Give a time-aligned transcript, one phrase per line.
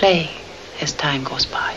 [0.00, 0.30] play
[0.80, 1.76] as time goes by.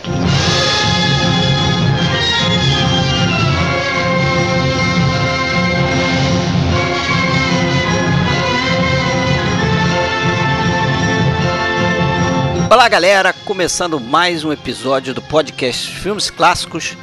[12.72, 13.34] Olá, galera!
[13.44, 16.96] Começando mais um episódio do podcast Filmes Clássicos.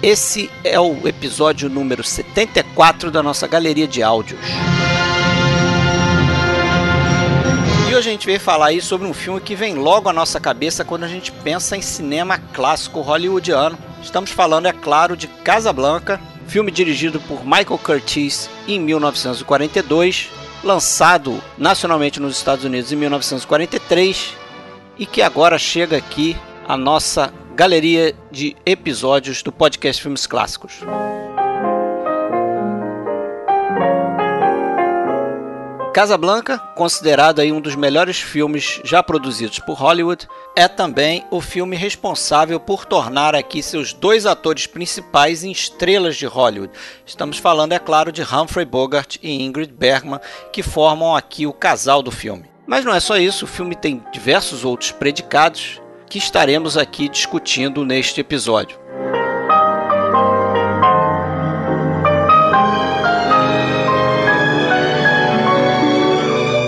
[0.00, 4.40] Esse é o episódio número 74 da nossa galeria de áudios.
[8.00, 10.86] Hoje a gente veio falar aí sobre um filme que vem logo à nossa cabeça
[10.86, 13.78] quando a gente pensa em cinema clássico hollywoodiano.
[14.02, 20.30] Estamos falando, é claro, de Casablanca, filme dirigido por Michael Curtiz em 1942,
[20.64, 24.34] lançado nacionalmente nos Estados Unidos em 1943
[24.98, 26.34] e que agora chega aqui
[26.66, 30.80] a nossa galeria de episódios do podcast Filmes Clássicos.
[35.92, 41.76] Casablanca, considerado aí um dos melhores filmes já produzidos por Hollywood, é também o filme
[41.76, 46.72] responsável por tornar aqui seus dois atores principais em estrelas de Hollywood.
[47.04, 50.20] Estamos falando, é claro, de Humphrey Bogart e Ingrid Bergman,
[50.52, 52.44] que formam aqui o casal do filme.
[52.68, 57.84] Mas não é só isso, o filme tem diversos outros predicados que estaremos aqui discutindo
[57.84, 58.78] neste episódio.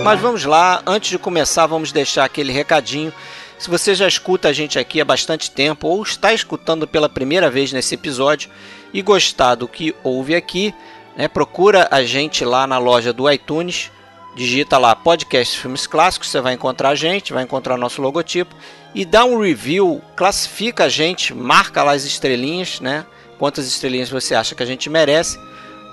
[0.03, 3.13] Mas vamos lá, antes de começar, vamos deixar aquele recadinho.
[3.57, 7.49] Se você já escuta a gente aqui há bastante tempo ou está escutando pela primeira
[7.49, 8.49] vez nesse episódio
[8.93, 10.73] e gostar do que ouve aqui,
[11.15, 13.91] né, procura a gente lá na loja do iTunes
[14.35, 18.55] digita lá podcast filmes clássicos, você vai encontrar a gente, vai encontrar nosso logotipo
[18.93, 23.05] e dá um review, classifica a gente, marca lá as estrelinhas, né?
[23.37, 25.39] Quantas estrelinhas você acha que a gente merece,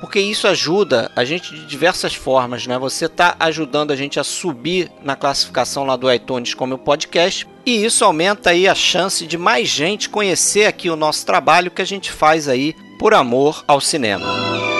[0.01, 2.79] porque isso ajuda a gente de diversas formas, né?
[2.79, 7.85] Você está ajudando a gente a subir na classificação lá do iTunes como podcast e
[7.85, 11.87] isso aumenta aí a chance de mais gente conhecer aqui o nosso trabalho que a
[11.87, 14.80] gente faz aí por amor ao cinema.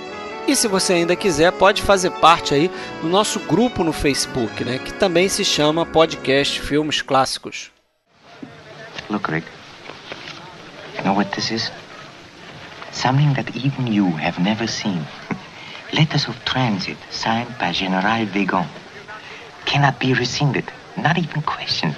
[0.47, 2.69] E se você ainda quiser, pode fazer parte aí
[3.01, 7.71] do nosso grupo no Facebook, né, que também se chama Podcast Filmes Clássicos.
[9.09, 9.47] Look, Rick.
[10.97, 11.71] You know what this is?
[12.91, 15.05] Something that even you have never seen.
[15.93, 18.65] Letters of transit signed by General Vegon.
[19.65, 20.65] Cannot be rescinded,
[20.97, 21.95] not even questioned.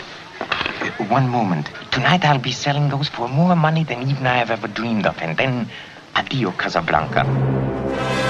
[1.09, 1.69] One moment.
[1.91, 5.21] Tonight I'll be selling those for more money than even I have ever dreamed of.
[5.21, 5.67] And then,
[6.15, 8.22] adio Casablanca.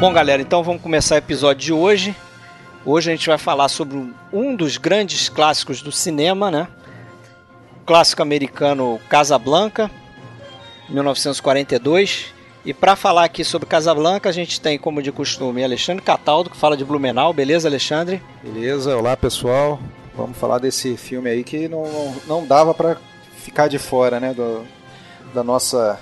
[0.00, 2.14] Bom, galera, então vamos começar o episódio de hoje.
[2.86, 6.68] Hoje a gente vai falar sobre um dos grandes clássicos do cinema, né?
[7.82, 9.90] O clássico americano Casablanca,
[10.88, 12.26] 1942.
[12.64, 16.56] E para falar aqui sobre Casablanca, a gente tem, como de costume, Alexandre Cataldo, que
[16.56, 17.32] fala de Blumenau.
[17.32, 18.22] Beleza, Alexandre?
[18.40, 19.80] Beleza, olá pessoal.
[20.16, 22.98] Vamos falar desse filme aí que não, não, dava para
[23.38, 24.32] ficar de fora, né?
[24.32, 24.64] Do,
[25.34, 25.98] da, nossa,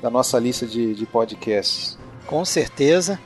[0.00, 1.98] da nossa lista de, de podcasts.
[2.26, 3.18] Com certeza.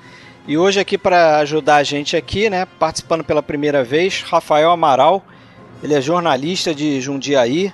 [0.46, 5.24] E hoje aqui para ajudar a gente aqui, né, participando pela primeira vez, Rafael Amaral.
[5.82, 7.72] Ele é jornalista de Jundiaí,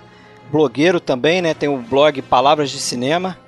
[0.51, 1.55] blogueiro também, né?
[1.55, 3.39] Tem o blog Palavras de Cinema.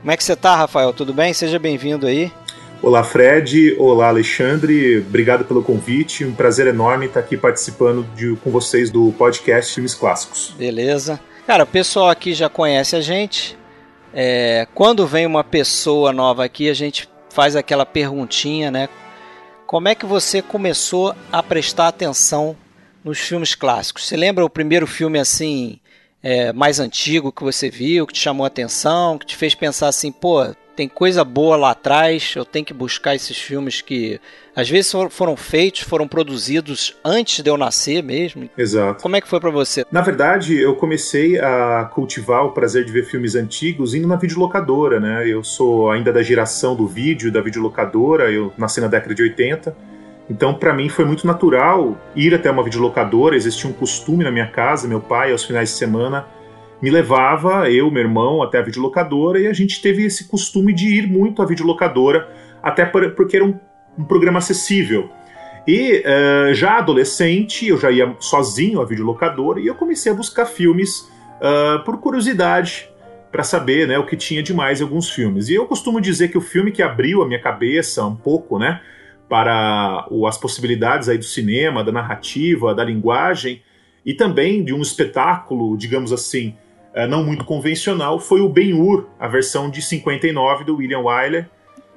[0.00, 0.92] Como é que você tá, Rafael?
[0.92, 1.32] Tudo bem?
[1.32, 2.30] Seja bem-vindo aí.
[2.82, 3.76] Olá, Fred.
[3.78, 4.98] Olá, Alexandre.
[4.98, 6.24] Obrigado pelo convite.
[6.24, 10.52] Um prazer enorme estar aqui participando de, com vocês do podcast Filmes Clássicos.
[10.58, 11.20] Beleza.
[11.46, 13.56] Cara, o pessoal aqui já conhece a gente.
[14.12, 18.88] É, quando vem uma pessoa nova aqui, a gente faz aquela perguntinha, né?
[19.66, 22.56] Como é que você começou a prestar atenção
[23.02, 24.06] nos filmes clássicos?
[24.06, 25.80] Você lembra o primeiro filme assim
[26.22, 29.88] é, mais antigo que você viu, que te chamou a atenção, que te fez pensar
[29.88, 34.20] assim, pô, tem coisa boa lá atrás, eu tenho que buscar esses filmes que
[34.54, 38.48] às vezes foram feitos, foram produzidos antes de eu nascer mesmo.
[38.56, 39.02] Exato.
[39.02, 39.84] Como é que foi para você?
[39.90, 45.00] Na verdade, eu comecei a cultivar o prazer de ver filmes antigos indo na videolocadora,
[45.00, 45.26] né?
[45.26, 49.74] Eu sou ainda da geração do vídeo, da videolocadora, eu nasci na década de 80.
[50.30, 54.46] Então, para mim foi muito natural ir até uma videolocadora, existia um costume na minha
[54.46, 56.26] casa, meu pai aos finais de semana
[56.82, 60.88] me levava, eu, meu irmão, até a videolocadora e a gente teve esse costume de
[60.88, 62.28] ir muito à videolocadora,
[62.60, 63.54] até porque era um,
[63.98, 65.10] um programa acessível.
[65.66, 70.46] E uh, já adolescente, eu já ia sozinho à videolocadora e eu comecei a buscar
[70.46, 71.08] filmes
[71.38, 72.90] uh, por curiosidade,
[73.32, 75.48] para saber né, o que tinha de mais em alguns filmes.
[75.48, 78.82] E eu costumo dizer que o filme que abriu a minha cabeça um pouco, né,
[79.26, 83.62] para o, as possibilidades aí do cinema, da narrativa, da linguagem
[84.04, 86.54] e também de um espetáculo, digamos assim,
[86.94, 91.48] uh, não muito convencional, foi o Ben-Hur, a versão de 59 do William Wyler,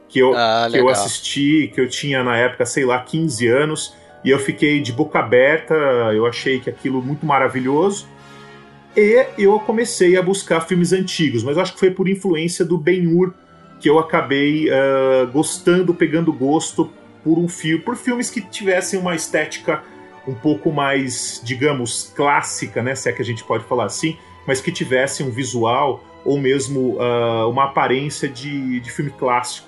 [0.08, 3.94] que eu, ah, que eu assisti, que eu tinha na época, sei lá, 15 anos,
[4.24, 5.74] e eu fiquei de boca aberta,
[6.14, 8.08] eu achei que aquilo muito maravilhoso.
[8.96, 13.34] E eu comecei a buscar filmes antigos, mas acho que foi por influência do Ben-Hur
[13.80, 16.90] que eu acabei uh, gostando, pegando gosto
[17.24, 19.84] por um filme, por filmes que tivessem uma estética
[20.28, 24.18] um pouco mais, digamos, clássica, né, se é que a gente pode falar assim,
[24.48, 29.68] mas que tivessem um visual ou mesmo uh, uma aparência de, de filme clássico.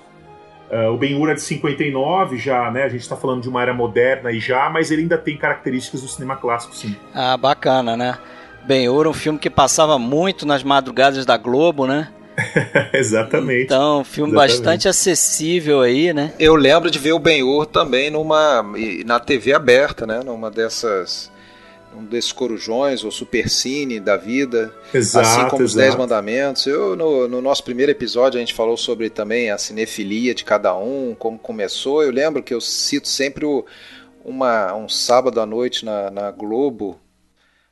[0.70, 2.84] Uh, o Ben-Hur é de 59 já, né?
[2.84, 6.02] A gente está falando de uma era moderna e já, mas ele ainda tem características
[6.02, 6.94] do cinema clássico, sim.
[7.14, 8.18] Ah, bacana, né?
[8.66, 12.08] Ben-Hur, um filme que passava muito nas madrugadas da Globo, né?
[12.92, 13.64] Exatamente.
[13.64, 14.56] Então, um filme Exatamente.
[14.56, 16.32] bastante acessível aí, né?
[16.38, 18.62] Eu lembro de ver o Ben-Hur também numa
[19.06, 20.20] na TV aberta, né?
[20.24, 21.32] Numa dessas
[21.96, 25.64] um desses corujões, ou supercine da vida, exato, assim como exato.
[25.64, 26.66] os Dez Mandamentos.
[26.66, 30.76] Eu, no, no, nosso primeiro episódio, a gente falou sobre também a cinefilia de cada
[30.76, 32.02] um, como começou.
[32.02, 33.64] Eu lembro que eu cito sempre o,
[34.24, 36.98] uma, um sábado à noite na, na Globo,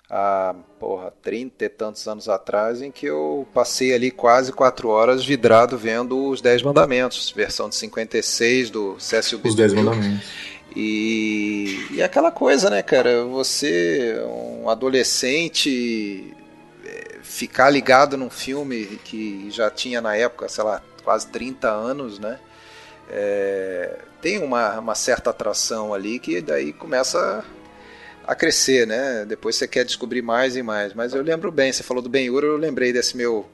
[0.08, 5.24] há porra, 30 e tantos anos atrás, em que eu passei ali quase quatro horas
[5.24, 10.26] vidrado vendo os Dez Mandamentos, versão de 56 do Cécio Os Dez Mandamentos.
[10.76, 13.24] E, e aquela coisa, né, cara?
[13.24, 16.36] Você, um adolescente,
[16.84, 22.18] é, ficar ligado num filme que já tinha na época, sei lá, quase 30 anos,
[22.18, 22.38] né?
[23.08, 27.42] É, tem uma, uma certa atração ali que daí começa
[28.26, 29.24] a crescer, né?
[29.24, 30.92] Depois você quer descobrir mais e mais.
[30.92, 33.48] Mas eu lembro bem, você falou do Ben-Hur, eu lembrei desse meu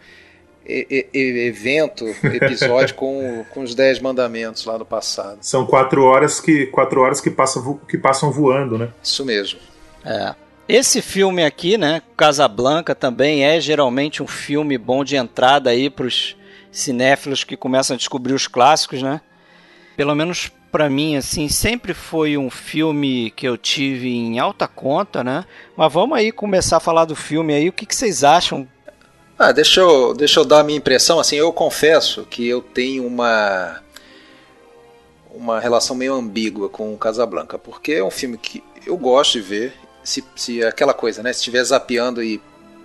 [0.66, 5.38] e, e, evento, episódio com, com os Dez Mandamentos lá no passado.
[5.40, 8.88] São quatro horas que quatro horas que passam, que passam voando, né?
[9.02, 9.58] Isso mesmo.
[10.04, 10.34] É.
[10.68, 16.06] Esse filme aqui, né, Casablanca, também é geralmente um filme bom de entrada aí para
[16.06, 16.36] os
[16.70, 19.20] cinéfilos que começam a descobrir os clássicos, né?
[19.96, 25.22] Pelo menos para mim, assim, sempre foi um filme que eu tive em alta conta,
[25.22, 25.44] né?
[25.76, 27.68] Mas vamos aí começar a falar do filme aí.
[27.68, 28.66] O que, que vocês acham?
[29.44, 31.18] Ah, deixa eu, deixa eu dar a minha impressão.
[31.18, 33.82] Assim, eu confesso que eu tenho uma
[35.34, 39.74] uma relação meio ambígua com Casablanca, porque é um filme que eu gosto de ver.
[40.04, 41.32] Se, se aquela coisa, né?
[41.32, 42.40] Se estiver zapeando e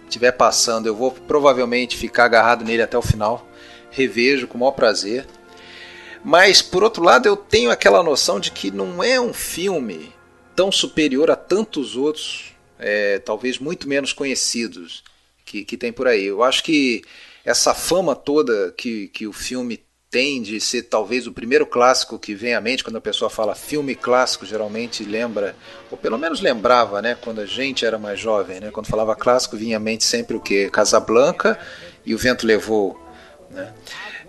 [0.05, 3.45] estiver passando, eu vou provavelmente ficar agarrado nele até o final.
[3.91, 5.27] Revejo com o maior prazer.
[6.23, 10.11] Mas, por outro lado, eu tenho aquela noção de que não é um filme
[10.55, 15.03] tão superior a tantos outros, é, talvez muito menos conhecidos,
[15.47, 16.25] que, que tem por aí.
[16.25, 17.01] Eu acho que
[17.43, 22.33] essa fama toda que, que o filme tem de ser talvez o primeiro clássico que
[22.33, 25.55] vem à mente quando a pessoa fala filme clássico, geralmente lembra,
[25.91, 29.57] ou pelo menos lembrava, né, quando a gente era mais jovem, né, quando falava clássico
[29.57, 31.59] vinha à mente sempre o que Casablanca
[32.05, 32.97] e O Vento Levou,
[33.49, 33.73] né?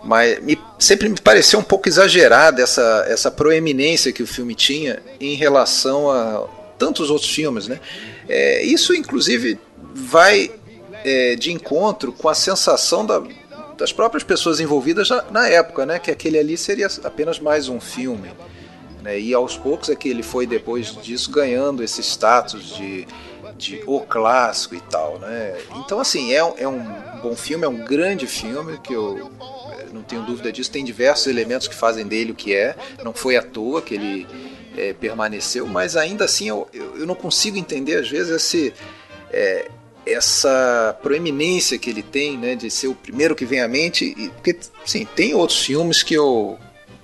[0.02, 5.00] mas me, sempre me pareceu um pouco exagerada essa, essa proeminência que o filme tinha
[5.20, 7.68] em relação a tantos outros filmes.
[7.68, 7.80] Né?
[8.28, 9.58] É, isso, inclusive,
[9.94, 10.50] vai
[11.08, 13.22] é, de encontro com a sensação da,
[13.78, 15.98] das próprias pessoas envolvidas na, na, época, né?
[15.98, 18.30] que aquele ali seria apenas mais um filme.
[19.02, 19.18] Né?
[19.18, 23.08] E aos poucos é que ele foi, depois disso, ganhando esse status de,
[23.56, 25.18] de o clássico e tal.
[25.18, 25.56] Né?
[25.76, 26.84] Então, assim, é, é um
[27.22, 29.30] bom filme, é um grande filme que eu
[29.94, 30.70] não tenho dúvida disso.
[30.70, 32.76] Tem diversos elementos que fazem dele o que é.
[33.02, 34.26] Não foi à toa que ele
[34.76, 38.74] é, permaneceu, mas ainda assim eu, eu, não consigo entender às vezes esse,
[39.32, 39.70] é,
[40.06, 44.14] essa proeminência que ele tem, né, de ser o primeiro que vem à mente.
[44.16, 46.58] E, porque, sim, tem outros filmes que eu,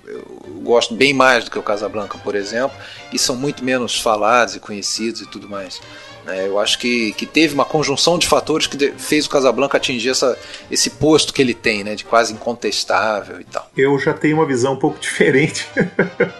[0.05, 0.23] eu
[0.63, 2.75] gosto bem mais do que o Casablanca, por exemplo,
[3.13, 5.79] e são muito menos falados e conhecidos e tudo mais.
[6.27, 10.09] É, eu acho que, que teve uma conjunção de fatores que fez o Casablanca atingir
[10.09, 10.37] essa,
[10.71, 13.69] esse posto que ele tem, né, de quase incontestável e tal.
[13.77, 15.67] Eu já tenho uma visão um pouco diferente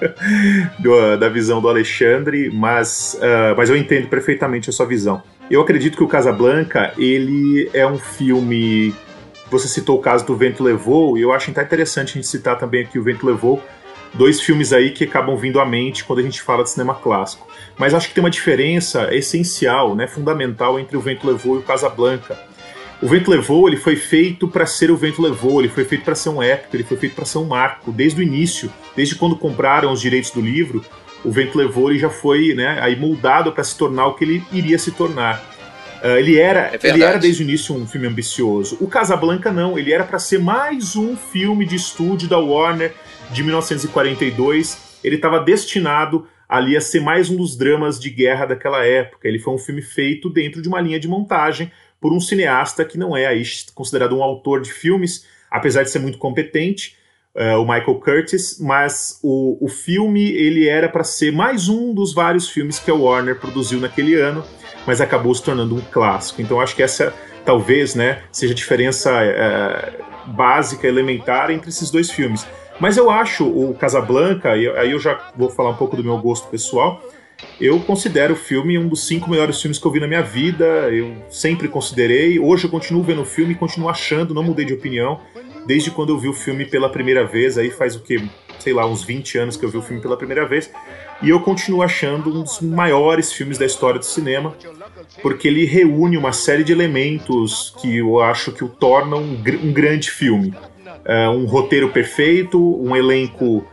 [0.80, 5.22] do, da visão do Alexandre, mas, uh, mas eu entendo perfeitamente a sua visão.
[5.50, 8.94] Eu acredito que o Casablanca ele é um filme.
[9.52, 12.58] Você citou o caso do Vento Levou, e eu acho até interessante a gente citar
[12.58, 13.64] também aqui o Vento Levou,
[14.16, 17.48] dois filmes aí que acabam vindo à mente quando a gente fala de cinema clássico.
[17.78, 21.64] Mas acho que tem uma diferença essencial, né, fundamental entre O Vento Levou e o
[21.64, 22.38] Casablanca.
[23.02, 26.16] o Vento Levou ele foi feito para ser o Vento Levou, ele foi feito para
[26.16, 29.36] ser um épico, ele foi feito para ser um marco desde o início, desde quando
[29.36, 30.84] compraram os direitos do livro,
[31.24, 34.44] o Vento Levou ele já foi né, aí moldado para se tornar o que ele
[34.52, 35.44] iria se tornar.
[36.04, 38.78] Uh, ele, era, é ele era desde o início um filme ambicioso.
[38.80, 42.94] O Casablanca não, ele era para ser mais um filme de estúdio da Warner
[43.32, 44.78] de 1942.
[45.04, 49.28] Ele estava destinado ali a ser mais um dos dramas de guerra daquela época.
[49.28, 52.98] Ele foi um filme feito dentro de uma linha de montagem por um cineasta que
[52.98, 56.98] não é aí considerado um autor de filmes, apesar de ser muito competente,
[57.36, 62.14] uh, o Michael Curtis, mas o, o filme ele era para ser mais um dos
[62.14, 64.44] vários filmes que a Warner produziu naquele ano,
[64.86, 66.42] mas acabou se tornando um clássico.
[66.42, 72.10] Então acho que essa talvez né, seja a diferença uh, básica, elementar entre esses dois
[72.10, 72.46] filmes.
[72.80, 76.18] Mas eu acho o Casablanca, e aí eu já vou falar um pouco do meu
[76.18, 77.02] gosto pessoal,
[77.60, 80.66] eu considero o filme um dos cinco melhores filmes que eu vi na minha vida.
[80.92, 82.40] Eu sempre considerei.
[82.40, 85.20] Hoje eu continuo vendo o filme continuo achando, não mudei de opinião.
[85.66, 88.24] Desde quando eu vi o filme pela primeira vez, aí faz o que?
[88.60, 90.72] Sei lá, uns 20 anos que eu vi o filme pela primeira vez.
[91.22, 94.56] E eu continuo achando um dos maiores filmes da história do cinema,
[95.22, 99.74] porque ele reúne uma série de elementos que eu acho que o tornam um, um
[99.74, 100.54] grande filme.
[101.04, 103.66] Uh, um roteiro perfeito, um elenco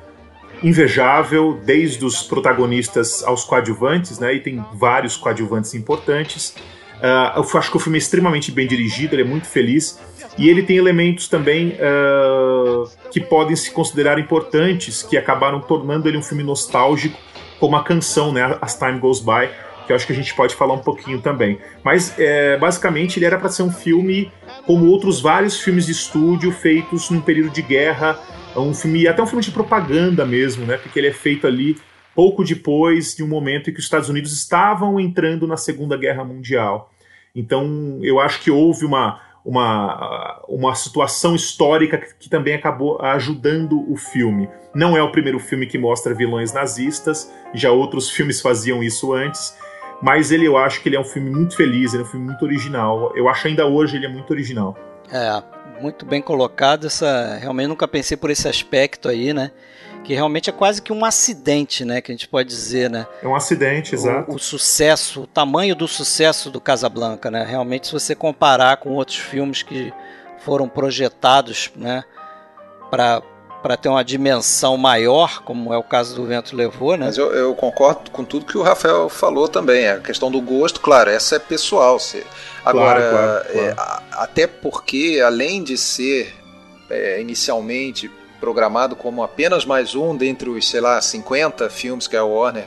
[0.62, 4.34] invejável, desde os protagonistas aos coadjuvantes, né?
[4.34, 6.54] E tem vários coadjuvantes importantes.
[6.98, 9.98] Uh, eu acho que o filme é extremamente bem dirigido, ele é muito feliz.
[10.38, 16.16] E ele tem elementos também uh, que podem se considerar importantes, que acabaram tornando ele
[16.16, 17.18] um filme nostálgico,
[17.58, 18.56] como a canção, né?
[18.60, 19.50] As Time Goes By,
[19.92, 21.58] que acho que a gente pode falar um pouquinho também.
[21.84, 24.32] Mas, é, basicamente, ele era para ser um filme
[24.66, 28.18] como outros vários filmes de estúdio feitos num período de guerra
[28.54, 30.76] é um filme, até um filme de propaganda mesmo, né?
[30.76, 31.76] Porque ele é feito ali
[32.14, 36.24] pouco depois de um momento em que os Estados Unidos estavam entrando na Segunda Guerra
[36.24, 36.92] Mundial.
[37.34, 43.96] Então, eu acho que houve uma, uma, uma situação histórica que também acabou ajudando o
[43.96, 44.48] filme.
[44.74, 49.56] Não é o primeiro filme que mostra vilões nazistas, já outros filmes faziam isso antes,
[50.02, 52.26] mas ele eu acho que ele é um filme muito feliz, ele é um filme
[52.26, 53.12] muito original.
[53.14, 54.76] Eu acho ainda hoje ele é muito original.
[55.10, 55.42] É,
[55.80, 56.86] muito bem colocado.
[56.86, 59.52] Essa, realmente nunca pensei por esse aspecto aí, né?
[60.02, 62.00] Que realmente é quase que um acidente, né?
[62.00, 63.06] Que a gente pode dizer, né?
[63.22, 64.32] É um acidente, exato.
[64.32, 67.44] O, o sucesso, o tamanho do sucesso do Casablanca, né?
[67.44, 69.92] Realmente, se você comparar com outros filmes que
[70.40, 72.02] foram projetados, né?
[72.90, 73.22] Para
[73.62, 77.06] para ter uma dimensão maior, como é o caso do Vento Levou, né?
[77.06, 79.88] Mas eu, eu, concordo com tudo que o Rafael falou também.
[79.88, 81.98] A questão do gosto, claro, essa é pessoal.
[81.98, 82.26] Você...
[82.64, 83.68] Agora, claro, claro, claro.
[83.68, 83.74] É,
[84.12, 86.34] até porque, além de ser
[86.90, 92.24] é, inicialmente programado como apenas mais um dentre os, sei lá, 50 filmes que a
[92.24, 92.66] Warner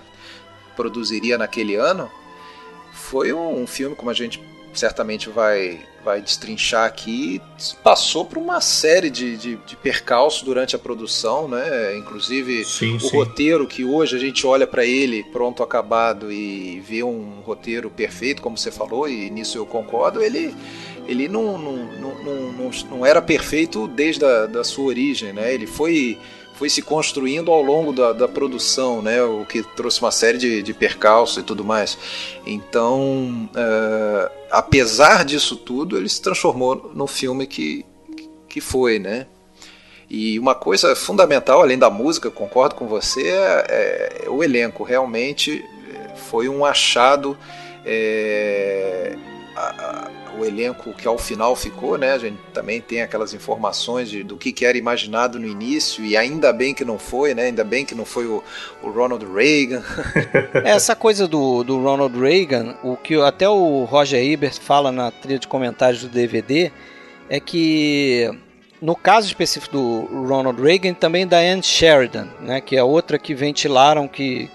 [0.75, 2.09] produziria naquele ano,
[2.93, 4.41] foi um, um filme, como a gente
[4.79, 7.41] certamente vai, vai destrinchar aqui,
[7.83, 11.97] passou por uma série de, de, de percalços durante a produção, né?
[11.97, 13.15] Inclusive sim, o sim.
[13.15, 18.41] roteiro que hoje a gente olha para ele pronto, acabado e vê um roteiro perfeito,
[18.41, 20.53] como você falou, e nisso eu concordo, ele
[21.07, 25.53] ele não, não, não, não, não era perfeito desde a da sua origem, né?
[25.53, 26.17] Ele foi
[26.57, 29.21] foi se construindo ao longo da, da produção, né?
[29.23, 31.97] O que trouxe uma série de, de percalços e tudo mais.
[32.45, 37.85] Então, uh, apesar disso tudo, ele se transformou no filme que,
[38.47, 39.27] que foi, né?
[40.09, 44.83] E uma coisa fundamental, além da música, concordo com você, é, é o elenco.
[44.83, 47.37] Realmente é, foi um achado.
[47.85, 49.17] É,
[49.55, 52.13] a, o elenco que ao final ficou, né?
[52.13, 56.15] A gente também tem aquelas informações de, do que, que era imaginado no início e
[56.17, 57.43] ainda bem que não foi, né?
[57.43, 58.43] Ainda bem que não foi o,
[58.81, 59.83] o Ronald Reagan.
[60.63, 65.39] Essa coisa do, do Ronald Reagan, o que até o Roger Ebert fala na trilha
[65.39, 66.71] de comentários do DVD
[67.29, 68.29] é que
[68.81, 72.61] no caso específico do Ronald Reagan também da Anne Sheridan, né?
[72.61, 74.49] Que é outra que ventilaram que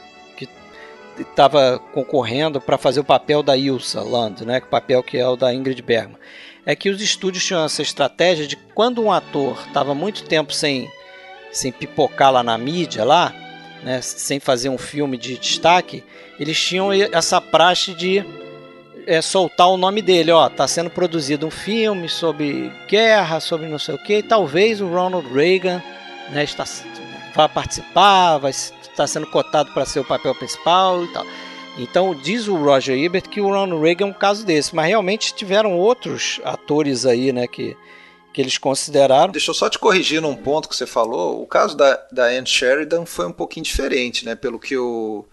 [1.20, 5.36] estava concorrendo para fazer o papel da Ilsa Land, né, o papel que é o
[5.36, 6.18] da Ingrid Bergman.
[6.64, 10.90] É que os estúdios tinham essa estratégia de quando um ator estava muito tempo sem,
[11.50, 13.34] sem pipocar lá na mídia, lá,
[13.82, 16.04] né, sem fazer um filme de destaque,
[16.38, 18.24] eles tinham essa praxe de
[19.06, 20.30] é, soltar o nome dele.
[20.30, 24.86] Ó, tá sendo produzido um filme sobre guerra, sobre não sei o que, talvez o
[24.86, 25.82] Ronald Reagan
[26.30, 26.64] né, está,
[27.34, 31.26] vai participar, vai está sendo cotado para ser o papel principal e tal.
[31.78, 35.34] Então diz o Roger Ebert que o Ronald Reagan é um caso desse, mas realmente
[35.34, 37.76] tiveram outros atores aí, né, que,
[38.32, 39.32] que eles consideraram.
[39.32, 41.40] Deixa eu só te corrigir num ponto que você falou.
[41.40, 44.34] O caso da, da Anne Sheridan foi um pouquinho diferente, né?
[44.34, 45.26] Pelo que eu,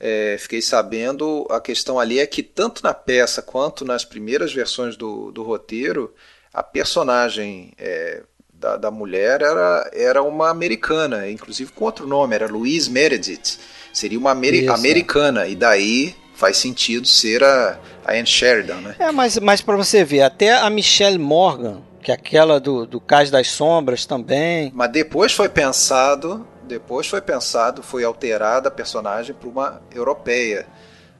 [0.00, 4.96] é, fiquei sabendo, a questão ali é que tanto na peça quanto nas primeiras versões
[4.96, 6.14] do, do roteiro,
[6.52, 8.22] a personagem é,
[8.60, 13.58] da, da mulher era, era uma americana, inclusive com outro nome, era Louise Meredith.
[13.92, 15.50] Seria uma Isso, americana, é.
[15.50, 18.96] e daí faz sentido ser a, a Anne Sheridan, né?
[18.98, 23.00] É, mas, mas para você ver, até a Michelle Morgan, que é aquela do, do
[23.00, 24.70] Cais das Sombras também.
[24.74, 30.66] Mas depois foi pensado, depois foi pensado, foi alterada a personagem para uma europeia,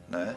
[0.08, 0.36] né?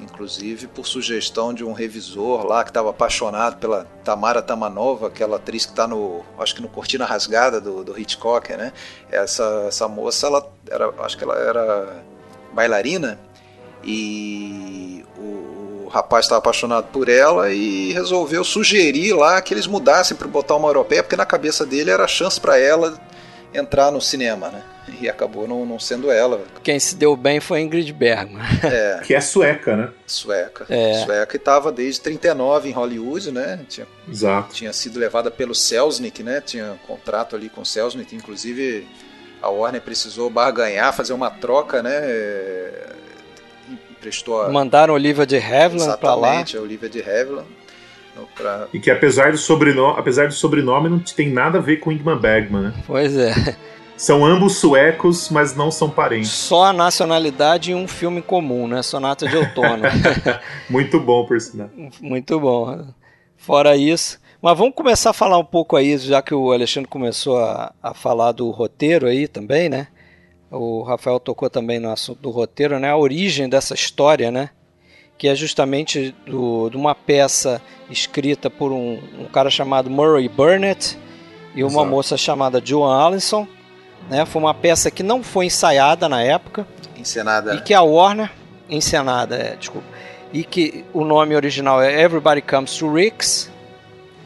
[0.00, 5.64] Inclusive por sugestão de um revisor lá que estava apaixonado pela Tamara Tamanova, aquela atriz
[5.64, 8.72] que está no, acho que no Cortina Rasgada do, do Hitchcock, né?
[9.10, 12.04] Essa, essa moça, ela era, acho que ela era
[12.52, 13.18] bailarina
[13.82, 20.16] e o, o rapaz estava apaixonado por ela e resolveu sugerir lá que eles mudassem
[20.16, 22.98] para botar uma europeia, porque na cabeça dele era chance para ela
[23.52, 24.62] entrar no cinema, né?
[25.00, 26.44] E acabou não, não sendo ela.
[26.62, 28.42] Quem se deu bem foi Ingrid Bergman.
[28.62, 29.00] É.
[29.04, 29.90] que é sueca, né?
[30.06, 30.66] Sueca.
[30.68, 31.04] É.
[31.04, 33.60] Sueca e estava desde 39 em Hollywood, né?
[33.68, 34.54] Tinha, Exato.
[34.54, 36.40] Tinha sido levada pelo Selznick, né?
[36.40, 38.86] Tinha um contrato ali com o Selznick, inclusive
[39.42, 42.00] a Warner precisou barganhar, fazer uma troca, né?
[43.90, 44.48] Emprestou a...
[44.48, 46.28] Mandaram Olivia de Havilland para lá.
[46.28, 47.46] Exatamente, a Olivia de Havilland.
[48.34, 48.68] Pra...
[48.72, 52.18] E que apesar do, sobrenome, apesar do sobrenome não tem nada a ver com Ingmar
[52.18, 52.74] Bergman, né?
[52.86, 53.56] Pois é.
[53.96, 56.30] São ambos suecos, mas não são parentes.
[56.30, 58.82] Só a nacionalidade e um filme comum, né?
[58.82, 59.84] Sonata de Outono.
[60.68, 61.70] Muito bom, por sinal.
[62.00, 62.86] Muito bom.
[63.36, 64.20] Fora isso.
[64.42, 67.94] Mas vamos começar a falar um pouco aí, já que o Alexandre começou a, a
[67.94, 69.88] falar do roteiro aí também, né?
[70.50, 72.90] O Rafael tocou também no assunto do roteiro, né?
[72.90, 74.50] A origem dessa história, né?
[75.18, 80.98] Que é justamente do, de uma peça escrita por um, um cara chamado Murray Burnett
[81.54, 81.86] e uma Exato.
[81.86, 83.48] moça chamada Joan Allinson
[84.08, 84.24] né?
[84.24, 86.66] Foi uma peça que não foi ensaiada na época.
[86.96, 87.54] Encenada.
[87.54, 88.30] E que a Warner.
[88.68, 89.86] Encenada, é, desculpa.
[90.32, 93.50] E que o nome original é Everybody Comes to Rick's.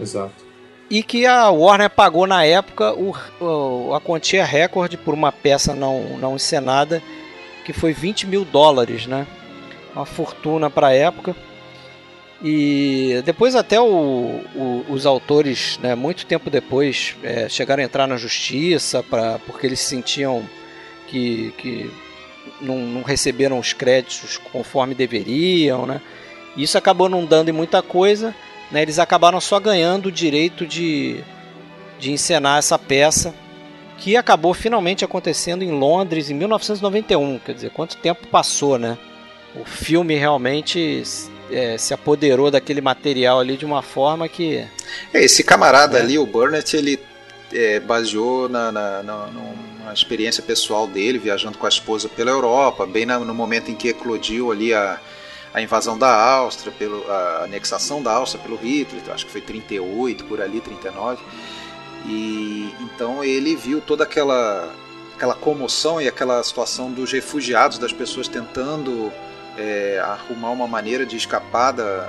[0.00, 0.50] Exato.
[0.88, 5.74] E que a Warner pagou na época o, o, a quantia recorde por uma peça
[5.74, 7.02] não, não encenada,
[7.64, 9.26] que foi 20 mil dólares, né?
[10.00, 11.36] Uma fortuna para a época.
[12.42, 13.84] E depois até o,
[14.54, 19.66] o, os autores, né, muito tempo depois, é, chegaram a entrar na justiça pra, porque
[19.66, 20.42] eles sentiam
[21.06, 21.90] que, que
[22.62, 25.84] não, não, receberam os créditos conforme deveriam.
[25.84, 26.00] Né?
[26.56, 28.34] Isso acabou não dando em muita coisa.
[28.70, 28.80] Né?
[28.80, 31.22] Eles acabaram só ganhando o direito de,
[31.98, 33.34] de encenar essa peça,
[33.98, 37.38] que acabou finalmente acontecendo em Londres em 1991.
[37.40, 38.96] Quer dizer, quanto tempo passou, né?
[39.54, 41.02] O filme realmente
[41.50, 44.64] é, se apoderou daquele material ali de uma forma que.
[45.12, 46.02] É, esse camarada é.
[46.02, 47.00] ali, o Burnett, ele
[47.52, 52.86] é, baseou na, na, na, numa experiência pessoal dele, viajando com a esposa pela Europa,
[52.86, 55.00] bem no momento em que eclodiu ali a,
[55.52, 60.24] a invasão da Áustria, pelo, a anexação da Áustria pelo Hitler, acho que foi 38,
[60.24, 61.20] por ali, 39.
[62.06, 64.72] E então ele viu toda aquela
[65.14, 69.12] aquela comoção e aquela situação dos refugiados, das pessoas tentando
[69.58, 72.08] é, arrumar uma maneira de escapar da,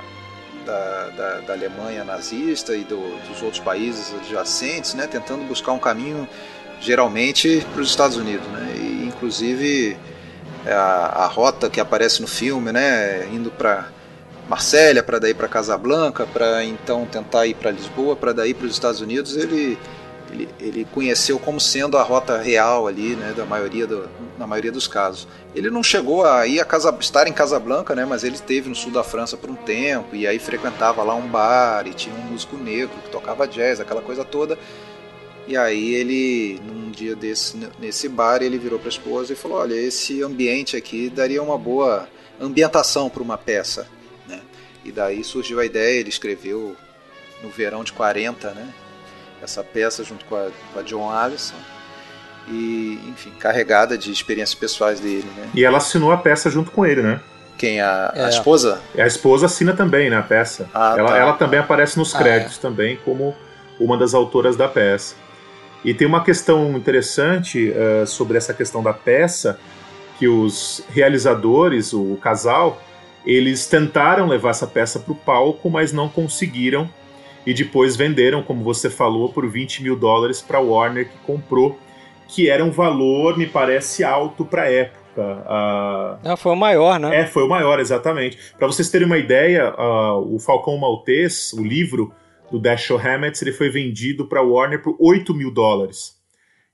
[0.64, 5.78] da, da, da Alemanha nazista e do, dos outros países adjacentes, né, tentando buscar um
[5.78, 6.28] caminho
[6.80, 9.96] geralmente para os Estados Unidos, né, e inclusive
[10.66, 13.88] a, a rota que aparece no filme, né, indo para
[14.48, 18.72] Marsella, para daí para Casablanca, para então tentar ir para Lisboa, para daí para os
[18.72, 19.78] Estados Unidos, ele
[20.32, 24.72] ele, ele conheceu como sendo a rota real ali, né, da maioria do, na maioria
[24.72, 25.28] dos casos.
[25.54, 28.74] Ele não chegou a ir a Casa, estar em Casablanca, né, mas ele esteve no
[28.74, 32.32] sul da França por um tempo e aí frequentava lá um bar e tinha um
[32.32, 34.58] músico negro que tocava jazz, aquela coisa toda.
[35.46, 39.58] E aí ele, num dia desse, nesse bar, ele virou para a esposa e falou:
[39.58, 42.08] "Olha, esse ambiente aqui daria uma boa
[42.40, 43.88] ambientação para uma peça",
[44.28, 44.40] né?
[44.84, 46.76] E daí surgiu a ideia, ele escreveu
[47.42, 48.72] no verão de 40, né?
[49.42, 51.56] Essa peça junto com a, com a John Allison
[52.48, 55.50] e, enfim, carregada de experiências pessoais dele, né?
[55.54, 57.20] E ela assinou a peça junto com ele, né?
[57.58, 57.80] Quem?
[57.80, 58.24] A, é.
[58.24, 58.80] a esposa?
[58.96, 60.68] A esposa assina também, né, a peça.
[60.72, 61.16] Ah, ela, tá.
[61.16, 62.62] ela também aparece nos créditos ah, é.
[62.62, 63.34] também como
[63.78, 65.14] uma das autoras da peça.
[65.84, 69.58] E tem uma questão interessante uh, sobre essa questão da peça,
[70.18, 72.80] que os realizadores, o casal,
[73.26, 76.88] eles tentaram levar essa peça para o palco, mas não conseguiram
[77.46, 81.78] e depois venderam, como você falou, por 20 mil dólares para a Warner, que comprou,
[82.28, 85.20] que era um valor, me parece, alto para a época.
[85.20, 87.20] Uh, ah, foi o maior, né?
[87.20, 88.38] É, foi o maior, exatamente.
[88.58, 92.12] Para vocês terem uma ideia, uh, o Falcão Maltês, o livro
[92.50, 96.20] do Dashiell Hammett, ele foi vendido para a Warner por 8 mil dólares.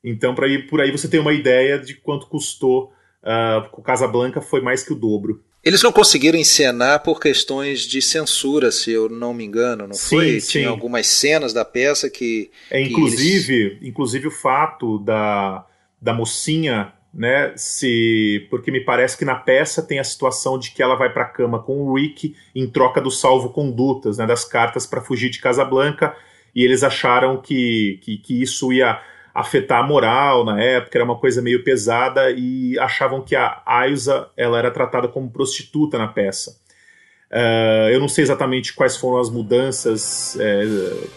[0.04, 4.40] Então, para ir por aí você tem uma ideia de quanto custou uh, o Casablanca
[4.40, 5.42] foi mais que o dobro.
[5.68, 10.16] Eles não conseguiram encenar por questões de censura, se eu não me engano, não sim,
[10.16, 10.40] foi?
[10.40, 10.60] Sim.
[10.60, 12.50] Tinha algumas cenas da peça que.
[12.70, 13.78] É, que inclusive, eles...
[13.82, 15.66] inclusive o fato da,
[16.00, 17.52] da mocinha, né?
[17.54, 18.46] Se.
[18.48, 21.28] Porque me parece que na peça tem a situação de que ela vai para a
[21.28, 24.26] cama com o Rick em troca do salvo-condutas, né?
[24.26, 26.16] Das cartas para fugir de Casablanca.
[26.54, 28.98] E eles acharam que, que, que isso ia
[29.38, 34.28] afetar a moral na época, era uma coisa meio pesada e achavam que a Aiza
[34.36, 36.56] ela era tratada como prostituta na peça.
[37.30, 40.64] Uh, eu não sei exatamente quais foram as mudanças é,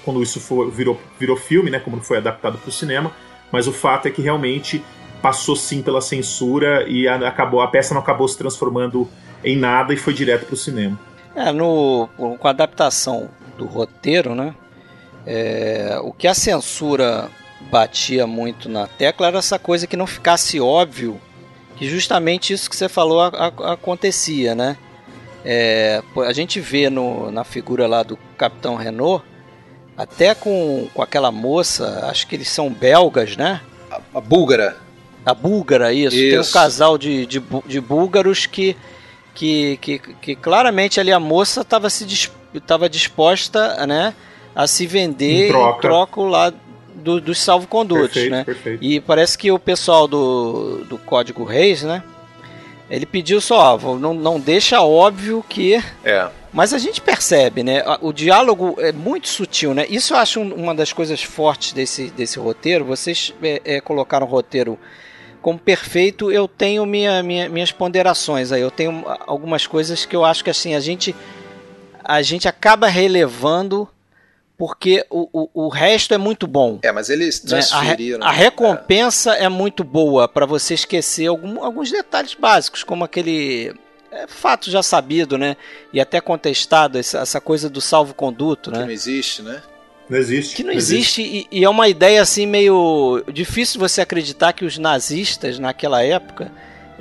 [0.03, 3.11] quando isso for, virou, virou filme, né, como foi adaptado para o cinema,
[3.51, 4.83] mas o fato é que realmente
[5.21, 9.07] passou sim pela censura e a, acabou a peça não acabou se transformando
[9.43, 10.99] em nada e foi direto para o cinema.
[11.33, 14.53] É, no, com a adaptação do roteiro, né,
[15.25, 17.29] é, o que a censura
[17.69, 21.19] batia muito na tecla era essa coisa que não ficasse óbvio
[21.81, 24.77] que justamente isso que você falou a, a, acontecia, né?
[25.43, 29.25] É, a gente vê no, na figura lá do Capitão Renault,
[29.97, 33.61] até com, com aquela moça, acho que eles são belgas, né?
[33.89, 34.77] A, a búlgara.
[35.25, 36.15] A búlgara, isso.
[36.15, 36.29] isso.
[36.29, 38.77] Tem um casal de, de, de búlgaros que,
[39.33, 42.05] que, que, que, claramente ali a moça estava se
[42.53, 44.13] estava disposta, né?
[44.53, 46.53] A se vender em troca, em troca lá
[46.95, 48.43] do, dos salvo-condutos, né?
[48.43, 48.83] Perfeito.
[48.83, 52.03] E parece que o pessoal do, do Código Reis, né?
[52.89, 55.81] Ele pediu só, ó, não, não deixa óbvio que.
[56.03, 56.27] É.
[56.51, 57.81] Mas a gente percebe, né?
[58.01, 59.85] O diálogo é muito sutil, né?
[59.89, 62.83] Isso eu acho uma das coisas fortes desse, desse roteiro.
[62.83, 64.77] Vocês é, é, colocaram o roteiro
[65.41, 66.29] como perfeito.
[66.29, 68.61] Eu tenho minha, minha, minhas ponderações aí.
[68.61, 71.15] Eu tenho algumas coisas que eu acho que assim a gente
[72.03, 73.87] a gente acaba relevando
[74.61, 76.77] porque o, o, o, resto é muito bom.
[76.83, 78.19] É, mas eles transferiram.
[78.19, 78.25] Né?
[78.27, 83.03] A, a, recompensa é, é muito boa para você esquecer algum, alguns detalhes básicos, como
[83.03, 83.73] aquele
[84.11, 85.57] é, fato já sabido, né?
[85.91, 88.81] E até contestado, essa, essa coisa do salvo-conduto, né?
[88.81, 89.63] Que não existe, né?
[90.07, 90.55] Não existe.
[90.55, 91.47] Que não, não existe, existe.
[91.51, 96.51] E, e, é uma ideia assim meio difícil você acreditar que os nazistas naquela época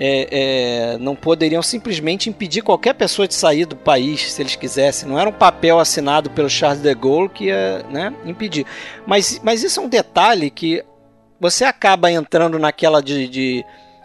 [0.02, 5.06] é, é, não poderiam simplesmente impedir qualquer pessoa de sair do país se eles quisessem.
[5.06, 8.64] Não era um papel assinado pelo Charles de Gaulle que ia né, impedir.
[9.06, 10.82] Mas, mas isso é um detalhe que
[11.38, 13.64] você acaba entrando naquela de, de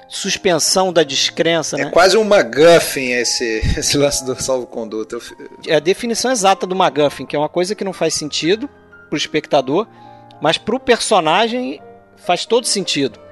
[0.09, 1.79] suspensão da descrença.
[1.79, 1.91] É né?
[1.91, 5.17] quase um MacGuffin esse, esse lance do salvo-conduto.
[5.65, 8.69] É a definição exata do MacGuffin, que é uma coisa que não faz sentido
[9.09, 9.87] para o espectador,
[10.41, 11.81] mas para o personagem
[12.17, 13.23] faz todo sentido.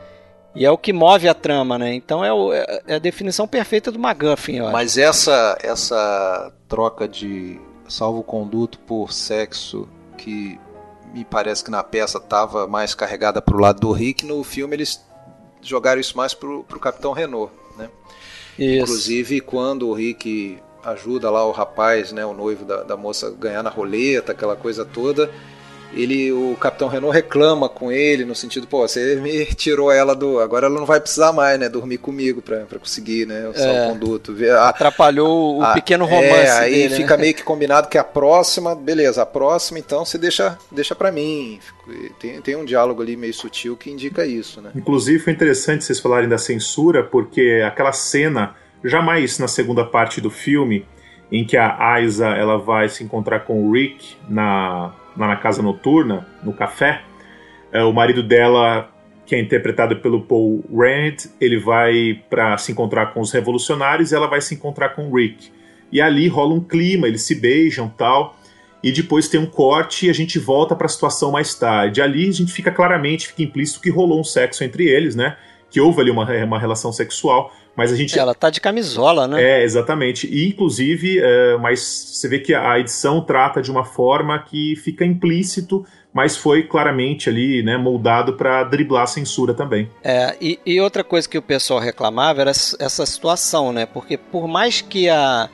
[0.55, 1.93] E é o que move a trama, né?
[1.93, 4.73] Então é, o, é a definição perfeita do McGuffin, eu acho.
[4.73, 9.87] Mas essa, essa troca de salvo-conduto por sexo
[10.17, 10.59] que
[11.13, 14.75] me parece que na peça estava mais carregada para o lado do Rick, no filme
[14.75, 15.03] eles
[15.61, 17.89] jogaram isso mais para o Capitão Renault, né?
[18.57, 18.83] Isso.
[18.83, 23.63] Inclusive quando o Rick ajuda lá o rapaz, né, o noivo da, da moça ganhar
[23.63, 25.31] na roleta, aquela coisa toda,
[25.95, 30.39] ele, o Capitão Renault reclama com ele no sentido, pô, você me tirou ela do,
[30.39, 34.35] agora ela não vai precisar mais, né, dormir comigo para conseguir, né, o é, conduto.
[34.57, 37.21] A, Atrapalhou o a, pequeno romance é, aí dele, fica né?
[37.21, 41.59] meio que combinado que a próxima, beleza, a próxima então você deixa, deixa para mim.
[42.19, 44.71] Tem, tem um diálogo ali meio sutil que indica isso, né?
[44.75, 50.31] Inclusive foi interessante vocês falarem da censura, porque aquela cena, jamais na segunda parte do
[50.31, 50.85] filme,
[51.31, 55.61] em que a Aiza ela vai se encontrar com o Rick na lá na casa
[55.61, 57.01] noturna, no café,
[57.71, 58.89] é, o marido dela,
[59.25, 64.15] que é interpretado pelo Paul Rand, ele vai para se encontrar com os revolucionários e
[64.15, 65.51] ela vai se encontrar com o Rick.
[65.91, 68.37] E ali rola um clima, eles se beijam tal.
[68.83, 72.01] E depois tem um corte e a gente volta para a situação mais tarde.
[72.01, 75.37] Ali a gente fica claramente, fica implícito que rolou um sexo entre eles, né?
[75.73, 77.51] Que houve ali uma, uma relação sexual.
[77.75, 78.17] Mas a gente.
[78.17, 79.41] Ela tá de camisola, né?
[79.41, 80.27] É, exatamente.
[80.27, 85.03] E, inclusive, é, mas você vê que a edição trata de uma forma que fica
[85.03, 85.83] implícito,
[86.13, 89.89] mas foi claramente ali, né, moldado para driblar a censura também.
[90.03, 93.87] É, e, e, outra coisa que o pessoal reclamava era essa situação, né?
[93.87, 95.49] Porque por mais que a.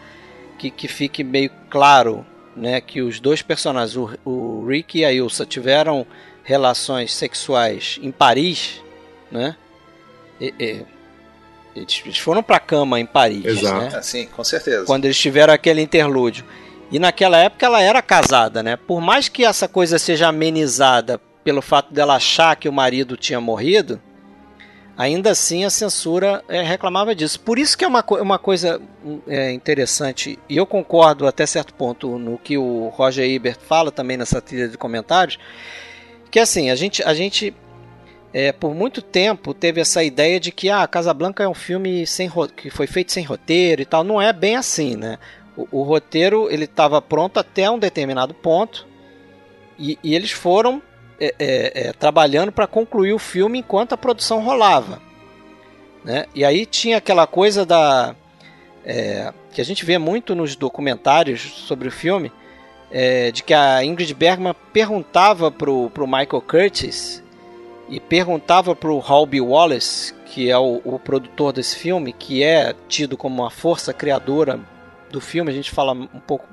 [0.57, 5.13] que, que fique meio claro né, que os dois personagens, o, o Rick e a
[5.13, 6.05] Ilsa, tiveram
[6.43, 8.81] relações sexuais em Paris,
[9.31, 9.55] né?
[10.39, 10.85] E, e,
[11.75, 13.95] eles foram para cama em Paris, Exato.
[13.95, 14.01] né?
[14.01, 14.85] Sim, com certeza.
[14.85, 16.43] Quando eles tiveram aquele interlúdio.
[16.91, 18.75] E naquela época ela era casada, né?
[18.75, 23.39] Por mais que essa coisa seja amenizada pelo fato dela achar que o marido tinha
[23.39, 24.01] morrido,
[24.97, 27.39] ainda assim a censura é, reclamava disso.
[27.39, 28.81] Por isso que é uma, uma coisa
[29.27, 34.17] é, interessante, e eu concordo até certo ponto no que o Roger Ebert fala também
[34.17, 35.37] nessa trilha de comentários,
[36.31, 37.53] que assim, a gente, a gente
[38.33, 42.29] é, por muito tempo teve essa ideia de que ah, Casablanca é um filme sem
[42.55, 44.03] que foi feito sem roteiro e tal.
[44.03, 45.17] Não é bem assim, né?
[45.57, 48.87] O, o roteiro ele estava pronto até um determinado ponto
[49.77, 50.81] e, e eles foram
[51.19, 55.01] é, é, é trabalhando para concluir o filme enquanto a produção rolava.
[56.03, 56.25] Né?
[56.33, 58.15] E aí tinha aquela coisa da
[58.85, 62.31] é, que a gente vê muito nos documentários sobre o filme,
[62.91, 67.23] é, de que a Ingrid Bergman perguntava pro, pro Michael Curtis
[67.89, 73.17] e perguntava pro Halby Wallace, que é o, o, produtor desse filme, que é tido
[73.17, 74.59] como uma força criadora
[75.09, 76.47] do filme, a gente fala um pouco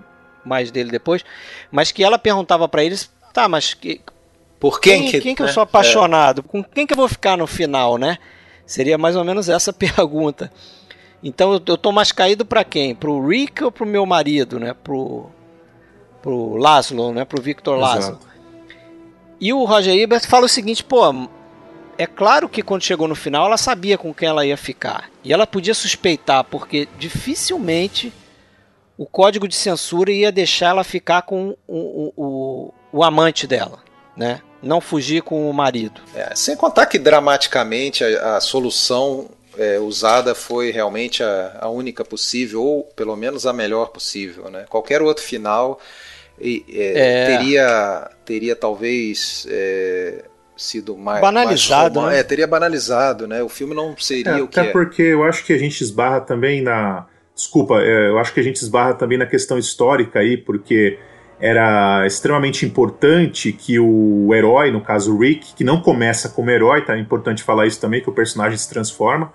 [0.44, 1.25] mais dele depois,
[1.70, 4.01] mas que ela perguntava para eles, tá, mas que,
[4.59, 5.53] por quem, quem que, quem que eu né?
[5.53, 6.42] sou apaixonado?
[6.46, 6.49] É.
[6.49, 8.18] Com quem que eu vou ficar no final, né?
[8.64, 10.51] Seria mais ou menos essa pergunta.
[11.22, 12.94] Então eu, eu tô mais caído para quem?
[12.94, 14.75] Pro Rick ou pro meu marido, né?
[14.75, 15.31] Pro,
[16.22, 17.25] pro Laszlo, né?
[17.25, 18.18] Pro Victor Laszlo.
[19.40, 21.29] E o Roger Ebert fala o seguinte, pô,
[21.99, 25.11] é claro que quando chegou no final ela sabia com quem ela ia ficar.
[25.22, 28.12] E ela podia suspeitar, porque dificilmente
[28.96, 33.79] o código de censura ia deixar ela ficar com o, o, o, o amante dela,
[34.16, 34.40] né?
[34.62, 36.01] Não fugir com o marido.
[36.14, 42.05] É, sem contar que dramaticamente a, a solução é, usada foi realmente a, a, única
[42.05, 44.51] possível, ou pelo menos a melhor possível.
[44.51, 44.64] Né?
[44.68, 45.79] Qualquer outro final
[46.40, 47.27] é, é.
[47.38, 50.25] teria, teria talvez é,
[50.57, 51.20] sido mais.
[51.20, 52.01] Banalizado.
[52.01, 52.20] Mais, né?
[52.20, 53.42] É, teria banalizado, né?
[53.42, 54.61] O filme não seria é, o que.
[54.61, 57.07] Até porque eu acho que a gente esbarra também na.
[57.35, 60.99] Desculpa, eu acho que a gente esbarra também na questão histórica aí, porque
[61.38, 66.83] era extremamente importante que o herói, no caso o Rick, que não começa como herói,
[66.83, 66.96] tá?
[66.96, 69.31] É importante falar isso também, que o personagem se transforma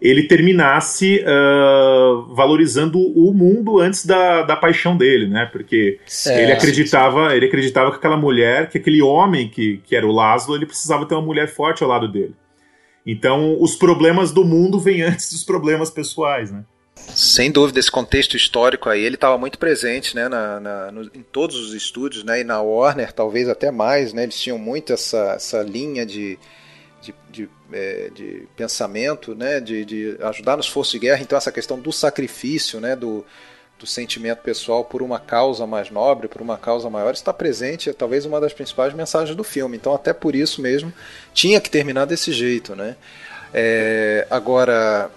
[0.00, 5.48] ele terminasse uh, valorizando o mundo antes da, da paixão dele, né?
[5.52, 10.06] Porque é, ele acreditava, ele acreditava que aquela mulher, que aquele homem que, que era
[10.06, 12.34] o Laszlo, ele precisava ter uma mulher forte ao lado dele.
[13.06, 16.64] Então, os problemas do mundo vêm antes dos problemas pessoais, né?
[17.14, 21.22] Sem dúvida, esse contexto histórico aí, ele estava muito presente né, na, na no, em
[21.22, 25.32] todos os estúdios, né, e na Warner talvez até mais, né, eles tinham muito essa,
[25.32, 26.38] essa linha de,
[27.00, 31.22] de, de, é, de pensamento, né, de, de, ajudar no esforço de guerra.
[31.22, 33.24] Então essa questão do sacrifício, né, do,
[33.78, 37.92] do sentimento pessoal por uma causa mais nobre, por uma causa maior, está presente, é
[37.92, 39.76] talvez uma das principais mensagens do filme.
[39.76, 40.92] Então até por isso mesmo
[41.32, 42.96] tinha que terminar desse jeito, né?
[43.52, 45.10] É, agora,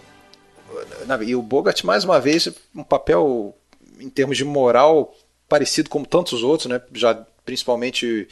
[1.25, 3.55] e o Bogart mais uma vez um papel
[3.99, 5.15] em termos de moral
[5.47, 6.81] parecido como tantos outros, né?
[6.93, 7.13] Já
[7.45, 8.27] principalmente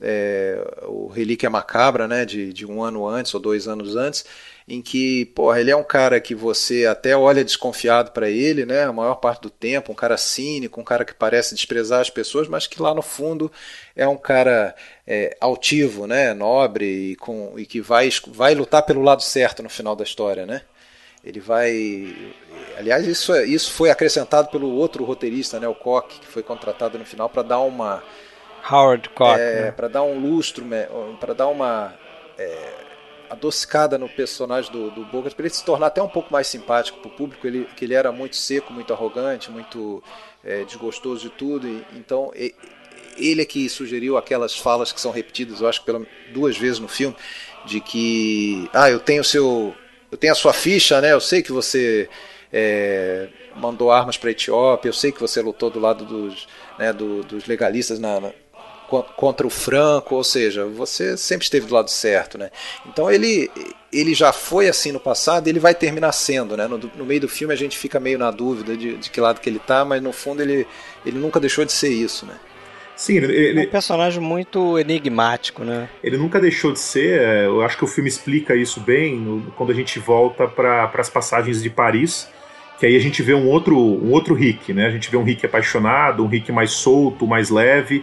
[0.00, 4.24] é, o Relíquia Macabra, né, de, de um ano antes ou dois anos antes,
[4.66, 8.84] em que, porra, ele é um cara que você até olha desconfiado para ele, né,
[8.84, 12.48] a maior parte do tempo, um cara cínico, um cara que parece desprezar as pessoas,
[12.48, 13.50] mas que lá no fundo
[13.96, 14.74] é um cara
[15.06, 19.68] é, altivo, né, nobre e, com, e que vai, vai lutar pelo lado certo no
[19.68, 20.62] final da história, né.
[21.22, 22.16] Ele vai.
[22.78, 26.98] Aliás, isso, é, isso foi acrescentado pelo outro roteirista, né, o Koch, que foi contratado
[26.98, 28.02] no final para dar uma
[28.68, 29.38] Howard Koch.
[29.38, 29.72] É, né?
[29.72, 30.64] para dar um lustro,
[31.18, 31.94] para dar uma
[32.38, 32.72] é,
[33.30, 36.98] adocicada no personagem do, do Bogart, para ele se tornar até um pouco mais simpático
[36.98, 40.02] para o público, ele, que ele era muito seco, muito arrogante, muito
[40.44, 41.68] é, desgostoso de tudo.
[41.68, 42.32] E, então,
[43.16, 46.78] ele é que sugeriu aquelas falas que são repetidas, eu acho que pela, duas vezes
[46.78, 47.16] no filme,
[47.64, 49.74] de que, ah, eu tenho seu,
[50.10, 51.12] eu tenho a sua ficha, né?
[51.12, 52.08] Eu sei que você
[52.52, 56.92] é, mandou armas para a Etiópia, eu sei que você lutou do lado dos, né,
[56.92, 58.32] do, dos legalistas na, na
[59.16, 62.50] contra o Franco, ou seja, você sempre esteve do lado certo, né?
[62.86, 63.50] Então ele
[63.92, 66.68] ele já foi assim no passado, ele vai terminar sendo, né?
[66.68, 69.40] No, no meio do filme a gente fica meio na dúvida de, de, que lado
[69.40, 70.66] que ele tá, mas no fundo ele
[71.04, 72.34] ele nunca deixou de ser isso, né?
[72.96, 75.88] Sim, ele, é um personagem muito enigmático, né?
[76.04, 77.18] Ele nunca deixou de ser.
[77.18, 80.90] É, eu acho que o filme explica isso bem no, quando a gente volta para
[80.94, 82.28] as passagens de Paris
[82.80, 84.86] que aí a gente vê um outro, um outro Rick, né?
[84.86, 88.02] A gente vê um Rick apaixonado, um Rick mais solto, mais leve,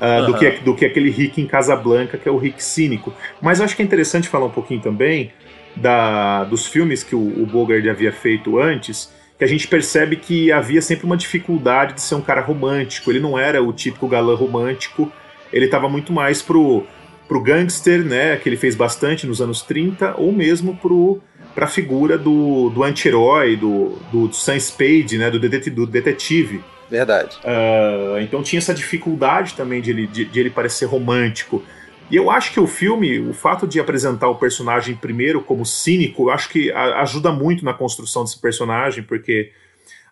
[0.00, 0.26] uh, uhum.
[0.26, 3.12] do, que, do que aquele Rick em Casablanca, que é o Rick cínico.
[3.40, 5.32] Mas acho que é interessante falar um pouquinho também
[5.76, 10.50] da, dos filmes que o, o Bogart havia feito antes, que a gente percebe que
[10.50, 13.10] havia sempre uma dificuldade de ser um cara romântico.
[13.10, 15.10] Ele não era o típico galã romântico,
[15.52, 16.84] ele estava muito mais pro,
[17.28, 18.36] pro gangster, né?
[18.36, 21.20] Que ele fez bastante nos anos 30, ou mesmo pro
[21.54, 26.62] para a figura do, do anti-herói, do, do Sam Spade, né, do, do detetive.
[26.90, 27.38] Verdade.
[27.38, 31.62] Uh, então tinha essa dificuldade também de ele, de, de, ele parecer romântico.
[32.10, 36.24] E eu acho que o filme, o fato de apresentar o personagem primeiro como cínico,
[36.24, 39.52] eu acho que ajuda muito na construção desse personagem, porque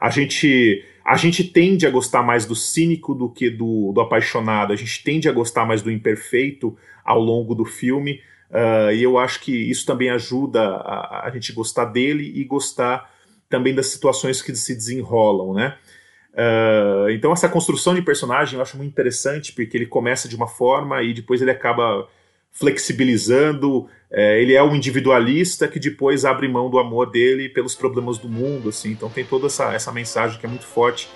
[0.00, 4.72] a gente a gente tende a gostar mais do cínico do que do, do apaixonado,
[4.74, 9.18] a gente tende a gostar mais do imperfeito ao longo do filme Uh, e eu
[9.18, 13.12] acho que isso também ajuda a, a, gente gostar dele e gostar
[13.48, 15.76] também das situações que se desenrolam, né?
[16.34, 20.46] Uh, então essa construção de personagem eu acho muito interessante porque ele começa de uma
[20.46, 22.06] forma e depois ele acaba
[22.52, 23.88] flexibilizando.
[24.10, 28.28] É, ele é um individualista que depois abre mão do amor dele pelos problemas do
[28.28, 28.90] mundo, assim.
[28.90, 31.08] Então tem toda essa, essa mensagem que é muito forte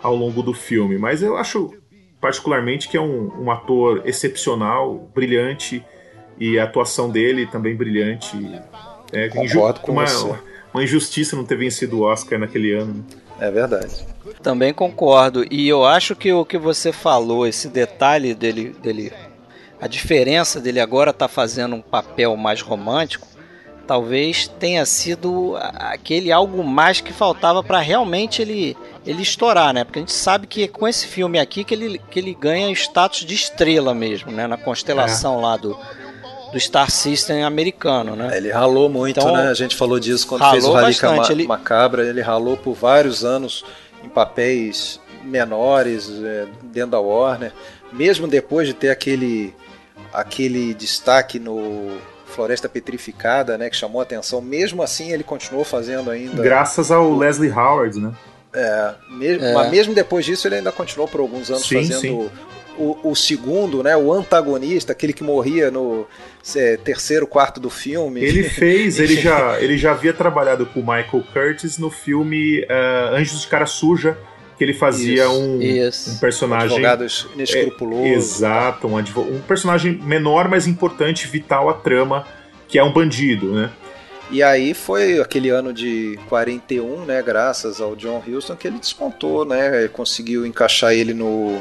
[0.00, 0.98] ao longo do filme.
[0.98, 1.72] Mas eu acho
[2.20, 5.84] particularmente que é um, um ator excepcional, brilhante
[6.38, 8.36] e a atuação dele também brilhante.
[9.12, 10.34] É, Concordo com uma, você.
[10.74, 13.04] uma injustiça não ter vencido o Oscar naquele ano.
[13.38, 14.06] É verdade.
[14.42, 15.44] Também concordo.
[15.50, 19.12] E eu acho que o que você falou, esse detalhe dele, dele
[19.80, 23.26] a diferença dele agora estar tá fazendo um papel mais romântico,
[23.86, 29.84] talvez tenha sido aquele algo mais que faltava para realmente ele ele estourar, né?
[29.84, 32.68] Porque a gente sabe que é com esse filme aqui que ele, que ele ganha
[32.72, 34.48] status de estrela mesmo, né?
[34.48, 35.42] Na constelação é.
[35.42, 35.78] lá do,
[36.52, 38.36] do Star System americano, né?
[38.36, 39.48] Ele ralou muito, então, né?
[39.48, 41.46] A gente falou disso quando fez o Radica Ma ele...
[41.46, 42.06] Macabra.
[42.06, 43.64] Ele ralou por vários anos
[44.02, 47.52] em papéis menores é, dentro da Warner.
[47.92, 49.54] Mesmo depois de ter aquele
[50.12, 54.40] aquele destaque no Floresta Petrificada, né, que chamou a atenção.
[54.40, 56.42] Mesmo assim, ele continuou fazendo ainda.
[56.42, 57.18] Graças ao o...
[57.18, 58.12] Leslie Howard, né?
[58.52, 59.52] É, mesmo, é.
[59.52, 62.30] mas mesmo depois disso, ele ainda continuou por alguns anos sim, fazendo sim.
[62.78, 66.06] O, o, segundo, né, o antagonista, aquele que morria no é,
[66.84, 68.22] terceiro, quarto do filme.
[68.22, 73.14] Ele fez, ele já, ele já havia trabalhado com o Michael Curtis no filme uh,
[73.14, 74.16] Anjos de Cara Suja
[74.56, 76.10] que ele fazia isso, um, isso.
[76.12, 76.70] um personagem.
[76.70, 78.04] Um advogado inescrupuloso.
[78.04, 82.26] É, exato, um, um personagem menor, mas importante, vital à trama,
[82.66, 83.70] que é um bandido, né?
[84.30, 89.44] E aí foi aquele ano de 41, né, graças ao John Huston, que ele despontou,
[89.44, 91.60] né, conseguiu encaixar ele no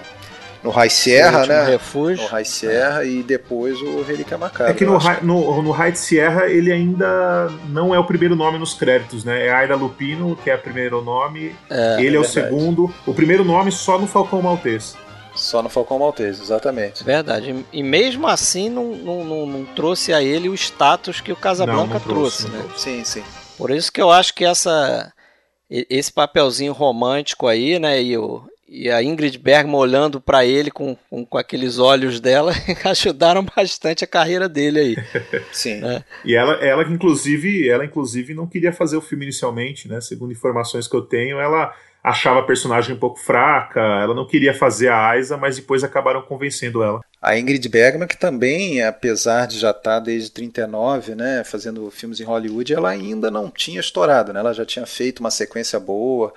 [0.65, 1.63] no High Sierra, né?
[1.63, 2.23] Refúgio.
[2.23, 3.07] No High Sierra é.
[3.07, 4.71] e depois o Relíquia Macabra.
[4.71, 8.57] É que no, High, no, no High Sierra ele ainda não é o primeiro nome
[8.57, 9.45] nos créditos, né?
[9.45, 11.55] É Aida Lupino, que é o primeiro nome.
[11.69, 12.91] É, ele é, é o segundo.
[13.05, 14.95] O primeiro nome só no Falcão Maltese.
[15.35, 17.03] Só no Falcão Maltese, exatamente.
[17.03, 17.65] Verdade.
[17.71, 21.99] E mesmo assim não, não, não, não trouxe a ele o status que o Casablanca
[21.99, 22.73] trouxe, trouxe, né?
[22.75, 23.23] Sim, sim.
[23.57, 25.11] Por isso que eu acho que essa
[25.69, 30.97] esse papelzinho romântico aí, né, e o, e a Ingrid Bergman olhando para ele com,
[31.09, 32.51] com, com, aqueles olhos dela
[32.83, 34.95] ajudaram bastante a carreira dele aí.
[35.53, 35.83] Sim.
[35.85, 36.03] É.
[36.23, 40.01] E ela, ela inclusive, ela inclusive não queria fazer o filme inicialmente, né?
[40.01, 41.73] Segundo informações que eu tenho, ela
[42.03, 46.21] achava a personagem um pouco fraca, ela não queria fazer a Aiza, mas depois acabaram
[46.21, 47.01] convencendo ela.
[47.19, 52.19] A Ingrid Bergman, que também, apesar de já estar tá desde 39, né, fazendo filmes
[52.19, 54.39] em Hollywood, ela ainda não tinha estourado, né?
[54.39, 56.31] Ela já tinha feito uma sequência boa,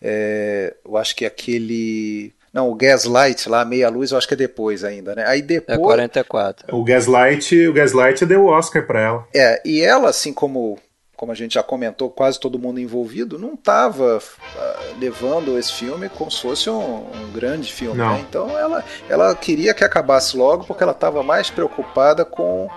[0.00, 2.32] é, eu acho que aquele.
[2.52, 5.24] Não, o Gaslight lá, Meia Luz, eu acho que é depois ainda, né?
[5.26, 5.78] Aí depois.
[5.78, 6.76] É 44.
[6.76, 9.28] O Gaslight, o Gaslight deu o Oscar para ela.
[9.34, 10.78] É, e ela, assim como
[11.20, 14.22] como a gente já comentou, quase todo mundo envolvido, não estava uh,
[14.56, 17.98] ah, levando esse filme como se fosse um, um grande filme.
[17.98, 18.24] Né?
[18.26, 22.70] Então ela, ela queria que acabasse logo porque ela estava mais preocupada com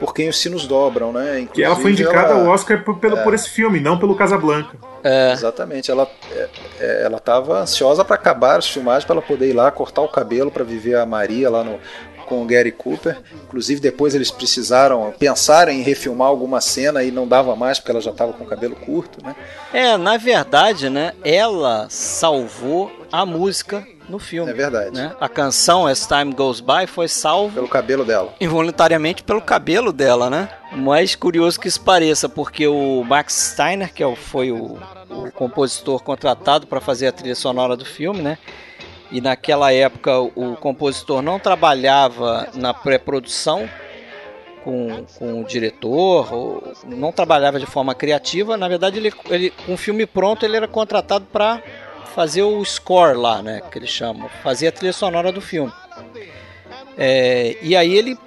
[0.00, 1.40] por quem os sinos dobram, né?
[1.40, 3.98] Inclusive, que ela foi indicada ela, ao Oscar por, pelo, é, por esse filme, não
[3.98, 4.78] pelo Casablanca.
[5.04, 5.32] É.
[5.32, 5.90] Exatamente.
[5.90, 6.48] Ela é,
[6.80, 10.08] é ela estava ansiosa para acabar as filmagens para ela poder ir lá cortar o
[10.08, 11.78] cabelo para viver a Maria lá no
[12.26, 13.18] com o Gary Cooper.
[13.44, 18.00] Inclusive depois eles precisaram pensar em refilmar alguma cena e não dava mais porque ela
[18.00, 19.34] já estava com o cabelo curto, né?
[19.72, 21.12] É, na verdade, né?
[21.24, 24.50] Ela salvou a música no filme.
[24.50, 24.94] É verdade.
[24.94, 25.14] Né?
[25.20, 28.34] A canção As Time Goes By foi salva pelo cabelo dela.
[28.40, 30.48] Involuntariamente pelo cabelo dela, né?
[30.72, 36.02] Mais curioso que isso pareça, porque o Max Steiner, que é foi o, o compositor
[36.02, 38.38] contratado para fazer a trilha sonora do filme, né?
[39.10, 43.68] E naquela época o compositor não trabalhava na pré-produção
[44.62, 48.56] com, com o diretor, não trabalhava de forma criativa.
[48.56, 51.62] Na verdade, ele, ele com o filme pronto, ele era contratado para
[52.10, 53.62] fazer o score lá, né?
[53.70, 55.72] Que eles chamam, fazer a trilha sonora do filme.
[56.96, 58.18] É, e aí ele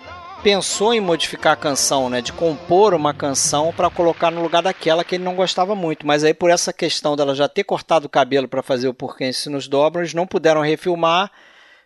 [0.43, 2.21] pensou em modificar a canção, né?
[2.21, 6.05] De compor uma canção para colocar no lugar daquela que ele não gostava muito.
[6.05, 9.31] Mas aí por essa questão dela já ter cortado o cabelo para fazer o Porquê
[9.31, 11.31] se nos dobram, eles não puderam refilmar,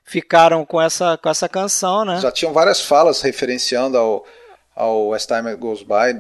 [0.04, 2.20] ficaram com essa com essa canção, né?
[2.20, 4.26] Já tinham várias falas referenciando ao
[4.76, 6.14] ao As Time Goes By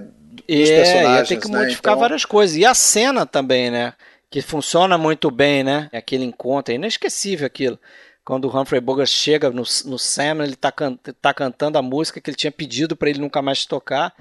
[0.47, 1.59] dos é, personagens, ia ter que né?
[1.59, 1.99] modificar então...
[1.99, 2.55] várias coisas.
[2.57, 3.93] E a cena também, né?
[4.29, 5.89] Que funciona muito bem, né?
[5.93, 7.79] Aquele encontro, é inesquecível aquilo.
[8.25, 12.19] Quando o Humphrey Bogart chega no, no Sam, ele tá, can, tá cantando a música
[12.19, 14.13] que ele tinha pedido para ele nunca mais tocar.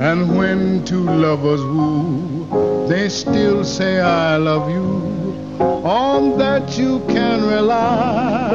[0.00, 5.14] And when two lovers woo, they still say I love you.
[5.84, 8.50] On that you can rely.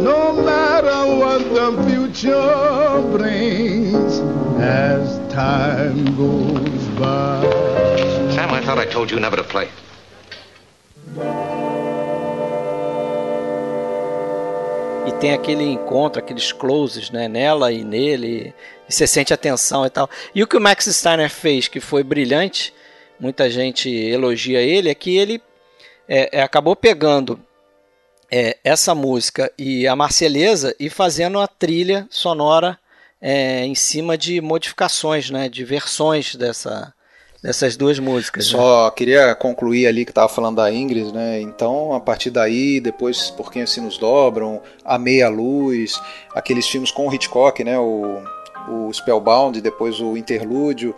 [0.00, 1.30] No matter what
[1.84, 4.20] future brings
[4.60, 7.40] as time goes by.
[8.34, 9.68] Sam, I thought I told you never to play.
[15.06, 18.54] E tem aquele encontro, aqueles closes, né, nela e nele,
[18.88, 20.08] e você sente a tensão e tal.
[20.34, 22.72] E o que o Max Steiner fez, que foi brilhante,
[23.18, 25.42] muita gente elogia ele, é que ele
[26.06, 27.40] é, é, acabou pegando
[28.30, 32.78] é, essa música e a Marceleza e fazendo a trilha sonora
[33.20, 36.92] é, em cima de modificações, né, de versões dessa,
[37.42, 38.46] dessas duas músicas.
[38.46, 38.58] né?
[38.58, 41.40] Só queria concluir ali que estava falando da Ingrid, né?
[41.40, 46.00] Então, a partir daí, depois Por Quem Assim Nos Dobram, A Meia Luz,
[46.34, 47.78] aqueles filmes com o Hitchcock, né?
[47.78, 48.22] O,
[48.68, 50.94] o Spellbound, depois o Interlúdio,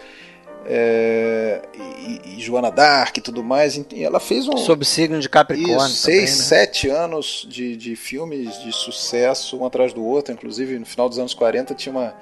[0.67, 3.77] é, e, e Joana Dark e tudo mais.
[3.77, 4.57] E ela fez um.
[4.57, 5.87] Sob signo de Capricórnio.
[5.87, 6.45] Isso, também, seis, né?
[6.45, 10.33] sete anos de, de filmes de sucesso, um atrás do outro.
[10.33, 12.15] Inclusive, no final dos anos 40 tinha uma,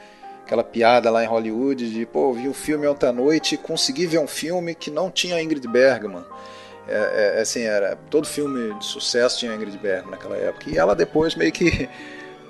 [0.45, 4.07] aquela piada lá em Hollywood de, pô, vi um filme ontem à noite e consegui
[4.07, 6.25] ver um filme que não tinha Ingrid Bergman.
[6.89, 10.69] É, é, assim, era, todo filme de sucesso tinha Ingrid Bergman naquela época.
[10.69, 11.89] E ela depois meio que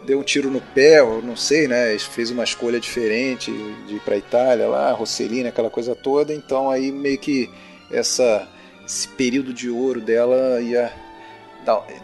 [0.07, 1.97] deu um tiro no pé, não sei, né?
[1.99, 3.51] Fez uma escolha diferente
[3.87, 6.33] de ir pra Itália lá, Rossellini, aquela coisa toda.
[6.33, 7.51] Então aí meio que
[7.91, 8.49] essa,
[8.87, 10.93] esse período de ouro dela ia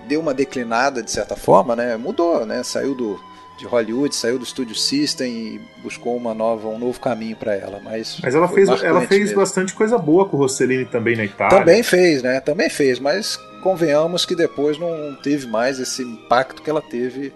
[0.07, 1.97] deu uma declinada de certa forma, né?
[1.97, 2.63] Mudou, né?
[2.63, 3.19] Saiu do
[3.57, 7.81] de Hollywood, saiu do Studio System e buscou uma nova, um novo caminho para ela.
[7.83, 9.37] Mas, Mas ela fez, ela fez mesmo.
[9.37, 11.59] bastante coisa boa com o Rossellini também na Itália.
[11.59, 12.39] Também fez, né?
[12.41, 17.33] Também fez, mas convenhamos que depois não teve mais esse impacto que ela teve.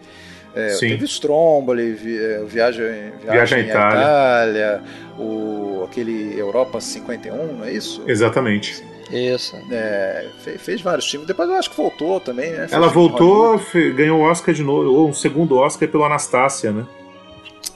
[0.55, 0.88] É, Sim.
[0.88, 4.01] teve Stromboli, vi, é, Viagem, Viagem à Itália.
[4.01, 4.82] Itália,
[5.18, 8.03] o, aquele Europa 51, não é isso?
[8.07, 8.82] Exatamente.
[9.11, 9.57] Isso.
[9.70, 11.26] É, fez, fez vários filmes.
[11.26, 12.59] Depois eu acho que voltou também, né?
[12.59, 13.92] Fez Ela voltou, Hollywood.
[13.92, 16.86] ganhou o Oscar de novo, ou um segundo Oscar pelo Anastácia, né?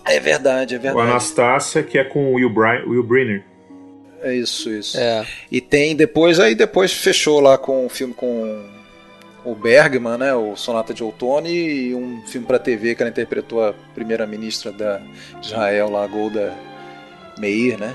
[0.04, 1.10] É verdade, é O verdade.
[1.10, 2.52] Anastácia, que é com o Will,
[2.86, 3.44] Will Brenner.
[4.22, 4.98] É isso, isso.
[4.98, 5.26] É.
[5.50, 8.64] E tem depois, aí depois fechou lá com um filme com
[9.44, 13.62] o Bergman, né, o Sonata de Outono, e um filme para TV que ela interpretou
[13.64, 15.00] a primeira-ministra da
[15.40, 16.54] de Israel, lá, Golda
[17.38, 17.94] Meir, né?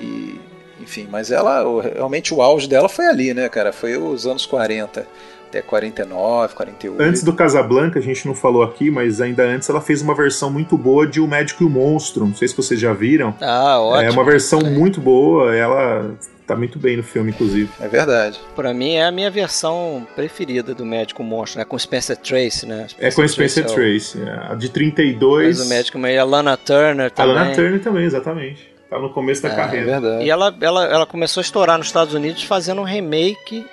[0.00, 0.40] E,
[0.80, 3.72] enfim, mas ela, realmente o auge dela foi ali, né, cara?
[3.72, 5.06] Foi os anos 40,
[5.48, 7.02] até 49, 48.
[7.02, 10.50] Antes do Casablanca, a gente não falou aqui, mas ainda antes ela fez uma versão
[10.50, 12.26] muito boa de O Médico e o Monstro.
[12.26, 13.34] Não sei se vocês já viram.
[13.40, 14.02] Ah, ótimo.
[14.08, 14.64] é uma versão É.
[14.70, 16.10] muito boa, ela
[16.46, 17.68] tá muito bem no filme, inclusive.
[17.80, 18.38] É verdade.
[18.54, 21.64] Pra mim é a minha versão preferida do Médico Monstro, né?
[21.64, 22.86] Com Spencer Tracy, né?
[22.98, 24.22] É com a Spencer é o- Tracy.
[24.22, 25.56] é, A de 32.
[25.58, 27.34] Faz o Médico, mas e a Lana Turner A também.
[27.34, 28.76] Lana Turner também, exatamente.
[28.88, 29.86] Tá no começo da É, É carreira.
[30.00, 30.24] verdade.
[30.24, 33.66] E ela, ela, ela começou a estourar nos Estados Unidos fazendo um remake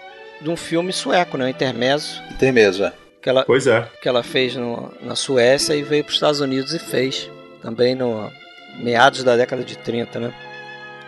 [0.44, 1.46] de um filme sueco, né?
[1.46, 2.94] O Intermezzo, Tem mesmo, é.
[3.22, 3.88] que ela, Pois é.
[4.02, 7.30] que ela fez no, na Suécia e veio para os Estados Unidos e fez
[7.62, 8.30] também no
[8.78, 10.34] meados da década de 30, né?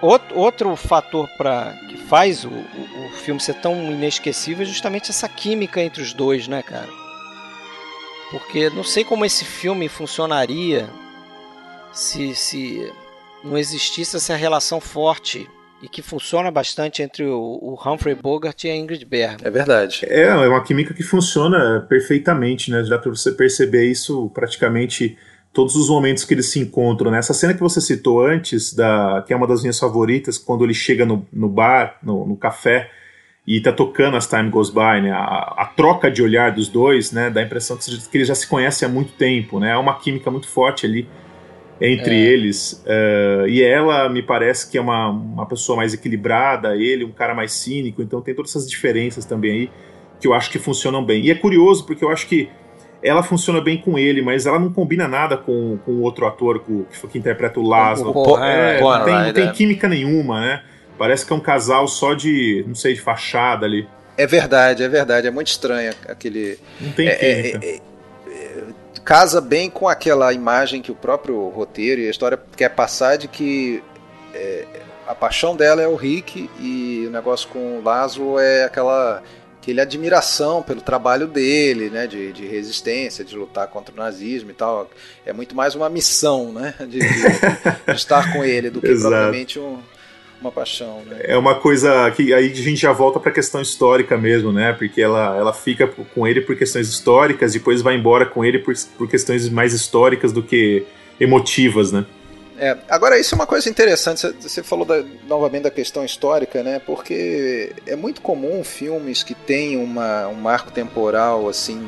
[0.01, 5.09] Outro, outro fator para que faz o, o, o filme ser tão inesquecível é justamente
[5.09, 6.89] essa química entre os dois, né, cara?
[8.31, 10.89] Porque não sei como esse filme funcionaria
[11.91, 12.91] se, se
[13.43, 15.49] não existisse essa relação forte
[15.85, 19.47] e que funciona bastante entre o, o Humphrey Bogart e a Ingrid Bergman.
[19.47, 20.01] É verdade.
[20.07, 22.83] É, é uma química que funciona perfeitamente, né?
[22.83, 25.15] Já pra você perceber isso praticamente
[25.53, 27.11] todos os momentos que eles se encontram.
[27.11, 27.19] Né?
[27.19, 30.73] Essa cena que você citou antes, da, que é uma das minhas favoritas, quando ele
[30.73, 32.89] chega no, no bar, no, no café,
[33.45, 35.11] e tá tocando as Time Goes By, né?
[35.11, 37.29] A, a troca de olhar dos dois, né?
[37.29, 39.69] Dá a impressão que, que eles já se conhecem há muito tempo, né?
[39.69, 41.07] É uma química muito forte ali
[41.79, 42.31] entre É.
[42.31, 42.81] eles.
[42.85, 47.33] eh, e ela me parece que é uma, uma pessoa mais equilibrada, ele um cara
[47.33, 49.69] mais cínico, então tem todas essas diferenças também aí
[50.19, 51.25] que eu acho que funcionam bem.
[51.25, 52.49] E é curioso porque eu acho que
[53.03, 56.59] ela funciona bem com ele, mas ela não combina nada com, com o outro ator
[56.63, 58.11] que, que, que interpreta o Laszlo.
[58.41, 59.51] É, não, tem, não tem é.
[59.51, 60.63] química nenhuma, né?
[60.97, 63.85] Parece que é um casal só de, não sei, de fachada ali.
[64.17, 65.27] É verdade, é verdade.
[65.27, 66.57] É muito estranho aquele.
[66.79, 67.65] Não tem É, é, química.
[67.65, 67.79] é, é,
[69.05, 73.27] casa bem com aquela imagem que o próprio roteiro e a história quer passar de
[73.27, 73.81] que
[74.33, 74.65] é,
[75.07, 79.21] a paixão dela é o Rick e o negócio com o Laszlo é aquela
[79.61, 84.53] aquele admiração pelo trabalho dele, né, de, de resistência, de lutar contra o nazismo e
[84.53, 84.87] tal.
[85.25, 89.57] É muito mais uma missão, né, de, de- de estar com ele do que propriamente
[89.59, 89.79] um-
[90.41, 91.17] uma paixão, né.
[91.23, 94.73] É uma coisa que aí a gente já volta pra questão histórica mesmo, né?
[94.73, 98.73] Porque ela, ela fica com ele por questões históricas, depois vai embora com ele por,
[98.97, 100.85] por questões mais históricas do que
[101.19, 102.05] emotivas, né?
[102.57, 106.79] É, agora isso é uma coisa interessante, você- falou da- novamente da questão histórica, né?
[106.85, 111.85] Porque é muito comum filmes que têm uma, um marco temporal assim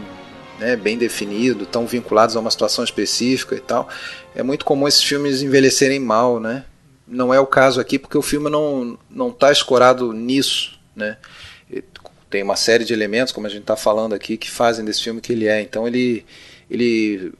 [0.59, 3.87] né, bem definido, estão vinculados a uma situação específica e tal.
[4.35, 6.65] É muito comum esses filmes envelhecerem mal, né?
[7.07, 11.17] Não é o caso aqui porque o filme não não está escorado nisso, né?
[12.29, 15.21] Tem uma série de elementos, como a gente está falando aqui, que fazem desse filme
[15.21, 15.61] que ele é.
[15.61, 16.25] Então ele
[16.69, 17.31] ele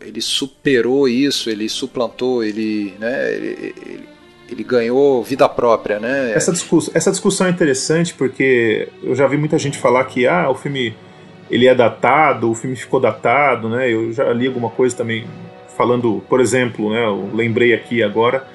[0.00, 4.08] ele superou isso, ele suplantou, ele, né, ele, ele,
[4.50, 6.32] ele ganhou vida própria, né?
[6.34, 10.50] Essa, discuss essa discussão é interessante porque eu já vi muita gente falar que ah,
[10.50, 10.94] o filme
[11.50, 13.92] ele é datado, o filme ficou datado, né?
[13.92, 15.26] Eu já li alguma coisa também
[15.76, 17.04] falando, por exemplo, né?
[17.04, 18.46] Eu lembrei aqui agora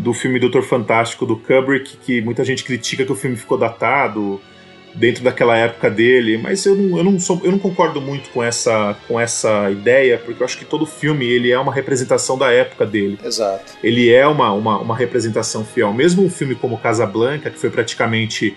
[0.00, 4.40] do filme Doutor Fantástico do Kubrick, que muita gente critica que o filme ficou datado
[4.94, 8.42] dentro daquela época dele, mas eu não, eu não, sou, eu não concordo muito com
[8.42, 12.50] essa, com essa ideia, porque eu acho que todo filme ele é uma representação da
[12.50, 13.18] época dele.
[13.24, 13.72] Exato.
[13.82, 15.92] Ele é uma, uma, uma representação fiel.
[15.92, 18.56] Mesmo um filme como Casablanca, que foi praticamente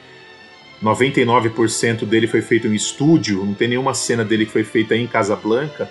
[0.81, 5.05] 99% dele foi feito em estúdio, não tem nenhuma cena dele que foi feita em
[5.05, 5.89] Casablanca.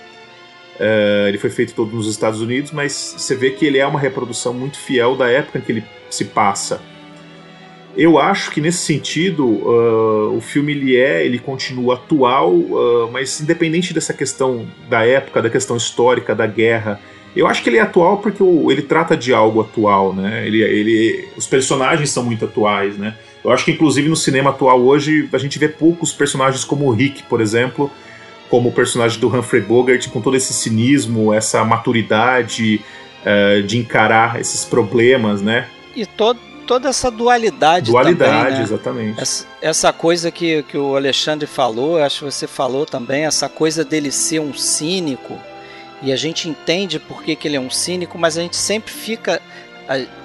[0.77, 4.01] Uh, ele foi feito todo nos Estados Unidos, mas você vê que ele é uma
[4.01, 6.81] reprodução muito fiel da época em que ele se passa.
[7.97, 13.39] Eu acho que nesse sentido uh, o filme ele é, ele continua atual, uh, mas
[13.41, 16.99] independente dessa questão da época, da questão histórica, da guerra,
[17.37, 20.47] eu acho que ele é atual porque ele trata de algo atual, né?
[20.47, 23.15] Ele, ele, os personagens são muito atuais, né?
[23.45, 26.91] Eu acho que inclusive no cinema atual hoje a gente vê poucos personagens como o
[26.91, 27.91] Rick, por exemplo,
[28.53, 32.85] como o personagem do Humphrey Bogart, com todo esse cinismo, essa maturidade
[33.25, 35.69] uh, de encarar esses problemas, né?
[35.97, 38.63] E todo toda essa dualidade Dualidade, também, né?
[38.63, 39.21] exatamente.
[39.21, 43.85] Essa, essa, coisa que, que o Alexandre falou, acho que você falou também, essa coisa
[43.85, 45.39] dele ser um cínico,
[46.03, 48.93] e a gente entende por que, que ele é um cínico, mas a gente sempre
[48.93, 49.41] fica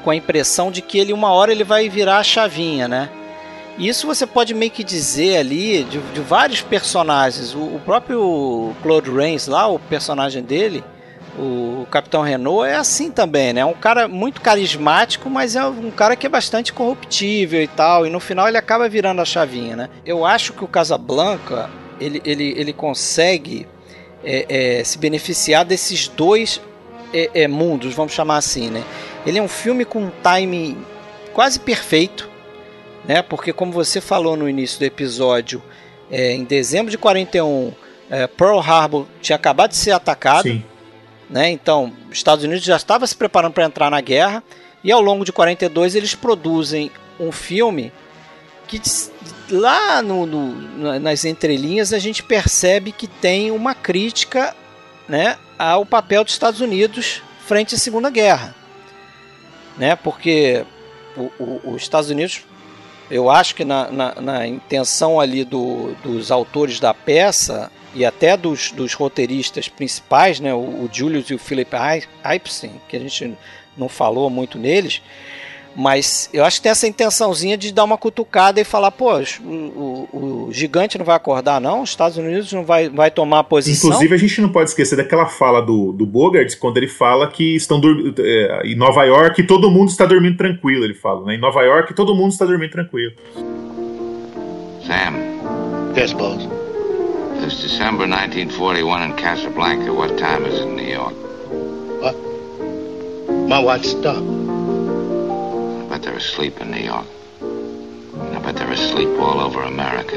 [0.03, 3.09] com a impressão de que ele uma hora ele vai virar a chavinha, né?
[3.77, 7.53] Isso você pode meio que dizer ali de, de vários personagens.
[7.53, 10.83] O, o próprio Claude Rains lá, o personagem dele,
[11.37, 13.61] o Capitão Renault é assim também, né?
[13.61, 18.07] É um cara muito carismático, mas é um cara que é bastante corruptível e tal.
[18.07, 19.89] E no final ele acaba virando a chavinha, né?
[20.03, 21.69] Eu acho que o Casablanca
[21.99, 23.67] ele, ele, ele consegue
[24.23, 26.59] é, é, se beneficiar desses dois
[27.13, 28.83] é, é mundos, vamos chamar assim, né?
[29.25, 30.77] Ele é um filme com um timing
[31.33, 32.29] quase perfeito,
[33.07, 33.21] né?
[33.21, 35.63] Porque como você falou no início do episódio,
[36.11, 37.73] é, em dezembro de 41,
[38.09, 40.43] é, Pearl Harbor tinha acabado de ser atacado.
[40.43, 40.63] Sim
[41.29, 41.49] né?
[41.49, 44.43] Então, os Estados Unidos já estava se preparando para entrar na guerra
[44.83, 47.91] e ao longo de 42 eles produzem um filme
[48.67, 48.81] que
[49.49, 54.55] lá no, no, nas entrelinhas a gente percebe que tem uma crítica
[55.07, 58.55] né, ao papel dos Estados Unidos frente à Segunda Guerra.
[59.77, 60.65] Né, porque
[61.39, 62.43] os Estados Unidos,
[63.09, 68.37] eu acho que na, na, na intenção ali do, dos autores da peça, e até
[68.37, 71.71] dos, dos roteiristas principais, né, o, o Julius e o Philip
[72.23, 73.35] Epstein, que a gente
[73.75, 75.01] não falou muito neles,
[75.77, 79.45] mas eu acho que tem essa intençãozinha de dar uma cutucada e falar, pô, o,
[79.45, 81.83] o, o, gigante não vai acordar, não?
[81.83, 83.91] Os Estados Unidos não vai, vai tomar posição.
[83.91, 87.55] Inclusive, a gente não pode esquecer daquela fala do, do Bogart, quando ele fala que
[87.55, 88.15] estão dormindo.
[88.19, 91.23] É, em Nova York todo mundo está dormindo tranquilo, ele fala.
[91.27, 91.35] Né?
[91.35, 93.13] Em Nova York todo mundo está dormindo tranquilo.
[94.87, 95.93] Sam.
[95.95, 96.43] Yes, boss.
[97.43, 99.93] It's December 1941 in Casablanca.
[99.93, 101.13] What time is it in New York?
[102.01, 102.15] What?
[103.47, 104.46] My watch stopped.
[105.97, 107.07] Bet they're asleep in New York.
[107.41, 110.15] I bet they're asleep all over America.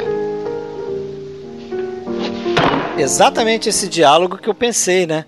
[2.98, 5.24] Exatamente esse diálogo que eu pensei, né?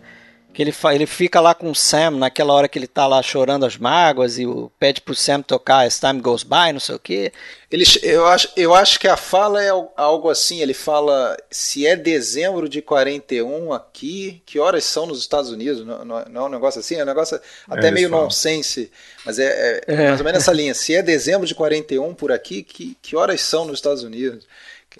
[0.52, 3.64] Que ele, ele fica lá com o Sam naquela hora que ele tá lá chorando
[3.64, 6.98] as mágoas e o, pede pro Sam tocar As Time Goes By, não sei o
[6.98, 7.32] quê.
[7.70, 11.96] Ele, eu, acho, eu acho que a fala é algo assim, ele fala se é
[11.96, 15.86] dezembro de 41 aqui, que horas são nos Estados Unidos?
[15.86, 16.96] Não, não, não é um negócio assim?
[16.96, 18.24] É um negócio até é, meio falam.
[18.24, 18.92] nonsense,
[19.24, 20.74] mas é, é, é, mais ou menos essa linha.
[20.74, 24.46] Se é dezembro de 41 por aqui, que, que horas são nos Estados Unidos?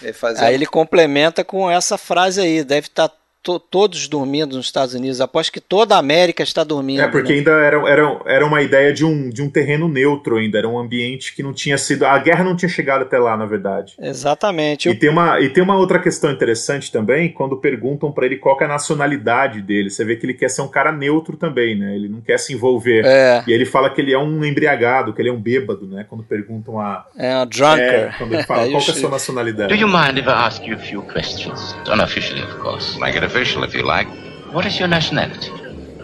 [0.03, 4.66] É aí ele complementa com essa frase aí, deve estar tá to, todos dormindo nos
[4.66, 5.20] Estados Unidos.
[5.20, 7.03] Aposto que toda a América está dormindo.
[7.03, 7.38] É, porque né?
[7.38, 10.78] ainda era, era, era uma ideia de um, de um terreno neutro ainda, era um
[10.78, 12.05] ambiente que não tinha sido.
[12.05, 13.95] A guerra não tinha chegado até lá, na verdade.
[14.01, 14.88] Exatamente.
[14.88, 14.99] E, Eu...
[14.99, 18.64] tem, uma, e tem uma outra questão interessante também, quando perguntam para ele qual é
[18.64, 19.90] a nacionalidade dele.
[19.90, 21.95] Você vê que ele quer ser um cara neutro também, né?
[21.95, 23.05] Ele não quer se envolver.
[23.05, 23.43] É.
[23.47, 26.07] E ele fala que ele é um embriagado, que ele é um bêbado, né?
[26.09, 27.07] Quando perguntam a.
[27.16, 27.82] É, um drunker.
[27.82, 29.68] É, quando ele fala qual é a sua nacionalidade.
[29.68, 31.74] Do you mind if I ask you a few questions?
[31.90, 32.99] Unofficially, of course.
[32.99, 34.09] Make it official if you like.
[34.53, 35.51] What is your nationality?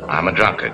[0.09, 0.73] I'm a drunkard.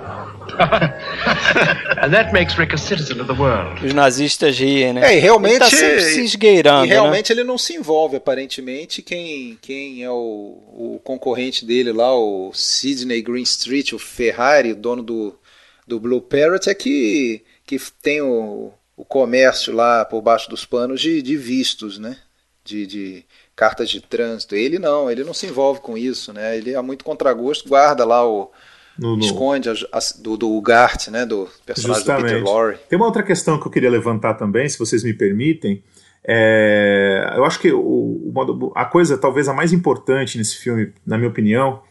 [2.01, 3.85] and that makes Rick a citizen of the world.
[3.85, 5.13] Os nazistas riem, né?
[5.13, 5.55] É, e realmente.
[5.55, 6.95] Ele tá sempre se esgueirando, E né?
[6.95, 9.01] realmente ele não se envolve, aparentemente.
[9.01, 15.03] Quem, quem é o, o concorrente dele lá, o Sidney Greenstreet, o Ferrari, o dono
[15.03, 15.37] do,
[15.85, 21.01] do Blue Parrot, é que, que tem o, o comércio lá por baixo dos panos
[21.01, 22.15] de, de vistos, né?
[22.63, 23.25] De, de
[23.55, 24.55] cartas de trânsito.
[24.55, 26.57] Ele não, ele não se envolve com isso, né?
[26.57, 28.51] Ele é muito contragosto, guarda lá o.
[28.97, 31.25] No- no- Esconde as- as- do, do Gart, né?
[31.25, 32.77] Do personagem do Peter Lorre.
[32.89, 35.83] Tem uma outra questão que eu queria levantar também, se vocês me permitem.
[36.27, 38.31] É, eu acho que o-
[38.75, 41.81] a coisa talvez a mais importante nesse filme, na minha opinião,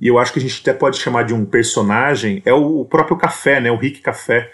[0.00, 2.84] e eu acho que a gente até pode chamar de um personagem, é o, o
[2.84, 3.70] próprio café, né?
[3.70, 4.50] O Rick Café.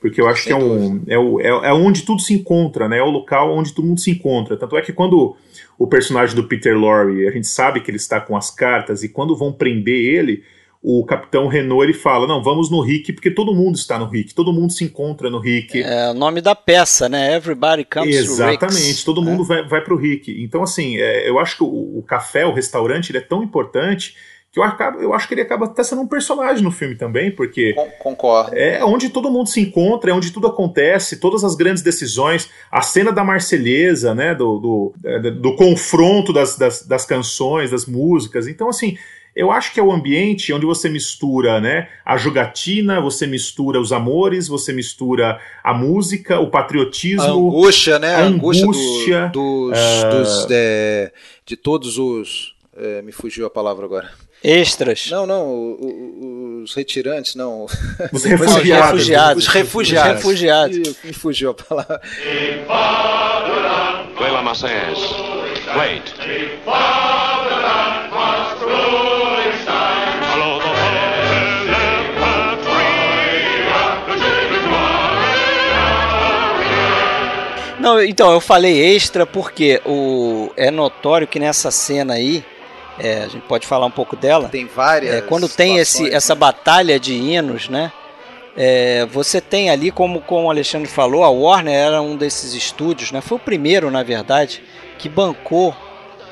[0.00, 2.88] Porque eu acho Sem que é, um, é, o- é, é onde tudo se encontra,
[2.88, 2.98] né?
[2.98, 4.56] É o local onde todo mundo se encontra.
[4.56, 5.36] Tanto é que quando
[5.78, 9.08] o personagem do Peter Lorre, a gente sabe que ele está com as cartas, e
[9.10, 10.42] quando vão prender ele,
[10.82, 14.34] o capitão Renault ele fala: Não, vamos no Rick, porque todo mundo está no Rick,
[14.34, 15.82] todo mundo se encontra no Rick.
[15.82, 17.34] É o nome da peça, né?
[17.36, 19.04] Everybody comes to Exatamente, Rick's.
[19.04, 20.42] todo mundo vai, vai pro Rick.
[20.42, 24.16] Então, assim, é, eu acho que o, o café, o restaurante, ele é tão importante
[24.52, 27.30] que eu, acabo, eu acho que ele acaba até sendo um personagem no filme também,
[27.30, 28.56] porque Con- Concordo.
[28.56, 32.82] é onde todo mundo se encontra, é onde tudo acontece, todas as grandes decisões, a
[32.82, 38.48] cena da Marselhesa, né, do, do, é, do confronto das, das, das canções, das músicas.
[38.48, 38.96] Então, assim,
[39.36, 43.92] eu acho que é o ambiente onde você mistura né, a jogatina, você mistura os
[43.92, 47.22] amores, você mistura a música, o A patriotismo.
[47.22, 48.16] angústia, né?
[48.16, 51.12] A a angústia, do- angústia, dos, ah, dos, é,
[51.46, 52.56] de todos os.
[52.76, 54.10] é, me fugiu a palavra agora.
[54.42, 55.08] Extras.
[55.10, 55.76] Não, não, o-
[56.60, 57.64] o- os retirantes, não.
[58.12, 58.84] Os Os refugiados.
[58.86, 59.42] refugiados.
[59.46, 60.10] Os refugiados.
[60.10, 60.76] Os refugiados.
[60.76, 62.00] Ih, Me fugiu a palavra.
[64.16, 65.14] Play La Marseillaise.
[65.74, 66.14] Play it.
[77.78, 82.44] Não, então, eu falei extra porque o, é notório que nessa cena aí,
[83.02, 85.14] é, a gente pode falar um pouco dela, Tem várias.
[85.14, 86.38] é, quando tem esse, essa né?
[86.40, 87.90] batalha de hinos, né?
[88.56, 93.12] é, você tem ali, como, como o Alexandre falou, a Warner era um desses estúdios,
[93.12, 93.20] né?
[93.20, 94.62] Foi o primeiro, na verdade,
[94.98, 95.74] que bancou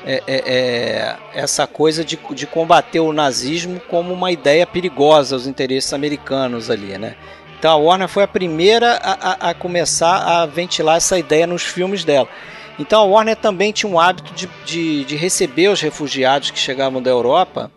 [0.05, 5.47] é, é, é, essa coisa de, de combater o nazismo como uma ideia perigosa aos
[5.47, 7.15] interesses americanos ali, né?
[7.57, 11.63] Então a Warner foi a primeira a, a- a começar a ventilar essa ideia nos
[11.63, 12.27] filmes dela.
[12.79, 17.01] Então a Warner também tinha um hábito de, de, de receber os refugiados que chegavam
[17.01, 17.69] da Europa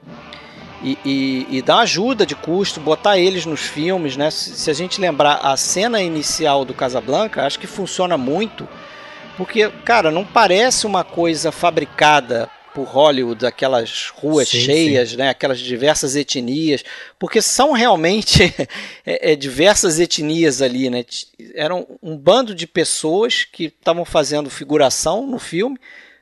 [0.83, 4.31] e, e, e dar ajuda de custo, botar eles nos filmes, né?
[4.31, 8.69] Se, se a gente lembrar a cena inicial do Casablanca, acho que funciona muito,
[9.37, 15.29] porque, cara, não parece uma coisa fabricada por Hollywood, aquelas ruas Sim, cheias, né?
[15.29, 16.83] Aquelas diversas etnias,
[17.19, 18.43] porque são realmente
[19.05, 21.05] é, é, diversas etnias ali, né?
[21.55, 25.79] Eram um bando de pessoas que estavam fazendo figuração no filme,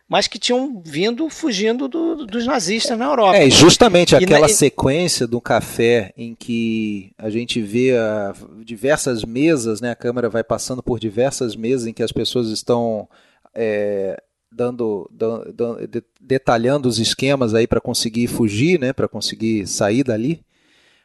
[0.08, 3.36] mas que tinham vindo fugindo do- dos nazistas na Europa.
[3.38, 8.32] É, justamente E aquela na- sequência do café em que a gente vê ah,
[8.64, 9.92] diversas mesas, né?
[9.92, 13.08] A câmera vai passando por diversas mesas em que as pessoas estão
[13.54, 14.20] é,
[14.52, 18.92] dando, dan- dan- de- detalhando os esquemas aí para conseguir fugir, né?
[18.92, 20.40] Para conseguir sair dali.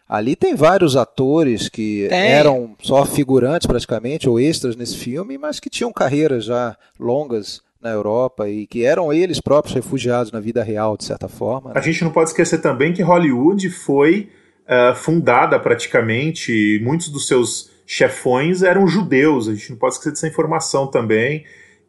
[0.07, 2.19] Ali tem vários atores que Tem.
[2.31, 7.89] eram só figurantes praticamente ou extras nesse filme, mas que tinham carreiras já longas na
[7.89, 11.69] Europa e que eram eles próprios refugiados na vida real, de certa forma.
[11.71, 11.79] né?
[11.79, 14.29] A gente não pode esquecer também que Hollywood foi
[14.67, 19.47] ah, fundada praticamente, muitos dos seus chefões eram judeus.
[19.47, 21.45] A gente não pode esquecer dessa informação também,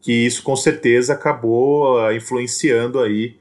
[0.06, 3.36] que isso com certeza acabou ah, influenciando aí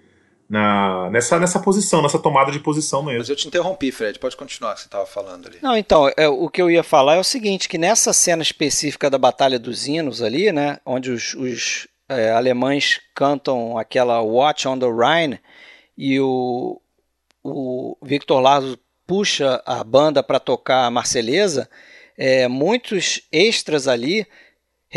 [0.50, 3.34] na, nessa, nessa posição, nessa tomada de posição Mas mesmo.
[3.34, 4.18] eu te interrompi, Fred.
[4.18, 5.60] Pode continuar o que você estava falando ali.
[5.62, 9.12] Não, então, é, o que eu ia falar é o seguinte, que nessa cena específica
[9.12, 14.80] da Batalha dos Hinos ali, né, onde os, os, é, alemães cantam aquela Watch on
[14.80, 15.40] the Rhine
[15.96, 16.82] e o,
[17.44, 21.70] o Victor Lazo puxa a banda para tocar a Marselhesa,
[22.18, 24.26] é, muitos extras ali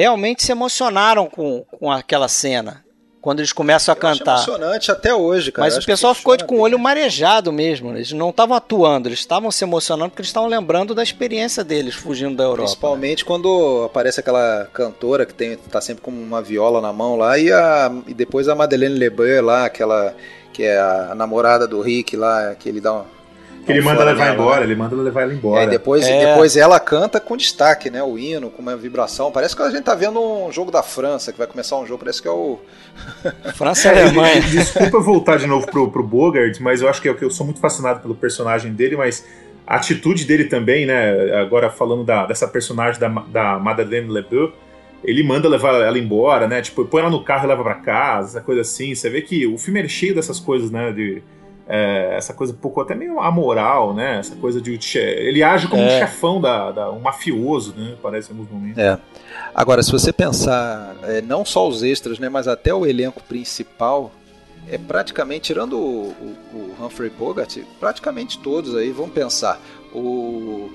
[0.02, 2.84] realmente se emocionaram com, com aquela cena,
[3.20, 4.34] quando eles começam a Eu cantar.
[4.36, 5.66] emocionante até hoje, cara.
[5.66, 6.84] Mas o pessoal ficou de- com o olho bem.
[6.84, 7.90] marejado mesmo.
[7.90, 11.96] Eles não estavam atuando, eles estavam se emocionando porque eles estavam lembrando da experiência deles
[11.96, 12.62] fugindo da Europa.
[12.62, 17.36] Principalmente quando aparece aquela cantora que tem, tá sempre com uma viola na mão lá,
[17.36, 20.14] e, a, e depois a Madeleine Lebrun lá, aquela
[20.52, 23.04] que é a namorada do Rick lá, que ele dá um.
[23.68, 24.66] Que ele manda levar embora, né?
[24.66, 25.60] ele manda levar ela E embora.
[25.60, 26.26] aí depois, É.
[26.30, 28.02] depois ela canta com destaque, né?
[28.02, 29.30] O hino, com uma vibração.
[29.30, 32.00] Parece que a gente tá vendo um jogo da França, que vai começar um jogo,
[32.00, 32.58] parece que é o.
[33.54, 34.40] França e É, Alemanha.
[34.40, 37.30] de- Desculpa voltar de novo pro, pro Bogart, mas eu acho que eu, que eu
[37.30, 39.24] sou muito fascinado pelo personagem dele, mas
[39.66, 41.34] a atitude dele também, né?
[41.40, 44.50] Agora falando da, dessa personagem da, da Madeleine Lebeau,
[45.04, 46.60] ele manda levar ela embora, né?
[46.60, 48.94] Tipo, põe ela no carro e leva para casa, essa coisa assim.
[48.94, 50.90] Você vê que o filme é cheio dessas coisas, né?
[50.90, 51.22] De,
[51.68, 54.18] é, essa coisa um pouco até meio amoral, né?
[54.18, 54.78] Essa coisa de.
[54.98, 55.86] Ele age como é.
[55.86, 57.94] um chefão, da, da, um mafioso, né?
[58.02, 58.78] Parece em alguns momentos.
[58.78, 58.98] É.
[59.54, 62.30] Agora, se você pensar, é, não só os extras, né?
[62.30, 64.10] Mas até o elenco principal,
[64.66, 66.08] é praticamente, tirando o,
[66.52, 69.60] o, o Humphrey Bogart, praticamente todos aí, vamos pensar.
[69.94, 70.70] O,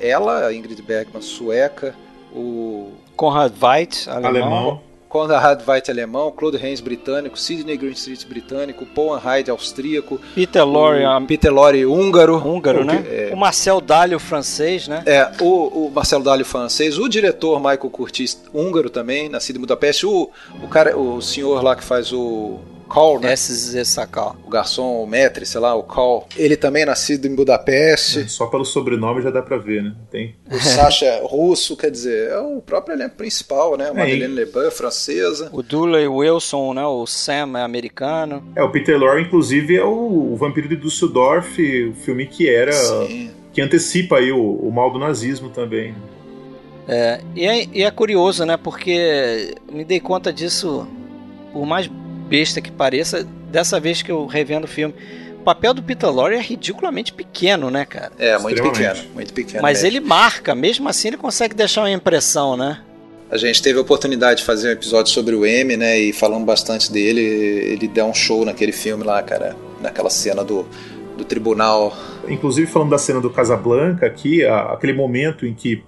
[0.00, 1.96] ela, Ingrid Bergman, sueca,
[2.32, 4.28] o Conrad Veidt, alemão.
[4.28, 4.87] alemão.
[5.08, 6.30] Conrad Veidt, alemão.
[6.30, 7.38] Claude Rains, britânico.
[7.38, 8.84] Sidney Greenstreet, britânico.
[8.86, 10.20] Paul Hyde, austríaco.
[10.34, 12.36] Peter Lorre, Peter Lorre, húngaro.
[12.36, 13.04] Húngaro, né?
[13.08, 15.02] É, o Marcel Dalio, francês, né?
[15.06, 16.98] É, o, o Marcel Dalio, francês.
[16.98, 20.06] O diretor Michael Curtis, húngaro também, nascido em Budapeste.
[20.06, 20.30] O,
[20.62, 23.36] o, cara, o senhor lá que faz o Call, né?
[23.36, 24.36] SZ Sakal.
[24.44, 26.26] O garçom, o maître, sei lá, o Call.
[26.36, 28.20] Ele também é nascido em Budapeste.
[28.20, 29.94] É, só pelo sobrenome já dá pra ver, né?
[30.10, 30.34] Tem.
[30.50, 33.88] O Sasha é russo, quer dizer, é o próprio elenco principal, né?
[33.88, 35.50] É, Madeleine Leban é francesa.
[35.52, 36.86] O Dooley Wilson, né?
[36.86, 38.42] O Sam é americano.
[38.56, 42.72] É, o Peter Lorre, inclusive, é o, o Vampiro de Düsseldorf, o filme que era...
[42.72, 43.30] Sim.
[43.52, 45.92] Que antecipa aí o, o mal do nazismo também.
[46.86, 48.56] É, e é, e é curioso, né?
[48.56, 50.86] Porque me dei conta disso
[51.52, 51.90] por mais
[52.28, 54.94] besta que pareça, dessa vez que eu revendo o filme,
[55.40, 58.12] o papel do Peter Lorre é ridiculamente pequeno, né, cara?
[58.18, 59.62] É, muito pequeno, muito pequeno.
[59.62, 59.98] Mas mesmo.
[59.98, 62.82] ele marca, mesmo assim ele consegue deixar uma impressão, né?
[63.30, 66.46] A gente teve a oportunidade de fazer um episódio sobre o M, né, e falamos
[66.46, 67.20] bastante dele.
[67.20, 70.66] Ele deu um show naquele filme lá, cara, naquela cena do,
[71.16, 71.94] do tribunal.
[72.26, 75.82] Inclusive falando da cena do Casablanca aqui, aquele momento em que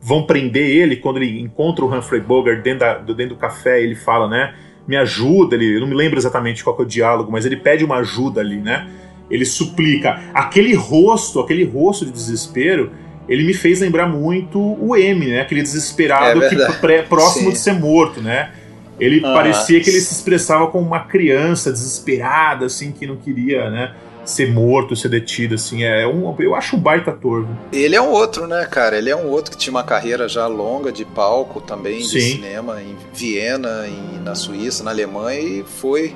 [0.00, 3.94] vão prender ele quando ele encontra o Humphrey Bogart dentro, da, dentro do café, ele
[3.94, 4.54] fala, né?
[4.86, 7.84] Me ajuda, ele, eu não me lembro exatamente qual é o diálogo, mas ele pede
[7.84, 8.88] uma ajuda ali, né?
[9.30, 10.20] Ele suplica.
[10.32, 12.92] Aquele rosto, aquele rosto de desespero,
[13.28, 15.40] ele me fez lembrar muito o M, né?
[15.40, 17.52] Aquele desesperado é que pré, próximo Sim.
[17.52, 18.50] de ser morto, né?
[18.98, 23.68] Ele ah, parecia que ele se expressava como uma criança desesperada, assim, que não queria,
[23.68, 23.92] né?
[24.26, 27.46] Ser morto, ser detido, assim, é um, eu acho um baita ator.
[27.72, 28.98] Ele é um outro, né, cara?
[28.98, 32.18] Ele é um outro que tinha uma carreira já longa de palco também, Sim.
[32.18, 36.14] de cinema, em Viena, em, na Suíça, na Alemanha, e foi,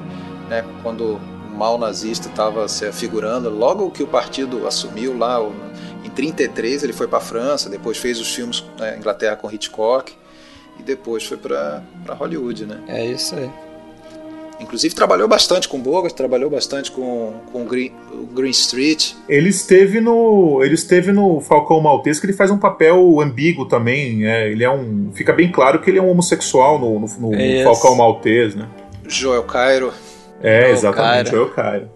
[0.48, 1.20] né, quando o
[1.56, 5.40] mal nazista estava se afigurando, logo que o partido assumiu lá,
[6.04, 10.12] em 33 ele foi para a França, depois fez os filmes na Inglaterra com Hitchcock,
[10.78, 12.82] e depois foi para Hollywood, né?
[12.88, 13.50] É isso aí.
[14.60, 17.92] Inclusive trabalhou bastante com Bogart, trabalhou bastante com, com Green,
[18.32, 19.12] Green Street.
[19.28, 24.26] Ele esteve no ele esteve no Falcão Maltese que ele faz um papel ambíguo também.
[24.26, 27.34] É, ele é um fica bem claro que ele é um homossexual no, no, no
[27.34, 28.68] é Falcão Maltese, né?
[29.08, 29.92] Joel Cairo.
[30.42, 31.30] É, Joel exatamente, Cairo.
[31.30, 31.90] Joel Cairo.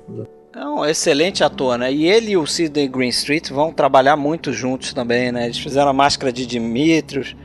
[0.57, 1.93] É um excelente ator, né?
[1.93, 5.47] E ele e o Sidney Greenstreet vão trabalhar muito juntos também, né?
[5.47, 7.37] Eles fizeram a Máscara de Dimitrios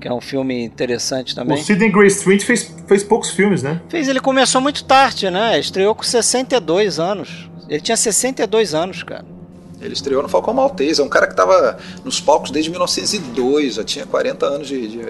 [0.00, 1.58] que é um filme interessante também.
[1.58, 3.80] O Sidney Gray Street fez, fez poucos filmes, né?
[3.88, 5.58] Fez, ele começou muito tarde, né?
[5.58, 7.50] Estreou com 62 anos.
[7.68, 9.24] Ele tinha 62 anos, cara.
[9.80, 13.84] Ele estreou no Falcão Maltese, é um cara que estava nos palcos desde 1902, já
[13.84, 15.00] tinha 40 anos de, de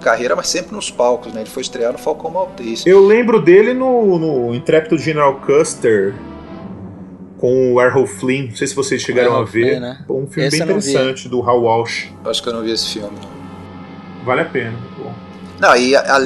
[0.00, 1.42] carreira, mas sempre nos palcos, né?
[1.42, 2.88] Ele foi estrear no Falcão Maltese.
[2.88, 6.14] Eu lembro dele no, no Intrépido General Custer,
[7.38, 8.48] com o Errol Flynn.
[8.48, 9.76] Não sei se vocês chegaram a ver.
[9.76, 10.04] Flynn, né?
[10.08, 12.08] Um filme esse bem interessante do Hal Walsh.
[12.24, 13.16] Acho que eu não vi esse filme.
[13.22, 13.39] Não.
[14.24, 14.78] Vale a pena.
[14.98, 15.12] Bom.
[15.58, 16.18] Não, e, a,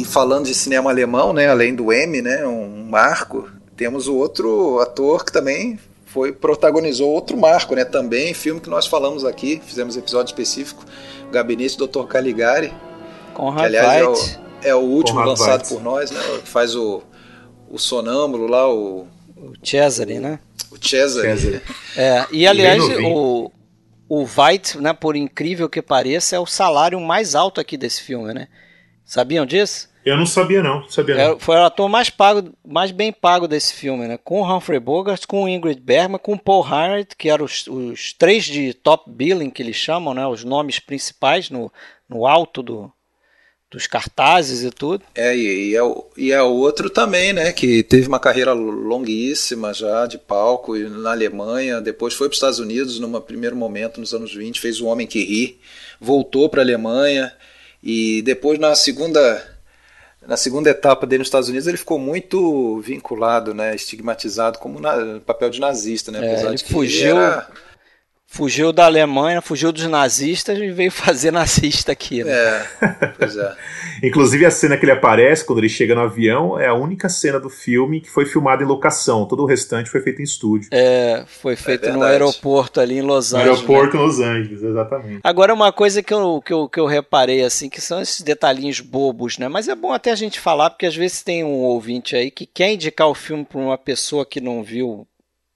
[0.00, 4.80] e, falando de cinema alemão, né, além do M, né, um marco, temos o outro
[4.80, 9.94] ator que também foi protagonizou outro marco, né, também filme que nós falamos aqui, fizemos
[9.94, 10.86] episódio específico,
[11.30, 12.04] Gabinete do Dr.
[12.04, 12.72] Caligari,
[13.34, 15.68] Conrad que aliás é o, é o, último Conrad lançado Weitz.
[15.68, 17.02] por nós, né, que faz o,
[17.70, 19.06] o sonâmbulo lá, o
[19.40, 20.40] o Cesare, né?
[20.70, 21.60] O Cesare.
[21.96, 23.50] É, e aliás, o,
[24.08, 28.32] o Veidt, né, por incrível que pareça, é o salário mais alto aqui desse filme,
[28.32, 28.48] né?
[29.04, 29.88] Sabiam disso?
[30.04, 31.22] Eu não sabia não, sabia não.
[31.34, 34.16] É, foi o ator mais pago, mais bem pago desse filme, né?
[34.16, 38.72] Com Humphrey Bogart, com Ingrid Bergman, com Paul Hart, que eram os, os três de
[38.72, 40.26] top billing que eles chamam, né?
[40.26, 41.70] Os nomes principais no,
[42.08, 42.92] no alto do,
[43.70, 45.04] dos cartazes e tudo.
[45.14, 45.80] É, e, e, é,
[46.16, 51.80] e é outro também, né, que teve uma carreira longuíssima já de palco na Alemanha,
[51.80, 55.06] depois foi para os Estados Unidos num primeiro momento, nos anos 20, fez O Homem
[55.06, 55.60] que Ri,
[56.00, 57.32] voltou para a Alemanha
[57.82, 59.54] e depois na segunda
[60.26, 65.20] na segunda etapa dele nos Estados Unidos ele ficou muito vinculado, né, estigmatizado como na,
[65.20, 67.48] papel de nazista, né, é, ele fugiu ele era
[68.30, 72.22] Fugiu da Alemanha, fugiu dos nazistas e veio fazer nazista aqui.
[72.22, 72.30] Né?
[72.30, 72.66] É,
[73.18, 73.56] pois é.
[74.04, 77.40] Inclusive a cena que ele aparece quando ele chega no avião é a única cena
[77.40, 79.24] do filme que foi filmada em locação.
[79.24, 80.68] Todo o restante foi feito em estúdio.
[80.70, 83.56] É, foi feito É no aeroporto ali em Los No Angeles.
[83.60, 84.02] aeroporto né?
[84.02, 85.20] em Los Angeles, exatamente.
[85.24, 88.80] Agora uma coisa que eu, que, eu, que eu reparei assim, que são esses detalhinhos
[88.80, 89.48] bobos, né?
[89.48, 92.44] Mas é bom até a gente falar, porque às vezes tem um ouvinte aí que
[92.44, 95.06] quer indicar o filme para uma pessoa que não viu,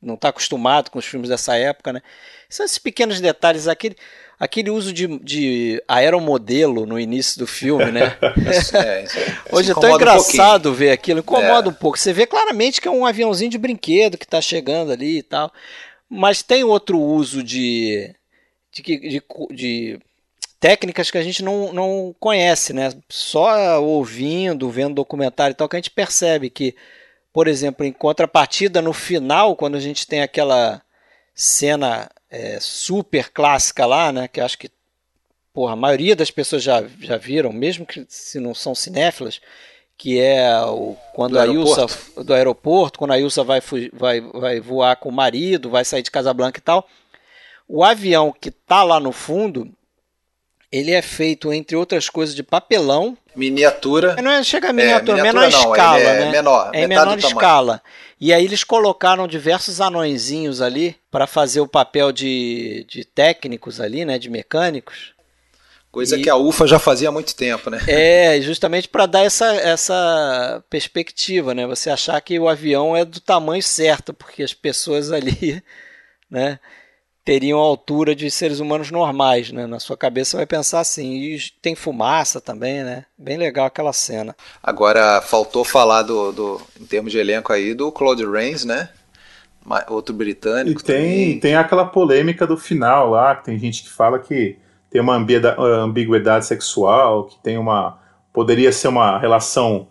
[0.02, 2.02] não está acostumado com os filmes dessa época, né?
[2.48, 3.96] São esses pequenos detalhes, aquele,
[4.38, 8.16] aquele uso de, de aeromodelo no início do filme, né?
[8.50, 11.70] Isso, é, isso, isso Hoje é tão incomoda um engraçado ver aquilo, incomoda É.
[11.70, 11.98] um pouco.
[11.98, 15.52] Você vê claramente que é um aviãozinho de brinquedo que está chegando ali e tal.
[16.10, 18.14] Mas tem outro uso de,
[18.70, 20.00] de, de, de
[20.60, 22.92] técnicas que a gente não, não conhece, né?
[23.08, 26.74] Só ouvindo, vendo documentário e tal, que a gente percebe que,
[27.32, 30.82] por exemplo, em contrapartida, no final, quando a gente tem aquela
[31.34, 34.28] cena é, super clássica lá, né?
[34.28, 34.70] Que acho que
[35.52, 39.40] porra, a maioria das pessoas já, já viram, mesmo que se não são cinéfilas,
[39.96, 41.86] que é o, quando Do a Ilsa
[42.22, 43.60] do aeroporto, quando a Ilsa vai,
[43.92, 46.88] vai, vai voar com o marido, vai sair de Casablanca e tal.
[47.68, 49.70] O avião que tá lá no fundo,
[50.72, 53.16] ele é feito, entre outras coisas, de papelão.
[53.36, 54.16] Miniatura.
[54.22, 56.30] Não é, chega a miniatura, miniatura menor não, escala, é né?
[56.30, 57.26] menor, é em menor do tamanho.
[57.28, 57.82] escala.
[58.18, 64.04] E aí eles colocaram diversos anõezinhos ali para fazer o papel de, de técnicos ali,
[64.04, 64.18] né?
[64.18, 65.12] De mecânicos.
[65.90, 67.78] Coisa E- que a UFA já fazia há muito tempo, né?
[67.86, 71.66] É, justamente para dar essa, essa perspectiva, né?
[71.66, 75.62] Você achar que o avião é do tamanho certo, porque as pessoas ali,
[76.30, 76.58] né,
[77.24, 79.66] teriam a altura de seres humanos normais, né?
[79.66, 81.12] Na sua cabeça vai pensar assim.
[81.14, 83.06] E tem fumaça também, né?
[83.18, 84.36] Bem legal aquela cena.
[84.62, 88.88] Agora, faltou falar do, do, em termos de elenco aí, do Claude Rains, né?
[89.88, 90.14] Outro
[90.64, 91.40] E britânico tem, também.
[91.40, 94.58] tem aquela polêmica do final lá, que tem gente que fala que
[94.90, 97.98] tem uma ambiguidade sexual, que tem uma.
[98.32, 99.88] poderia ser uma relação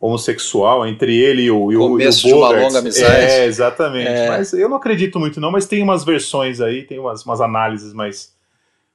[0.00, 2.62] homossexual entre ele e o, e o, e o Começo de uma Bogart.
[2.64, 3.14] longa amizade.
[3.14, 4.08] É, exatamente.
[4.08, 4.28] É.
[4.28, 7.92] Mas eu não acredito muito, não, mas tem umas versões aí, tem umas, umas análises
[7.92, 8.32] mais,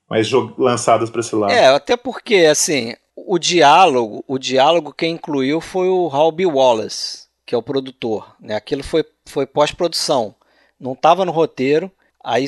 [0.09, 1.53] mais lançadas para esse lado.
[1.53, 7.53] É, até porque, assim, o diálogo, o diálogo quem incluiu foi o Halby Wallace, que
[7.53, 8.35] é o produtor.
[8.39, 8.55] Né?
[8.55, 10.33] Aquilo foi, foi pós-produção.
[10.79, 11.91] Não estava no roteiro.
[12.23, 12.47] Aí,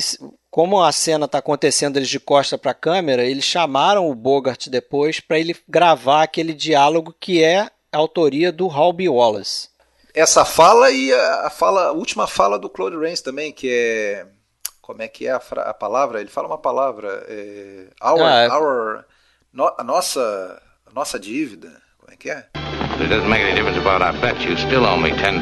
[0.50, 4.66] como a cena está acontecendo eles de costa para a câmera, eles chamaram o Bogart
[4.68, 9.68] depois para ele gravar aquele diálogo que é autoria do Halby Wallace.
[10.14, 14.26] Essa fala e a, fala, a última fala do Claude Rains também, que é.
[14.80, 16.20] Como é que é a, fra- a palavra?
[16.20, 17.24] Ele fala uma palavra.
[17.28, 19.04] É, our, Ah, é- our,
[19.52, 21.70] no- a nossa, a nossa dívida.
[21.98, 22.46] Como é que é?
[22.98, 24.42] It doesn't make any difference about our bet.
[24.44, 25.40] You still owe me 10,000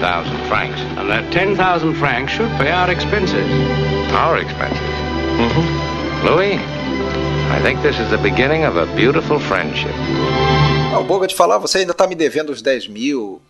[0.48, 0.78] francs.
[0.98, 3.46] And that 10,000 francs should pay our expenses.
[4.12, 4.82] Our expenses.
[6.24, 6.56] Louis,
[7.52, 9.94] I think this is the beginning of a beautiful friendship.
[10.94, 13.40] Ah, o Bogart fala, "Ah, você ainda está me devendo os 10 mil.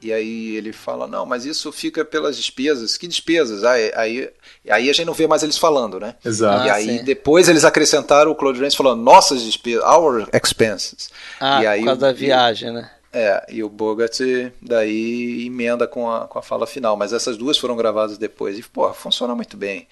[0.00, 2.96] E aí ele fala, não, mas isso fica pelas despesas.
[2.98, 3.64] Que despesas?
[3.64, 4.30] Aí, aí,
[4.68, 6.14] aí a gente não vê mais eles falando, né?
[6.22, 6.66] Exato.
[6.66, 7.04] e Ah, aí sim.
[7.04, 11.08] depois eles acrescentaram o Claude Rains falando, nossas despesas, our expenses.
[11.40, 12.90] Ah, e aí, por causa da viagem, né?
[13.12, 14.18] É, e o Bogart
[14.60, 16.96] daí emenda com a, com a fala final.
[16.98, 18.58] Mas essas duas foram gravadas depois.
[18.58, 19.86] E, pô, funciona muito bem.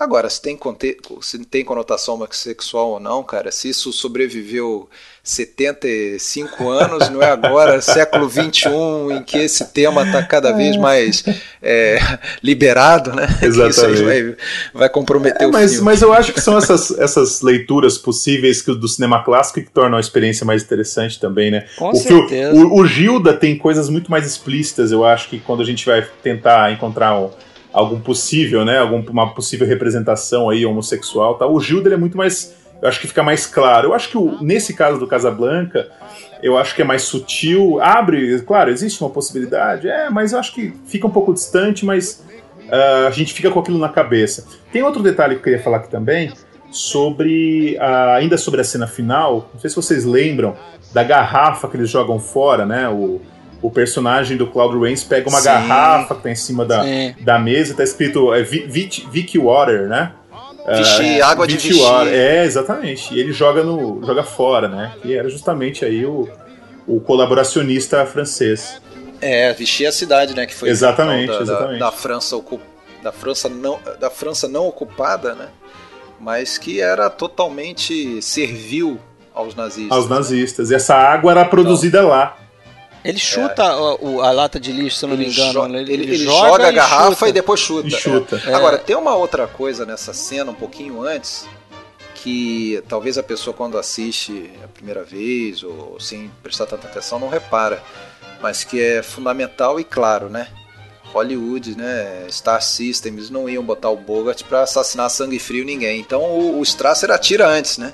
[0.00, 4.88] Agora, se tem, conte se tem conotação homossexual ou não, cara, se isso sobreviveu
[5.22, 11.22] 75 anos, não é agora, século 21, em que esse tema está cada vez mais
[11.62, 11.98] é,
[12.42, 13.26] liberado, né?
[13.38, 14.02] Que isso aí Exatamente.
[14.02, 14.36] vai,
[14.72, 15.84] vai comprometer É, o mas, filme.
[15.84, 19.98] mas eu acho que são essas, essas leituras possíveis que, do cinema clássico que tornam
[19.98, 21.66] a experiência mais interessante também, né?
[21.76, 22.54] Com o, certeza.
[22.54, 26.08] o, o Gilda tem coisas muito mais explícitas, eu acho que quando a gente vai
[26.22, 27.30] tentar encontrar um-
[27.72, 28.78] algum possível, né?
[28.78, 31.46] Algum, uma possível representação aí homossexual, tá?
[31.46, 32.54] O Gilda é muito mais.
[32.82, 33.88] Eu acho que fica mais claro.
[33.88, 35.88] Eu acho que o- nesse caso do Casablanca,
[36.42, 37.78] eu acho que é mais sutil.
[37.80, 42.24] Abre, claro, existe uma possibilidade, é, mas eu acho que fica um pouco distante, mas
[42.70, 44.46] ah, a gente fica com aquilo na cabeça.
[44.72, 46.32] Tem outro detalhe que eu queria falar aqui também,
[46.70, 47.76] sobre.
[48.16, 50.56] ainda sobre a cena final, não sei se vocês lembram
[50.92, 52.88] da garrafa que eles jogam fora, né?
[52.88, 53.20] O,
[53.62, 55.44] o personagem do Cloud Rains pega uma Sim.
[55.44, 57.14] garrafa que tá em cima da, Sim.
[57.20, 60.12] da mesa, tá escrito é, Vi- Vic, Vic Water, né?
[60.76, 61.82] Vichy, água de Vic Vichy.
[61.82, 62.12] Water.
[62.14, 63.14] É, exatamente.
[63.14, 64.92] E ele joga, no, joga fora, né?
[65.02, 66.28] Que era justamente aí o,
[66.86, 68.80] o colaboracionista francês.
[69.20, 70.46] É, Vichy é a cidade, né?
[70.46, 71.78] Que foi Exatamente, então, da, exatamente.
[71.80, 72.60] Da, da França ocu-
[73.02, 75.48] da França não da França não ocupada, né?
[76.20, 78.98] Mas que era totalmente servil
[79.34, 79.96] aos nazistas.
[79.96, 80.16] Aos né?
[80.16, 80.70] nazistas.
[80.70, 82.36] E essa água era produzida lá.
[83.04, 85.68] Ele chuta a, a lata de lixo, se eu não me engano.
[85.68, 85.80] né?
[85.80, 87.28] ele, ele joga, a garrafa chuta.
[87.28, 87.88] e depois chuta.
[87.88, 88.42] E chuta.
[88.46, 88.54] É.
[88.54, 91.46] Agora, tem uma outra coisa nessa cena, um pouquinho antes,
[92.14, 97.28] que talvez a pessoa quando assiste a primeira vez ou sem prestar tanta atenção não
[97.28, 97.82] repara,
[98.42, 100.48] mas que é fundamental e claro, né?
[101.12, 102.26] Hollywood, né?
[102.30, 105.98] Star Systems não iam botar o Bogart pra assassinar sangue frio ninguém.
[105.98, 107.92] Então o, o Strasser atira antes, né?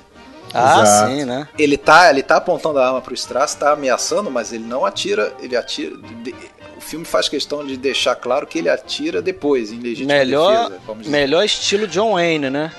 [0.53, 1.11] Ah, Exato.
[1.11, 1.47] sim, né?
[1.57, 5.33] Ele tá, ele tá apontando a arma pro Strass, tá ameaçando, mas ele não atira,
[5.41, 5.95] ele atira.
[6.23, 6.33] de-
[6.77, 10.81] o filme faz questão de deixar claro que ele atira depois, em legítima Melhor, defesa,
[10.85, 11.11] vamos dizer.
[11.17, 12.71] melhor estilo John Wayne, né?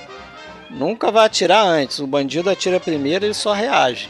[0.70, 1.98] Nunca vai atirar antes.
[1.98, 4.08] O bandido atira primeiro e ele só reage.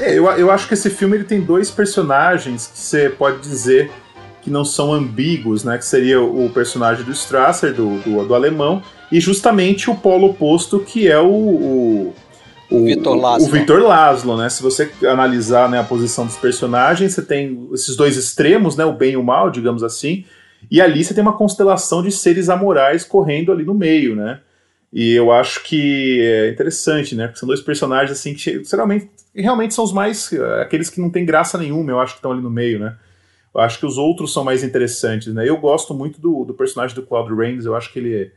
[0.00, 3.90] É, eu, eu acho que esse filme ele tem dois personagens que você pode dizer
[4.42, 5.76] que não são ambíguos, né?
[5.78, 8.82] Que seria o personagem do Strasser, do, do, do alemão,
[9.12, 11.26] e justamente o polo oposto que é o.
[11.28, 12.14] o
[12.70, 13.48] o Victor o- Laszlo.
[13.48, 14.48] O Victor Laszlo, né?
[14.48, 18.84] Se você analisar né, a posição dos personagens, você tem esses dois extremos, né?
[18.84, 20.24] O bem e o mal, digamos assim.
[20.70, 24.40] E ali você tem uma constelação de seres amorais correndo ali no meio, né?
[24.92, 27.26] E eu acho que é interessante, né?
[27.26, 31.08] Porque são dois personagens assim que geralmente realmente são os mais eh, aqueles que não
[31.08, 32.96] tem graça nenhuma, eu acho que estão ali no meio, né?
[33.54, 35.48] Eu acho que os outros são mais interessantes, né?
[35.48, 38.30] Eu gosto muito do, do personagem do Claude Rains, eu acho que ele eh,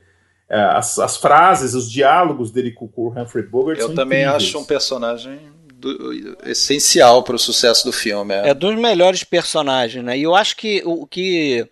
[0.50, 4.44] as, as frases, os diálogos dele com o Humphrey Bogart Eu são também incríveis.
[4.50, 5.40] acho um personagem
[5.74, 8.34] do- essencial para o sucesso do filme.
[8.34, 8.50] É.
[8.50, 10.18] É dos melhores personagens, né?
[10.18, 11.68] E eu acho que o que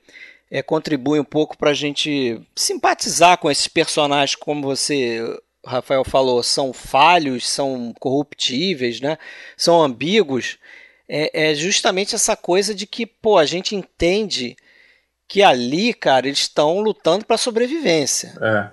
[0.49, 5.21] é, contribui um pouco pra gente simpatizar com esses personagens, como você,
[5.65, 9.17] Rafael, falou, são falhos, são corruptíveis, né?
[9.55, 10.57] São ambíguos.
[11.07, 14.55] É, é justamente essa coisa de que, pô, a gente entende
[15.31, 18.33] que ali, cara, eles estão lutando pra sobrevivência.
[18.41, 18.67] É.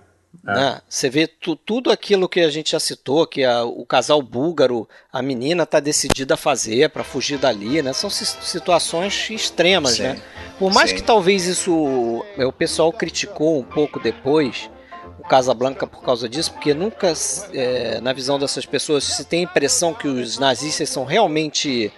[0.46, 0.54] É.
[0.54, 0.80] né?
[0.88, 4.88] Você vê tu- tudo aquilo que a gente já citou, que a- o casal búlgaro,
[5.12, 7.92] a menina está decidida a fazer para fugir dali, né?
[7.92, 10.02] São si- situações extremas, Sim.
[10.02, 10.22] né?
[10.58, 10.96] Por mais Sim.
[10.96, 14.68] que talvez isso é, o pessoal criticou um pouco depois
[15.18, 17.12] o Casablanca por causa disso, porque nunca,
[17.52, 21.92] é, na visão dessas pessoas, se tem a impressão que os nazistas são realmente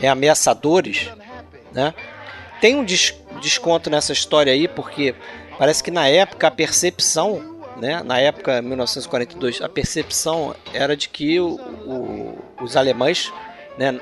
[0.00, 1.10] é, ameaçadores,
[1.72, 1.92] né?
[2.66, 5.14] Tem um des- desconto nessa história aí, porque
[5.56, 11.38] parece que na época a percepção, né, na época 1942, a percepção era de que
[11.38, 11.54] o-
[11.86, 13.32] o- os alemães,
[13.78, 14.00] né,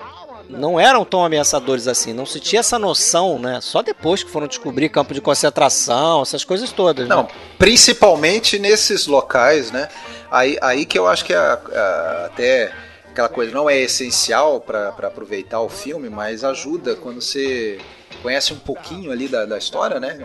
[0.48, 3.58] não eram tão ameaçadores assim, não se tinha essa noção, né?
[3.60, 7.06] Só depois que foram descobrir campo de concentração, essas coisas todas.
[7.06, 7.28] Não, né?
[7.58, 9.90] principalmente nesses locais, né?
[10.30, 12.72] Aí, aí que eu acho que é a- a- até
[13.10, 17.78] aquela coisa não é essencial para aproveitar o filme, mas ajuda quando você
[18.24, 20.18] conhece um pouquinho ali da, da história, né?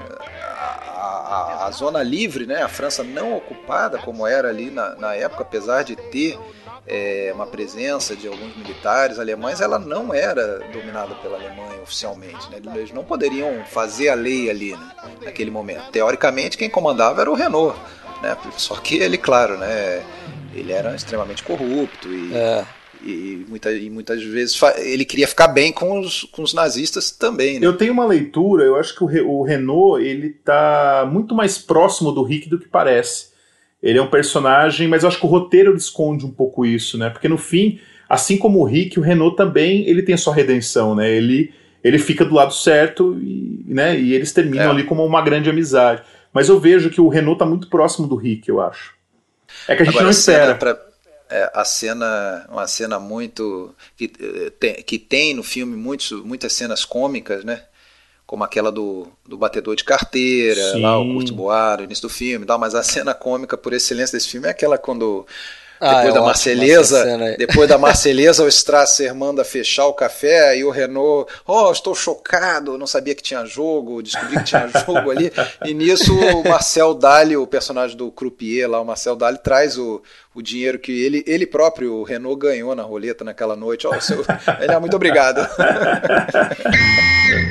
[0.55, 2.63] A, a- a zona livre, né?
[2.63, 6.39] A França não ocupada como era ali na, na época, apesar de ter
[6.87, 12.49] é, uma presença de alguns militares alemães, ela não era dominada pela Alemanha oficialmente.
[12.49, 12.59] Né?
[12.73, 14.91] Eles não poderiam fazer a lei ali né?
[15.21, 15.91] naquele momento.
[15.91, 17.77] Teoricamente, quem comandava era o Renault.
[18.23, 18.35] Né?
[18.57, 20.03] Só que ele, claro, né?
[20.53, 22.65] ele era extremamente corrupto e, É.
[23.03, 27.59] e, muita, e muitas vezes ele queria ficar bem com os, com os nazistas também.
[27.59, 27.65] Né?
[27.65, 31.57] Eu tenho uma leitura, eu acho que o, Re- o Renault ele tá muito mais
[31.57, 33.29] próximo do Rick do que parece.
[33.81, 36.97] Ele é um personagem, mas eu acho que o roteiro ele esconde um pouco isso,
[36.97, 37.09] né?
[37.09, 37.79] Porque no fim,
[38.09, 41.09] assim como o Rick, o Renault também ele tem a sua redenção, né?
[41.09, 43.97] Ele, ele fica do lado certo e, né?
[43.97, 44.69] e eles terminam É.
[44.71, 46.01] ali como uma grande amizade.
[46.33, 48.93] Mas eu vejo que o Renault tá muito próximo do Rick, eu acho.
[49.67, 50.55] É que a gente Agora, não espera.
[50.55, 50.88] pra-
[51.29, 56.53] é, a cena, uma cena muito que eh, tem, que tem no filme muitos, muitas
[56.53, 57.63] cenas cômicas, né?
[58.25, 60.81] Como aquela do, do batedor de carteira, Sim.
[60.81, 64.17] lá o Kurt Boar, no início do filme, tal, mas a cena cômica por excelência
[64.17, 65.25] desse filme é aquela quando
[65.81, 67.37] Ah, depois é da aí.
[67.37, 72.77] depois da Marselhesa, o Strasser manda fechar o café e o Renault, oh, estou chocado,
[72.77, 75.31] não sabia que tinha jogo, descobri que tinha jogo ali.
[75.65, 80.01] E nisso o Marcel Dali, o personagem do croupier lá, o Marcel Dali traz o,
[80.35, 83.87] o dinheiro que ele, ele próprio, o Renault ganhou na roleta naquela noite.
[83.87, 84.25] Oh, seu,
[84.59, 85.39] ele é muito obrigado.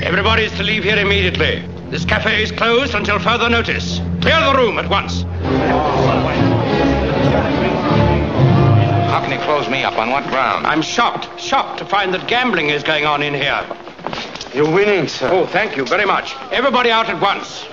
[0.03, 1.63] Everybody is to leave here immediately.
[1.91, 4.01] This cafe is closed until further notice.
[4.21, 5.25] Clear the room at once.
[9.29, 9.99] Can he close me up?
[9.99, 10.67] On what ground?
[10.67, 13.63] I'm shocked, shocked to find that gambling is going on in here.
[14.55, 15.29] You're winning, sir.
[15.31, 16.35] Oh, thank you very much.
[16.51, 17.67] Everybody out at once.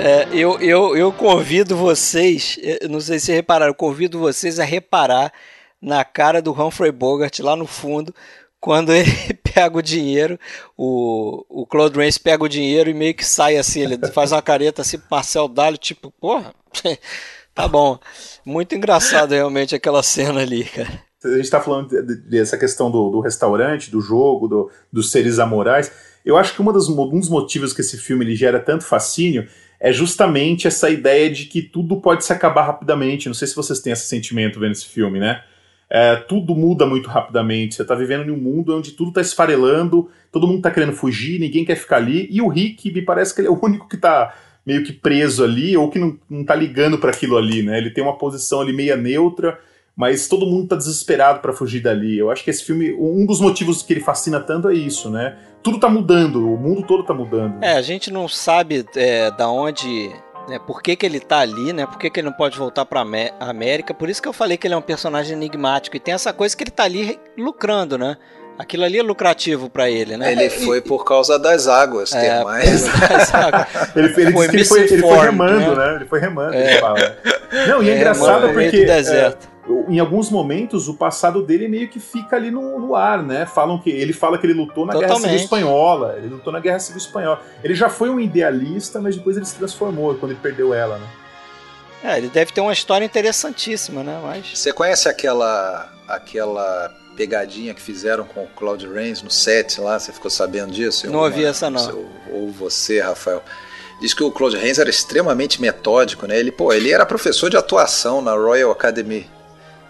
[0.00, 4.64] É, eu, eu, eu convido vocês, eu não sei se repararam, eu convido vocês a
[4.64, 5.32] reparar
[5.80, 8.12] na cara do Humphrey Bogart lá no fundo,
[8.60, 9.12] quando ele
[9.54, 10.40] pega o dinheiro,
[10.76, 14.42] o, o Claude Rains pega o dinheiro e meio que sai assim, ele faz uma
[14.42, 16.52] careta assim pro Marcel Dalho, tipo, porra,
[17.54, 17.96] tá bom.
[18.44, 21.02] Muito engraçado realmente aquela cena ali, cara.
[21.24, 21.88] a gente está falando
[22.28, 25.90] dessa questão do, do, restaurante, do jogo, do, dos seres amorais.
[26.24, 29.46] Eu acho que das, um dos motivos que esse filme ele gera tanto fascínio
[29.80, 33.26] é justamente essa ideia de que tudo pode se acabar rapidamente.
[33.26, 35.42] Não sei se vocês têm esse sentimento vendo esse filme, né?
[35.90, 37.74] É, tudo muda muito rapidamente.
[37.74, 41.38] Você está vivendo em um mundo onde tudo está esfarelando, todo mundo está querendo fugir,
[41.38, 42.28] ninguém quer ficar ali.
[42.30, 44.34] E o Rick, me parece que ele é o único que está
[44.66, 47.78] meio que preso ali ou que não, não tá ligando para aquilo ali, né?
[47.78, 49.58] Ele tem uma posição ali meia neutra,
[49.96, 52.18] mas todo mundo tá desesperado para fugir dali.
[52.18, 55.36] Eu acho que esse filme, um dos motivos que ele fascina tanto é isso, né?
[55.62, 57.62] Tudo tá mudando, o mundo todo tá mudando.
[57.62, 60.10] É, a gente não sabe é, da onde
[60.48, 61.86] né, por que, que ele tá ali, né?
[61.86, 63.04] Por que, que ele não pode voltar para
[63.40, 63.94] América?
[63.94, 65.96] Por isso que eu falei que ele é um personagem enigmático.
[65.96, 68.16] E tem essa coisa que ele tá ali lucrando, né?
[68.56, 70.32] Aquilo ali é lucrativo para ele, né?
[70.32, 72.86] Ele foi por causa das águas, é, tem mais.
[73.96, 75.86] ele, ele foi, disse que ele foi, ele foi remando, né?
[75.86, 75.96] né?
[75.96, 76.70] Ele foi remando, é.
[76.70, 77.16] ele fala.
[77.68, 78.86] Não, e é, é engraçado porque.
[78.86, 79.54] É,
[79.88, 83.46] em alguns momentos o passado dele meio que fica ali no, no ar, né?
[83.46, 85.22] Falam que ele fala que ele lutou na Totalmente.
[85.22, 87.42] Guerra Civil Espanhola, ele lutou na Guerra Civil Espanhola.
[87.62, 91.06] Ele já foi um idealista, mas depois ele se transformou quando ele perdeu ela, né?
[92.04, 94.20] É, ele deve ter uma história interessantíssima, né?
[94.22, 94.58] Mas...
[94.58, 100.12] Você conhece aquela aquela pegadinha que fizeram com o Claude Rains no set lá, você
[100.12, 101.10] ficou sabendo disso?
[101.10, 102.06] Não ouvi essa não.
[102.30, 103.42] ou você, Rafael.
[104.00, 106.38] Diz que o Claude Rains era extremamente metódico, né?
[106.38, 109.26] Ele, pô, ele era professor de atuação na Royal Academy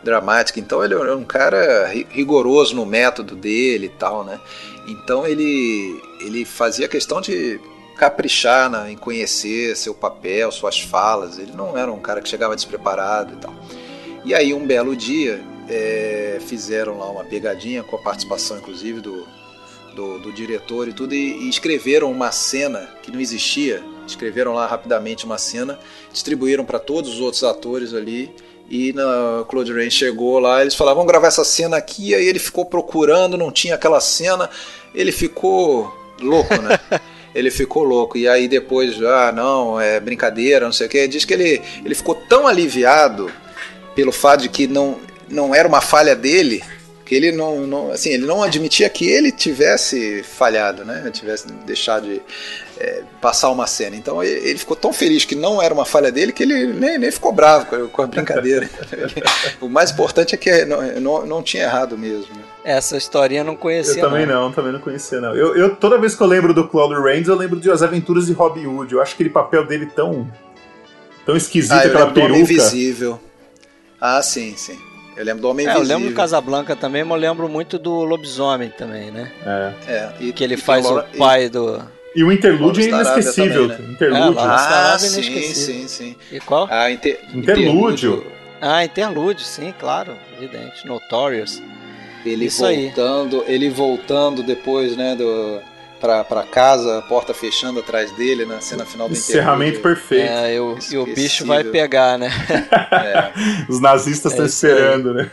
[0.02, 4.38] Dramatic, então ele era um cara rigoroso no método dele e tal, né?
[4.86, 7.58] Então ele ele fazia questão de
[7.96, 11.38] caprichar na, em conhecer seu papel, suas falas.
[11.38, 13.54] Ele não era um cara que chegava despreparado e tal.
[14.24, 19.26] E aí um belo dia é, fizeram lá uma pegadinha com a participação, inclusive, do,
[19.94, 23.82] do, do diretor e tudo, e, e, escreveram uma cena que não existia.
[24.06, 25.78] Escreveram lá rapidamente uma cena,
[26.12, 28.30] distribuíram para todos os outros atores ali.
[28.68, 32.14] E na Claude Rain chegou lá, eles falaram: vamos gravar essa cena aqui.
[32.14, 34.48] Aí ele ficou procurando, não tinha aquela cena.
[34.94, 36.78] Ele ficou louco, né?
[37.34, 38.16] ele ficou louco.
[38.16, 41.08] E aí depois, ah, não, é brincadeira, não sei o que.
[41.08, 43.30] Diz que ele, ele ficou tão aliviado
[43.94, 44.98] pelo fato de que não
[45.28, 46.62] não era uma falha dele,
[47.04, 51.10] que ele não, não, assim, ele não admitia que ele tivesse falhado, né?
[51.12, 52.22] Tivesse deixado de
[52.78, 53.94] é, passar uma cena.
[53.94, 57.10] Então ele ficou tão feliz que não era uma falha dele que ele nem, nem
[57.10, 58.68] ficou bravo com a, brincadeira.
[59.60, 62.34] o mais importante é que não, não, não tinha errado mesmo.
[62.34, 62.42] Né?
[62.64, 64.02] Essa historinha eu não conhecia.
[64.02, 65.34] Eu também não, não também não conhecia não.
[65.36, 68.26] Eu, eu, toda vez que eu lembro do Claude Rains, eu lembro de As Aventuras
[68.26, 68.94] de Robin Hood.
[68.94, 70.26] Eu acho aquele papel dele tão
[71.26, 72.38] tão esquisito, ah, aquela peruca.
[72.38, 73.20] Invisível.
[74.00, 74.78] Ah, sim, sim.
[75.16, 75.92] Eu lembro do Homem é, Invisível.
[75.92, 79.30] Eu lembro do Casablanca também, mas eu lembro muito do Lobisomem também, né?
[79.46, 79.92] É.
[79.92, 81.82] é e, que ele faz Laura, o pai e, do.
[82.14, 83.68] E o Interlúdio é inesquecível.
[83.68, 83.92] Também, né?
[83.92, 84.40] Interlúdio.
[84.40, 85.22] É, ah, sim,
[85.54, 86.16] sim, sim.
[86.30, 86.68] E qual?
[86.70, 87.20] Ah, inter...
[87.32, 88.26] Interlúdio.
[88.60, 90.86] Ah, Interlúdio, sim, claro, evidente.
[90.86, 91.62] Notorious.
[92.24, 93.54] Ele Isso voltando, aí.
[93.54, 95.60] ele voltando depois, né, do
[96.24, 100.30] para casa, a porta fechando atrás dele na cena final do Encerramento perfeito.
[100.30, 102.30] É, eu, e o bicho vai pegar, né?
[102.92, 103.32] É.
[103.68, 105.30] Os nazistas estão é esperando, né?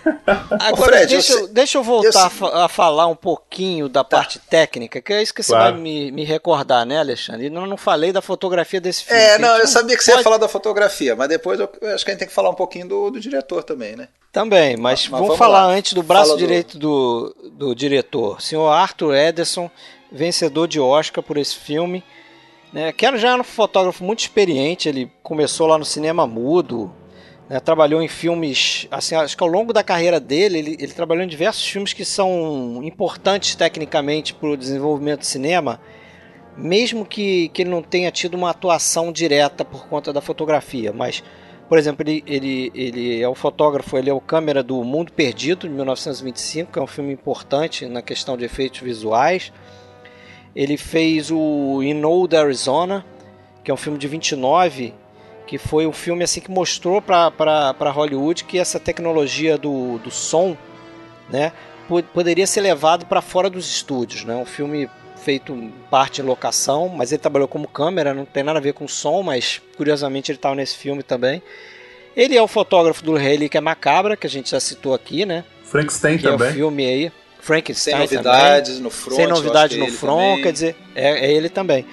[0.59, 2.47] Agora, Fred, deixa, eu, deixa eu voltar eu...
[2.47, 4.17] a, falar um pouquinho da tá.
[4.17, 5.74] parte técnica, que é isso que você claro.
[5.74, 7.47] vai me, me recordar, né, Alexandre?
[7.47, 9.22] Eu não falei da fotografia desse filme.
[9.22, 10.22] É, não, eu sabia que você pode...
[10.22, 12.49] ia falar da fotografia, mas depois eu, eu, acho que a gente tem que falar
[12.49, 14.07] um pouquinho do, do diretor também, né?
[14.32, 15.74] Também, mas, mas vamos, vamos, falar lá.
[15.74, 17.36] antes do braço Fala direito do...
[17.43, 19.69] do, do diretor, senhor Arthur Ederson
[20.12, 22.03] vencedor de Oscar por esse filme.
[22.74, 26.93] Né, que já um fotógrafo muito experiente, ele começou lá no cinema mudo,
[27.49, 31.22] né, trabalhou em filmes, assim, acho que ao longo da carreira dele, ele, ele trabalhou
[31.22, 35.82] em diversos filmes que são importantes tecnicamente para o desenvolvimento do cinema,
[36.55, 41.22] mesmo que, que ele não tenha tido uma atuação direta por conta da fotografia, mas
[41.72, 45.70] por exemplo, ele, ele, ele é o fotógrafo, ele é o câmera do Mundo Perdido,
[45.70, 49.53] de 1925, que é um filme importante na questão de efeitos visuais.
[50.56, 53.06] Ele fez o In Old Arizona,
[53.64, 54.93] que é um filme de 29,
[55.47, 60.58] que foi um filme assim que mostrou para Hollywood que essa tecnologia do, do som
[61.30, 61.51] né,
[62.13, 64.24] poderia ser levado para fora dos estúdios.
[64.24, 64.36] Né?
[64.36, 64.89] Um filme
[65.24, 68.88] feito parte em locação, mas ele trabalhou como câmera, não tem nada a ver com
[68.88, 71.42] som, mas curiosamente ele estava nesse filme também.
[72.16, 75.46] Ele é o fotógrafo do Relíquia Macabra, que a gente já citou aqui, né?
[75.63, 76.47] Frankenstein também.
[76.47, 77.12] É o filme aí.
[77.42, 78.84] Frankenstein Sem novidades também.
[78.84, 79.16] no front.
[79.16, 81.86] Sem novidades no é front, quer dizer, é, é, ele também.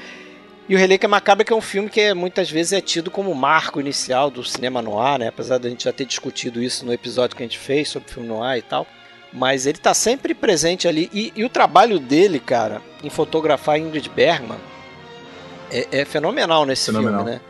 [0.68, 3.34] E o Relíquia Macabra que é um filme que é, muitas vezes é tido como
[3.34, 5.28] marco inicial do cinema noir, né?
[5.28, 8.12] Apesar da gente já ter discutido isso no episódio que a gente fez sobre o
[8.12, 8.86] filme noir e tal.
[9.32, 11.08] Mas ele tá sempre presente ali.
[11.12, 14.58] E, e o trabalho dele, cara, em fotografar Ingrid Bergman
[15.70, 17.24] é, é fenomenal nesse fenomenal.
[17.24, 17.40] filme, né?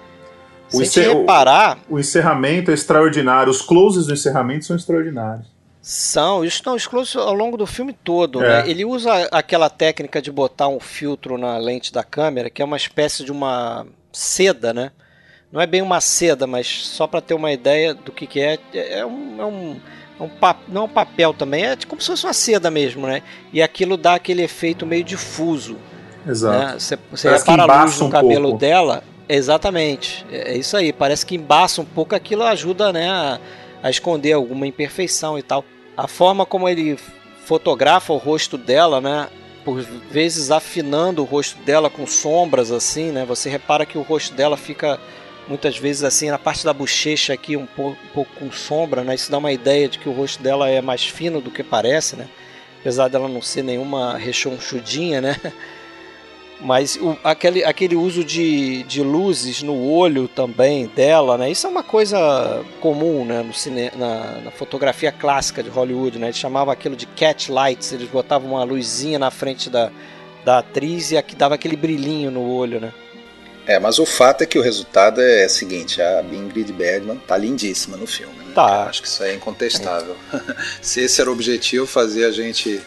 [0.72, 1.08] O, encer...
[1.08, 1.78] reparar...
[1.88, 3.50] o, o encerramento é extraordinário.
[3.50, 5.57] Os closes do encerramento são extraordinários.
[5.90, 8.44] São, isso não exclui ao longo do filme todo.
[8.44, 8.62] É.
[8.62, 8.70] Né?
[8.70, 12.76] Ele usa aquela técnica de botar um filtro na lente da câmera, que é uma
[12.76, 14.92] espécie de uma seda, né?
[15.50, 18.58] Não é bem uma seda, mas só para ter uma ideia do que, que é,
[18.74, 19.80] é um, é um,
[20.20, 23.06] é um pap, não é um papel também, é como se fosse uma seda mesmo,
[23.06, 23.22] né?
[23.50, 25.78] E aquilo dá aquele efeito meio difuso.
[26.28, 26.66] Exato.
[26.66, 26.78] Né?
[26.78, 28.58] Você, você repara a luz no um cabelo pouco.
[28.58, 30.26] dela, exatamente.
[30.30, 33.40] É é isso aí, parece que embaça um pouco, aquilo ajuda né, a,
[33.82, 35.64] a esconder alguma imperfeição e tal.
[35.98, 36.96] A forma como ele
[37.44, 39.28] fotografa o rosto dela, né?
[39.64, 43.24] Por vezes afinando o rosto dela com sombras assim, né?
[43.24, 45.00] Você repara que o rosto dela fica
[45.48, 49.16] muitas vezes assim na parte da bochecha aqui um pouco, um pouco com sombra, né?
[49.16, 52.14] Isso dá uma ideia de que o rosto dela é mais fino do que parece,
[52.14, 52.28] né?
[52.78, 55.36] Apesar dela não ser nenhuma rechonchudinha, né?
[56.60, 61.50] Mas o, aquele, aquele uso de, de luzes no olho também dela, né?
[61.50, 63.42] Isso é uma coisa comum né?
[63.42, 66.26] no cine, na, na fotografia clássica de Hollywood, né?
[66.26, 69.92] Eles chamavam aquilo de cat lights, eles botavam uma luzinha na frente da,
[70.44, 72.92] da atriz e aqui dava aquele brilhinho no olho, né?
[73.64, 77.36] É, mas o fato é que o resultado é o seguinte, a Ingrid Bergman tá
[77.36, 78.34] lindíssima no filme.
[78.38, 78.52] Né?
[78.54, 78.84] Tá.
[78.84, 80.16] Acho que isso é incontestável.
[80.80, 82.80] Se esse era o objetivo, fazer a gente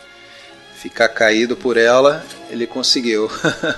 [0.82, 3.30] ficar caído por ela, ele conseguiu.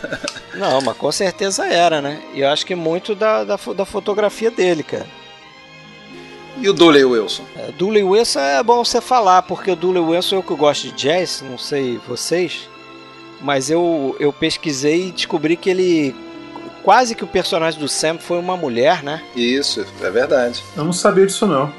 [0.55, 2.21] Não, mas com certeza era, né?
[2.33, 5.05] E eu acho que muito da, da, da fotografia dele, cara.
[6.57, 7.43] e o Dooley Wilson?
[7.57, 10.91] É, Dooley Wilson é bom você falar, porque o Dooley Wilson eu que gosto de
[10.93, 12.69] jazz, não sei vocês,
[13.41, 16.15] mas eu, eu pesquisei e descobri que ele.
[16.83, 19.21] Quase que o personagem do Sam foi uma mulher, né?
[19.35, 20.63] Isso, é verdade.
[20.75, 21.71] Eu não sabia disso, não.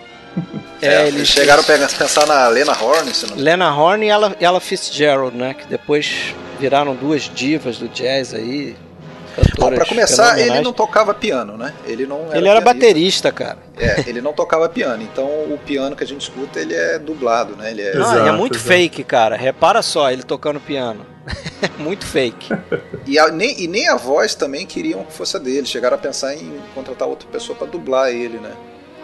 [0.83, 4.37] É, eles eles chegaram a pensar na Lena Horne, se não Lena Horne e ela,
[4.41, 5.55] ela Fitzgerald, né?
[5.55, 8.77] Que depois viraram duas divas do jazz aí.
[9.37, 11.75] Bom, cantoras pra começar, ele não tocava piano, né?
[11.87, 12.63] Ele não Ele era pianista.
[12.63, 13.59] baterista, cara.
[13.77, 15.03] É, ele não tocava piano.
[15.03, 17.71] Então o piano que a gente escuta, ele é dublado, né?
[17.73, 17.95] Ele é...
[17.97, 18.69] Não, é muito exato.
[18.69, 19.37] fake, cara.
[19.37, 21.05] Repara só, ele tocando piano.
[21.79, 22.49] muito fake.
[23.07, 25.67] E, a- nem, e nem a voz também queriam que fosse a dele.
[25.67, 28.53] Chegaram a pensar em contratar outra pessoa pra dublar ele, né?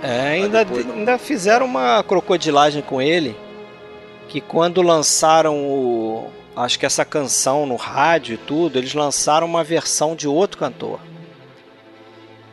[0.03, 3.37] É, ainda, depois ainda fizeram uma crocodilagem com ele.
[4.29, 6.31] Que quando lançaram o.
[6.57, 11.01] Acho que essa canção no rádio e tudo, eles lançaram uma versão de outro cantor.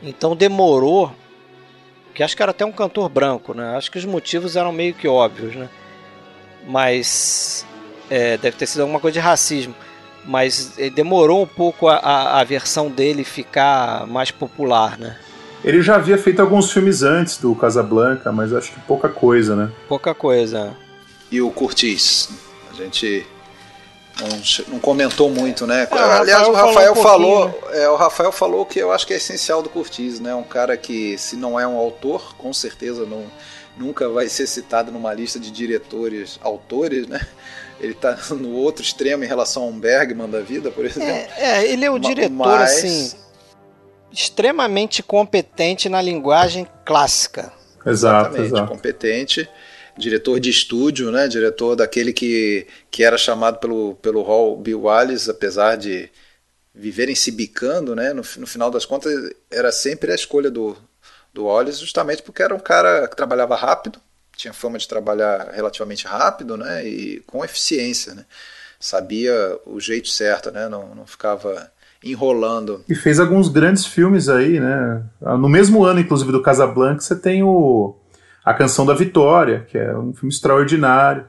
[0.02, 1.12] Então demorou.
[2.14, 3.78] Que acho que era até um cantor branco, né?
[3.78, 5.70] Acho que os motivos eram meio que óbvios, né?
[6.68, 7.66] Mas.
[8.10, 9.76] é, deve ter sido alguma coisa de racismo.
[10.26, 15.18] Mas eh, demorou um pouco a, a, a versão dele ficar mais popular, né?
[15.64, 19.72] Ele já havia feito alguns filmes antes do Casablanca, mas acho que pouca coisa, né?
[19.88, 20.76] Pouca coisa.
[21.32, 22.30] E o Curtis.
[22.72, 23.26] A gente
[24.20, 25.88] não, não comentou muito, né?
[25.92, 29.06] É, Aliás, o Rafael Rafael falou um falou, é, o Rafael falou que eu acho
[29.06, 30.34] que é essencial do Curtis, né?
[30.36, 33.26] Um cara que, se não é um autor, com certeza não,
[33.78, 37.20] nunca vai ser citado numa lista de diretores autores, né?
[37.80, 41.04] Ele tá no outro extremo em relação a um Bergman da vida, por exemplo.
[41.10, 43.12] É, é, ele é o Ma- diretor, mas- assim,
[44.12, 47.52] extremamente competente na linguagem clássica.
[47.86, 48.72] Exato, Exatamente, exato.
[48.72, 49.50] competente,
[49.98, 51.28] diretor de estúdio, né?
[51.28, 56.10] Diretor daquele que, que era chamado pelo, pelo Hall Bill Wallace, apesar de
[56.74, 58.14] viverem se bicando, né?
[58.14, 59.14] No, no final das contas,
[59.50, 60.78] era sempre a escolha do,
[61.34, 64.00] do Wallace, justamente porque era um cara que trabalhava rápido,
[64.36, 66.86] tinha fama de trabalhar relativamente rápido, né?
[66.88, 68.26] E com eficiência, né?
[68.80, 70.70] Sabia o jeito certo, né?
[70.70, 71.72] Não, não ficava
[72.12, 72.84] enrolando.
[72.88, 75.04] E fez alguns grandes filmes aí, né?
[75.22, 77.96] No mesmo ano, inclusive, do Casablanca, você tem o
[78.46, 81.26] A Canção da Vitória, que é um filme extraordinário.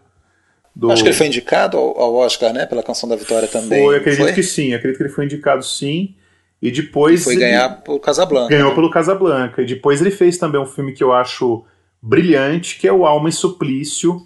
[0.74, 0.92] Do...
[0.92, 2.64] Acho que ele foi indicado ao, Oscar, né?
[2.66, 3.82] Pela Canção da Vitória também.
[3.84, 4.32] Foi, acredito Foi?
[4.32, 6.14] que sim, acredito que ele foi indicado sim.
[6.62, 7.24] E depois.
[7.24, 8.48] Foi ele ganhar por Casablanca.
[8.48, 8.74] Ganhou né?
[8.74, 9.62] pelo Casablanca.
[9.62, 11.64] E depois ele fez também um filme que eu acho
[12.00, 14.20] brilhante, que é o Alma e Suplício,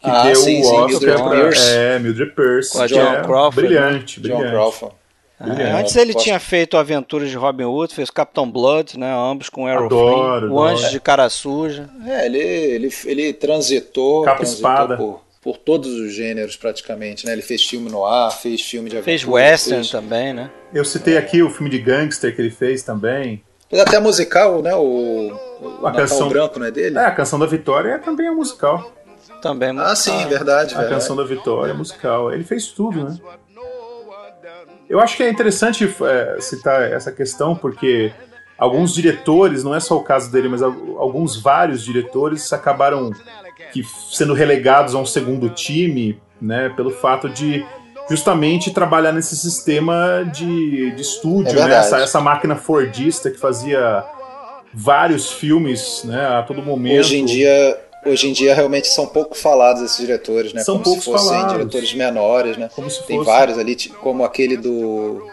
[0.00, 1.70] que Ah, deu sim, o sim, Oscar Mildred pra Pierce.
[1.70, 2.72] é, Mildred Pierce.
[2.72, 4.50] Com a que Joan é Crawford, Brilhante, John brilhante.
[4.50, 4.94] Crawford.
[5.42, 5.62] Brilhante.
[5.62, 9.12] É, antes ele Posso- tinha feito Aventuras de Robin Hood, fez Capitão Blood, né?
[9.14, 11.88] Ambos com Errol Adoro, Flynn, O Anjo de Cara Suja.
[12.06, 14.96] É, ele, ele, ele transitou, Capa transitou espada.
[14.96, 17.32] por, por todos os gêneros praticamente, né?
[17.32, 20.50] Ele fez filme no ar, fez filme de Fez aventura, western fez- também, né?
[20.72, 23.42] Eu citei aqui o filme de gangster que ele fez também.
[23.68, 24.74] Fez até musical, né?
[24.74, 26.98] O, o A Natal canção- Branco, não é dele?
[26.98, 28.92] É, a Canção da Vitória é também um musical.
[29.40, 29.96] Também Ah, musical.
[29.96, 30.88] sim, verdade, A verdade.
[31.00, 32.32] Canção da Vitória é musical.
[32.32, 33.16] Ele fez tudo, né?
[34.92, 38.12] Eu acho que é interessante é, citar essa questão porque
[38.58, 43.10] alguns diretores, não é só o caso dele, mas al- alguns vários diretores acabaram
[43.72, 47.64] que sendo relegados a um segundo time, né, pelo fato de
[48.10, 51.86] justamente trabalhar nesse sistema de, de É estúdio, né, verdade.
[51.86, 54.04] essa, essa máquina fordista que fazia
[54.74, 57.00] vários filmes, né, a todo momento.
[57.00, 60.62] Hoje em dia, hoje em dia realmente são pouco falados esses diretores, né?
[60.62, 61.52] São como poucos se fossem falados.
[61.56, 62.68] diretores menores, né?
[62.74, 65.26] Como se Tem fosse- vários ali, como aquele do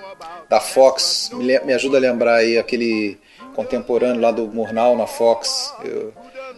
[0.50, 3.18] da Fox, me, me ajuda a lembrar aí aquele
[3.56, 6.12] contemporâneo lá do Murnau na Fox, eu-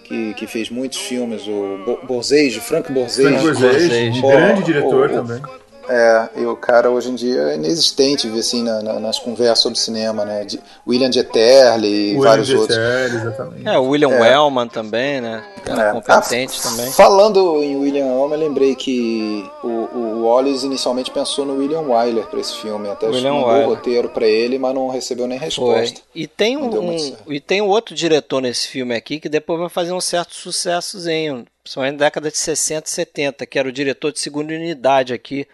[0.05, 3.29] que, que fez muitos filmes, o Bo- Borzejo, Frank Borzejo.
[3.29, 5.41] Frank Borzage, um Pô, grande diretor o- o- também.
[5.89, 9.77] É, e o cara hoje em dia é inexistente assim, na- na- nas conversas sobre
[9.79, 10.43] cinema, né?
[10.45, 12.77] De William de Eterle e William vários de outros.
[12.77, 13.67] Eterle, exatamente.
[13.67, 14.21] É, o William É.
[14.21, 15.43] Wellman também, né?
[15.65, 15.91] Cara É.
[15.91, 16.91] competente Ah, também.
[16.91, 22.25] Falando em William Wellman, eu lembrei que o, o Wallace inicialmente pensou no William Wyler
[22.27, 23.67] para esse filme, até William mandou Wyler.
[23.67, 25.45] o roteiro para ele, mas não recebeu nem Foi.
[25.47, 26.01] resposta.
[26.13, 29.69] E tem um, um- e tem um outro diretor nesse filme aqui que depois vai
[29.69, 34.11] fazer um certo sucessozinho, principalmente na década de 60 e 70, que era o diretor
[34.11, 35.47] de segunda unidade aqui,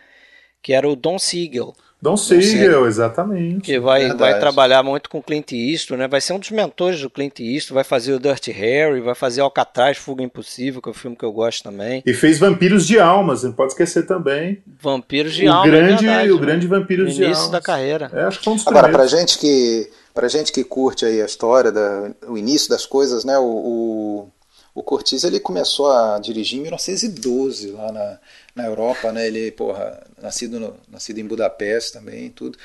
[0.62, 3.62] que era o Don Siegel, Don Siegel, exatamente.
[3.62, 4.20] que vai, Verdade.
[4.20, 6.08] vai trabalhar muito com Clint Eastwood, né?
[6.08, 9.42] Vai ser um dos mentores do Clint Eastwood, vai fazer o Dirty Harry, vai fazer
[9.42, 12.04] Alcatraz, Fuga Impossível, que é um filme que eu gosto também.
[12.06, 14.62] E fez Vampiros de Almas, não pode esquecer também.
[14.80, 16.42] Vampiros de o Alma, é grande, verdade, o né?
[16.42, 17.52] grande Vampiros de início Almas.
[17.52, 18.12] da carreira.
[18.14, 21.22] É, acho que foi um dos Agora, pra gente que pra gente que curte aí
[21.22, 23.38] a história, da, o início das coisas, né?
[23.40, 24.30] O, o,
[24.78, 28.20] o Curtiz ele começou a dirigir em 1912 lá na,
[28.54, 29.26] na Europa, né?
[29.26, 32.60] Ele, porra, nascido, no, nascido em Budapeste também, tudo.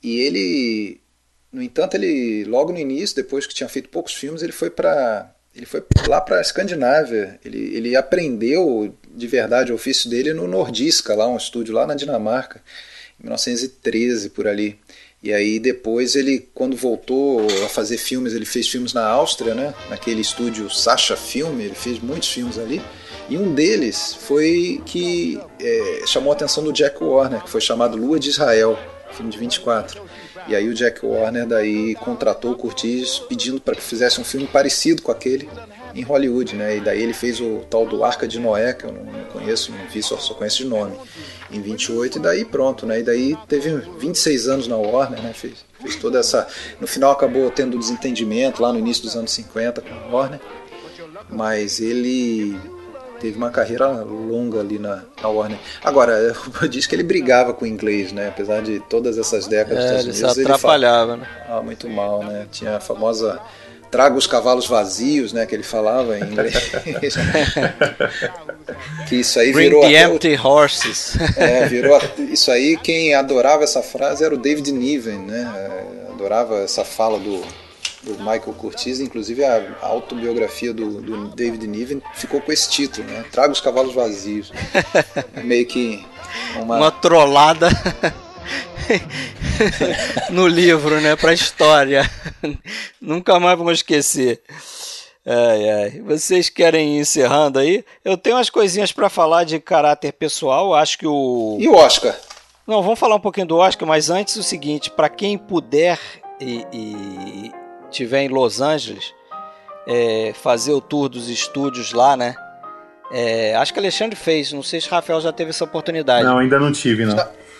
[0.00, 1.00] E ele,
[1.52, 5.34] no entanto, ele logo no início, depois que tinha feito poucos filmes, ele foi para
[5.52, 7.40] ele foi lá para a Escandinávia.
[7.44, 11.96] Ele, ele aprendeu de verdade o ofício dele no Nordiska, lá um estúdio lá na
[11.96, 12.62] Dinamarca,
[13.18, 14.78] em 1913 por ali.
[15.22, 19.74] E aí depois ele, quando voltou a fazer filmes, ele fez filmes na Áustria, né?
[19.90, 22.80] Naquele estúdio Sacha Film, ele fez muitos filmes ali.
[23.28, 27.96] E um deles foi que é, chamou a atenção do Jack Warner, que foi chamado
[27.96, 28.78] Lua de Israel,
[29.12, 30.02] filme de 24.
[30.48, 34.46] E aí o Jack Warner daí contratou o Curtis pedindo para que fizesse um filme
[34.46, 35.48] parecido com aquele
[35.94, 36.76] em Hollywood, né?
[36.76, 39.72] E daí ele fez o tal do Arca de Noé, que eu não, não conheço,
[39.72, 40.96] não vi, só, só conheço de nome,
[41.52, 43.00] em 28, e daí pronto, né?
[43.00, 45.32] E daí teve 26 anos na Warner, né?
[45.32, 46.46] Fez, fez toda essa.
[46.80, 50.40] No final acabou tendo desentendimento lá no início dos anos 50 com a Warner,
[51.28, 52.58] mas ele
[53.20, 55.58] teve uma carreira longa ali na, na Warner.
[55.84, 56.12] Agora,
[56.62, 58.28] eu disse que ele brigava com o inglês, né?
[58.28, 61.26] Apesar de todas essas décadas É, dos ele Estados se Unidos, ele fa- atrapalhava, né?
[61.48, 62.46] ah, muito mal, né?
[62.50, 63.38] Tinha a famosa
[63.90, 65.44] traga os cavalos vazios, né?
[65.46, 66.54] Que ele falava em inglês.
[69.08, 71.16] que isso aí Bring virou the até o- empty horses.
[71.36, 71.98] é, virou
[72.30, 75.52] isso aí quem adorava essa frase era o David Niven, né?
[75.56, 77.40] É, Adorava essa fala do,
[78.02, 83.24] do Michael Curtiz, inclusive a autobiografia do, do David Niven ficou com esse título, né?
[83.32, 84.52] Traga os cavalos vazios.
[85.42, 86.04] Meio que
[86.56, 87.68] uma, Uma trollada
[90.30, 91.16] no livro, né?
[91.16, 92.08] Pra história.
[93.00, 94.42] Nunca mais vamos esquecer.
[95.26, 96.00] Ai, ai.
[96.00, 97.84] Vocês querem ir encerrando aí?
[98.04, 100.74] Eu tenho umas coisinhas pra falar de caráter pessoal.
[100.74, 101.56] Acho que o.
[101.60, 102.16] E o Oscar?
[102.66, 105.98] Não, vamos falar um pouquinho do Oscar, mas antes o seguinte: para quem puder
[106.40, 107.52] e, e
[107.90, 109.12] tiver em Los Angeles,
[109.86, 112.34] é, fazer o tour dos estúdios lá, né?
[113.12, 116.24] É, acho que Alexandre fez, não sei se Rafael já teve essa oportunidade.
[116.24, 117.16] Não, ainda não tive, não.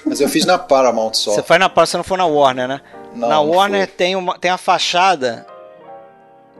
[0.06, 1.32] Mas eu fiz na Paramount só.
[1.32, 2.80] Você foi na você não foi na Warner, né?
[3.14, 5.44] Não, na Warner tem uma tem a fachada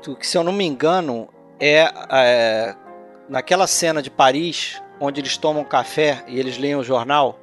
[0.00, 1.28] que se eu não me engano
[1.58, 2.74] é, é,
[3.28, 7.40] naquela cena de Paris onde eles tomam café e eles leem o jornal,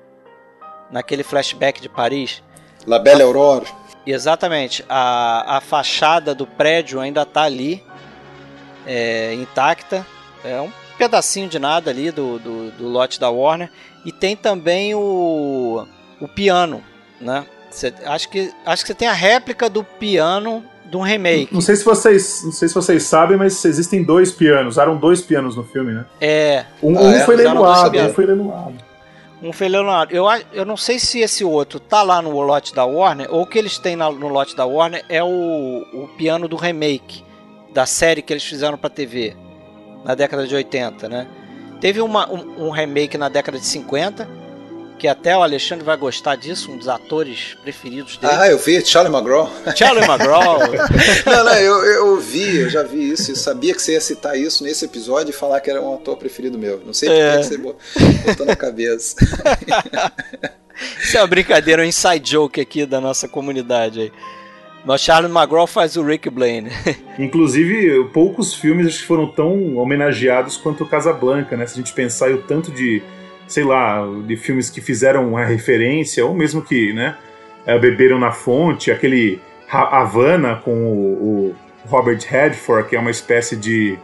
[0.92, 2.44] naquele flashback de Paris.
[2.86, 3.68] La Belle Aurore.
[4.06, 4.86] Exatamente.
[4.88, 7.84] A, a fachada do prédio ainda está ali,
[8.86, 10.06] é, intacta.
[10.46, 13.70] É um pedacinho de nada ali do, do, do lote da Warner.
[14.06, 15.86] E tem também o,
[16.22, 16.84] o piano,
[17.20, 17.46] né?
[17.70, 21.54] Cê, acho, que, acho que você tem a réplica do piano de um remake.
[21.54, 24.76] Não sei se vocês, não sei se vocês sabem, mas existem dois pianos.
[24.76, 26.06] Usaram dois pianos no filme, né?
[26.22, 26.66] É.
[26.82, 27.20] Um, Ah, um é?
[27.26, 28.88] foi leiloado, um foi leiloado.
[29.44, 30.16] Um foi Leonardo.
[30.16, 33.46] Eu, eu não sei se esse outro tá lá no lote da Warner ou o
[33.46, 37.24] que eles têm na- no lote da Warner é o, o piano do remake
[37.72, 39.36] da série que eles fizeram pra TV
[40.04, 41.28] na década de 80, né?
[41.80, 44.28] Teve uma- um, um remake na década de 50
[44.98, 48.34] que até o Alexandre vai gostar disso, um dos atores preferidos dele.
[48.36, 49.50] Ah, eu vi, Charlie McGraw.
[49.76, 50.60] Charlie McGraw.
[51.26, 53.32] não, não, eu, eu vi, eu já vi isso.
[53.32, 56.18] Eu sabia que você ia citar isso nesse episódio e falar que era um ator
[56.18, 56.82] preferido meu.
[56.86, 57.38] Não sei por É.
[57.38, 57.76] que você bo-
[58.26, 59.16] botou na cabeça.
[61.02, 64.12] Isso é uma brincadeira, um inside joke aqui da nossa comunidade aí.
[64.86, 66.70] Mas Charlie McGraw faz o Rick Blaine.
[67.20, 71.66] Inclusive, poucos filmes foram tão homenageados quanto o Casablanca, né?
[71.66, 73.02] Se a gente pensar o tanto de,
[73.48, 77.16] sei lá, de filmes que fizeram uma referência, ou mesmo que, né,
[77.66, 79.40] eh, beberam na fonte, aquele
[79.72, 81.56] Ha- Havana com o, o
[81.90, 83.98] Robert Redford, que é uma espécie de,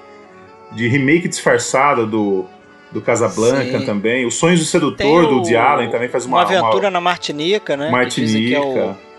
[0.71, 2.45] de remake disfarçado do,
[2.91, 3.85] do Casablanca Sim.
[3.85, 4.25] também.
[4.25, 6.37] Os Sonhos do Sedutor, o- do Woody Allen, também faz uma...
[6.37, 7.91] Uma aventura na Martinica, né?
[8.09, 8.85] que dizem Que é, Martinica.
[8.91, 9.13] o,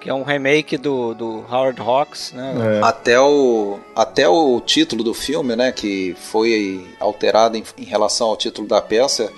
[0.00, 2.78] que é um remake do, do Howard Hawks, né?
[2.80, 2.84] É.
[2.86, 8.36] Até o, até o título do filme, né, que foi alterado em, em relação ao
[8.36, 9.32] título da peça,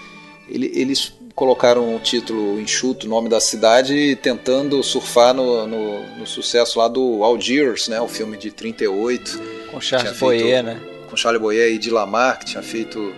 [0.49, 6.27] ele- eles colocaram o título enxuto, o nome da cidade, tentando surfar no, no, no
[6.27, 10.81] sucesso lá do Algiers, né, o filme de 38, Com Charles Boyer, feito- né?
[11.09, 13.15] com Charlie Boyer e Dilamar, que tinha feito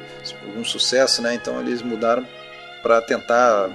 [0.47, 2.27] algum sucesso, né, então eles mudaram
[2.83, 3.71] para tentar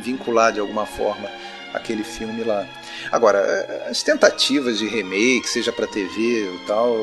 [0.00, 1.28] vincular de alguma forma
[1.74, 2.66] aquele filme lá.
[3.10, 6.96] Agora, as tentativas de remake, seja para TV e tal,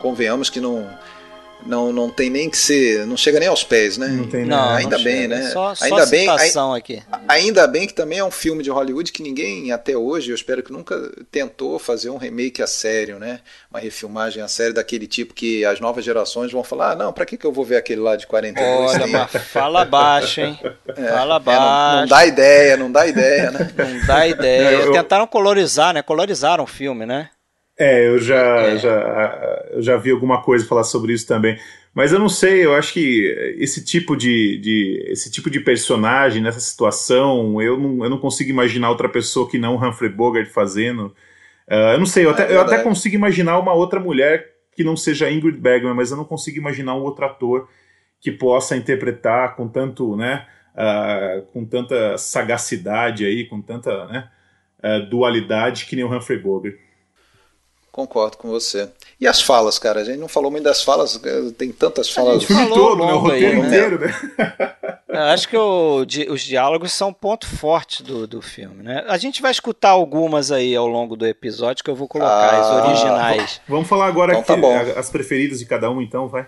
[0.00, 0.88] convenhamos que não,
[1.66, 4.08] não, não tem nem que ser, não chega nem aos pés, né?
[4.08, 5.36] Não tem Não, ainda não bem, chega.
[5.36, 5.50] né?
[5.50, 7.02] Só, só ainda bem, ai- aqui.
[7.28, 10.62] ainda bem que também é um filme de Hollywood que ninguém até hoje, eu espero
[10.62, 10.96] que nunca
[11.30, 13.40] tentou fazer um remake a sério, né?
[13.70, 17.26] Uma refilmagem a sério daquele tipo que as novas gerações vão falar: "Ah, não, para
[17.26, 20.58] que que eu vou ver aquele lá de 42?" Olha, mas fala baixo, hein?
[20.94, 21.60] Fala É, baixo.
[21.60, 23.70] não, não dá ideia, não dá ideia, né?
[23.76, 24.70] Não dá ideia.
[24.70, 26.02] Eu- eu- Tentaram colorizar, né?
[26.02, 27.28] Colorizaram o filme, né?
[27.78, 28.78] É, eu já, É.
[28.78, 31.58] já, já vi alguma coisa falar sobre isso também.
[31.94, 36.42] Mas eu não sei, eu acho que esse tipo de, de- esse tipo de personagem
[36.42, 41.14] nessa situação, eu não, eu não consigo imaginar outra pessoa que não Humphrey Bogart fazendo.
[41.68, 44.84] Ah, eu não sei, eu, É até, eu até consigo imaginar uma outra mulher que
[44.84, 47.68] não seja Ingrid Bergman, mas eu não consigo imaginar um outro ator
[48.20, 50.46] que possa interpretar com tanto, né,
[50.76, 54.28] ah, com tanta sagacidade aí, com tanta, né,
[54.82, 56.76] ah, dualidade que nem o Humphrey Bogart.
[57.96, 58.90] Concordo com você.
[59.18, 60.02] E as falas, cara?
[60.02, 62.42] A gente não falou muito das falas, eh, tem tantas falas.
[62.44, 63.12] O filme falou todo, né?
[63.12, 63.66] O longo aí, roteiro né?
[63.66, 64.74] inteiro, né?
[65.08, 69.02] Eu acho que o di- os diálogos são um ponto forte do, do filme, né?
[69.08, 72.60] A gente vai escutar algumas aí ao longo do episódio que eu vou colocar, Ah,
[72.60, 73.60] as originais.
[73.66, 74.76] Vamos falar agora Então tá aqui, bom.
[74.76, 76.46] a- as preferidas de cada um, então, vai.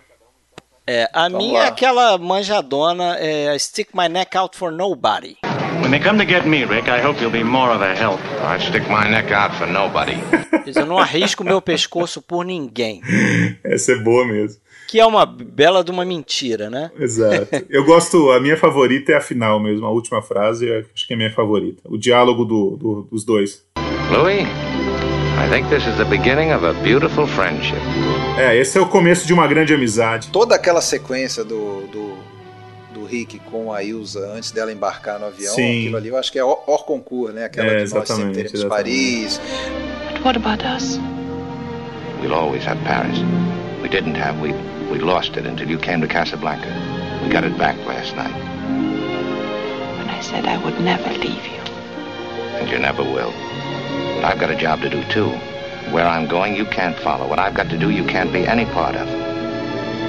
[0.87, 1.65] É, a Vamos minha lá.
[1.65, 5.39] é aquela manjadona, é Stick My Neck Out for Nobody.
[5.81, 8.21] When they come to get me, Rick, I hope you'll be more of a help.
[8.43, 10.19] I'd stick my neck out for nobody.
[10.75, 13.01] Eu não arrisco meu pescoço por ninguém.
[13.65, 14.61] Essa é boa mesmo.
[14.89, 16.91] Que é uma bela de uma mentira, né?
[16.99, 17.49] Exato.
[17.71, 21.13] Eu gosto, a minha favorita é a final mesmo, a última frase, eu acho que
[21.13, 21.83] é a minha favorita.
[21.87, 23.63] O diálogo do, do- dos dois.
[24.11, 27.81] Louis, I think this is the beginning of a beautiful friendship.
[28.39, 30.29] É, esse é o começo de uma grande amizade.
[30.33, 32.15] Toda aquela sequência do, do
[33.09, 35.81] Rick com a Ilza antes dela embarcar no avião, Sim.
[35.81, 37.45] aquilo ali eu acho que é hors concours, né?
[37.47, 38.85] Aquela É, de nós sempre exatamente, teremos exatamente.
[38.85, 39.41] Paris.
[40.13, 40.99] But what about us?
[42.21, 43.19] We'll always have Paris.
[43.83, 44.41] We didn't have.
[44.41, 44.53] We
[44.91, 46.67] we lost it until you came to Casablanca.
[47.23, 48.35] We got it back last night,
[49.99, 51.59] When I said I would never leave you.
[52.59, 53.33] and you never will.
[54.17, 55.31] But I've got a job to do too.
[55.93, 57.27] Where I'm going, you can't follow.
[57.29, 59.07] What I've got to do, you can't be any part of.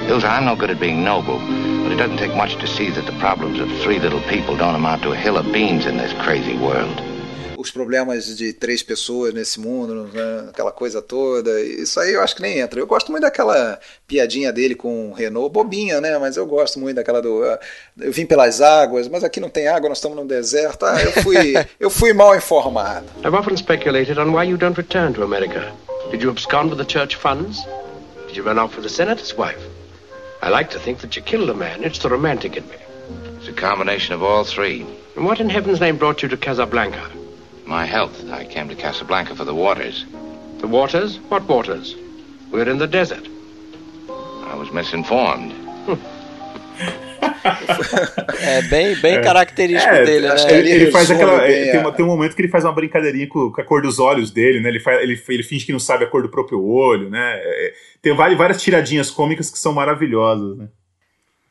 [0.09, 1.37] Ilsa, I'm no good at being noble,
[1.83, 4.73] but it doesn't take much to see that the problems of three little people don't
[4.75, 6.99] amount to a hill of beans in this crazy world.
[7.55, 10.47] Os problemas de três pessoas nesse mundo, né?
[10.49, 11.61] aquela coisa toda.
[11.61, 12.79] Isso aí eu acho que nem entra.
[12.79, 13.77] Eu gosto muito daquela
[14.07, 16.17] piadinha dele com o Renault, bobinha, né?
[16.17, 17.43] Mas eu gosto muito daquela do.
[17.43, 17.59] ah,
[17.99, 20.85] Eu vim pelas águas, mas aqui não tem água, nós estamos no deserto.
[20.85, 23.05] Ah, eu fui, eu fui mal informado.
[23.23, 25.71] I've often speculated on why you don't return to America.
[26.09, 27.59] Did you abscond with the church funds?
[28.27, 29.59] Did you run off with the senator's wife?
[30.41, 31.83] I like to think that you killed a man.
[31.83, 32.75] It's the romantic in me.
[33.37, 34.85] It's a combination of all three.
[35.15, 37.11] And what in heaven's name brought you to Casablanca?
[37.65, 38.29] My health.
[38.29, 40.05] I came to Casablanca for the waters.
[40.59, 41.17] The waters?
[41.29, 41.95] What waters?
[42.51, 43.27] We're in the desert.
[44.09, 45.51] I was misinformed.
[45.51, 46.01] Hm.
[48.41, 50.35] É bem, bem característico É, dele, né?
[50.49, 51.39] Ele, ele faz aquela.
[51.39, 53.63] bem Tem, a- uma- tem um momento que ele faz uma brincadeirinha com, com a
[53.63, 54.69] cor dos olhos dele, né?
[54.69, 57.35] Ele, faz, ele, ele finge que não sabe a cor do próprio olho, né?
[57.41, 60.67] É, tem várias, várias tiradinhas cômicas que são maravilhosas, né?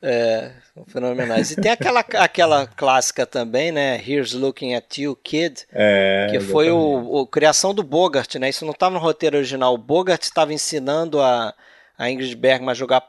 [0.00, 1.50] É, são fenomenais.
[1.50, 4.00] E tem aquela, aquela clássica também, né?
[4.06, 5.64] Here's Looking at You, Kid.
[5.72, 6.78] É, que foi o,
[7.22, 8.48] o criação do Bogart, né?
[8.48, 9.74] Isso não estava no roteiro original.
[9.74, 11.52] O Bogart estava ensinando a,
[11.98, 13.00] a Ingrid Bergman a jogar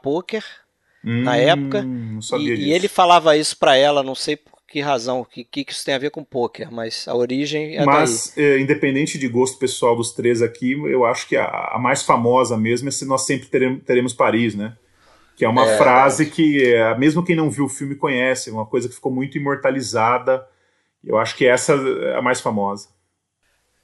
[1.04, 1.88] pôquer na Hum, época.
[2.32, 5.64] E, e ele falava isso pra ela, não sei por que razão, o que, que
[5.64, 9.26] que isso tem a ver com pôquer, mas a origem é Mas, é, independente de
[9.28, 13.04] gosto pessoal dos três aqui, eu acho que a, a mais famosa mesmo é se
[13.04, 14.76] nós sempre teremos, teremos Paris, né?
[15.36, 18.66] Que é uma frase que é, mesmo quem não viu o filme conhece, é uma
[18.66, 20.46] coisa que ficou muito imortalizada.
[21.02, 22.88] Eu acho que essa é a mais famosa.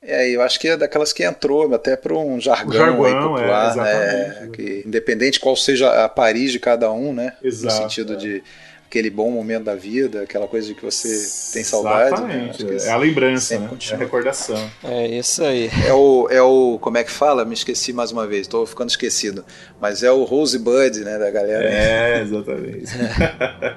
[0.06, 3.20] É, eu acho que é daquelas que entrou até para um jargão, jargão, aí é,
[3.20, 4.50] popular, exatamente, né?
[4.52, 7.32] Que, independente qual seja a Paris de cada um, né?
[7.42, 8.16] Exato, no sentido é.
[8.16, 8.42] de
[8.88, 11.08] aquele bom momento da vida, aquela coisa de que você
[11.52, 12.22] tem saudade.
[12.22, 12.50] Né?
[12.54, 12.86] Exatamente.
[12.86, 13.68] É a lembrança, né?
[13.90, 14.70] É a recordação.
[14.84, 15.68] É isso aí.
[15.84, 16.78] É o, é o.
[16.80, 17.44] Como é que fala?
[17.44, 19.44] Me esqueci mais uma vez, estou ficando esquecido.
[19.80, 21.68] Mas é o Rosebud, né, da galera.
[21.68, 22.92] É, exatamente.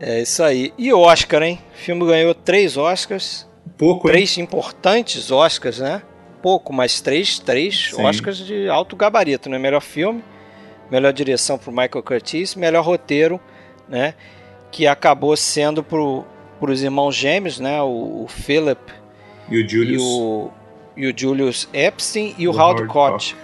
[0.00, 0.74] é isso aí.
[0.76, 1.60] E Oscar, hein?
[1.74, 3.46] O filme ganhou três Oscars.
[3.76, 4.44] Pouco, Três hein?
[4.44, 6.02] importantes Oscars, né?
[6.42, 8.04] Pouco, mas três, três Sim.
[8.04, 9.58] Oscars de alto gabarito, né?
[9.58, 10.22] Melhor filme,
[10.90, 13.40] melhor direção para Michael Curtis, melhor roteiro,
[13.88, 14.14] né?
[14.70, 16.24] Que acabou sendo pro,
[16.60, 17.80] os irmãos gêmeos, né?
[17.82, 18.92] O, o Philip
[19.48, 20.50] e o Julius, e o,
[20.96, 23.36] e o Julius Epstein e o, o Howard Koch.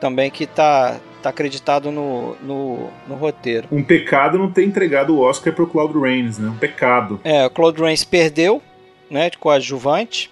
[0.00, 3.68] Também que tá, tá acreditado no, no, no, roteiro.
[3.72, 6.48] Um pecado não ter entregado o Oscar pro Claude Rains, né?
[6.48, 7.20] Um pecado.
[7.24, 8.60] É, o Claude Rains perdeu,
[9.14, 9.30] né?
[9.30, 10.30] De coadjuvante.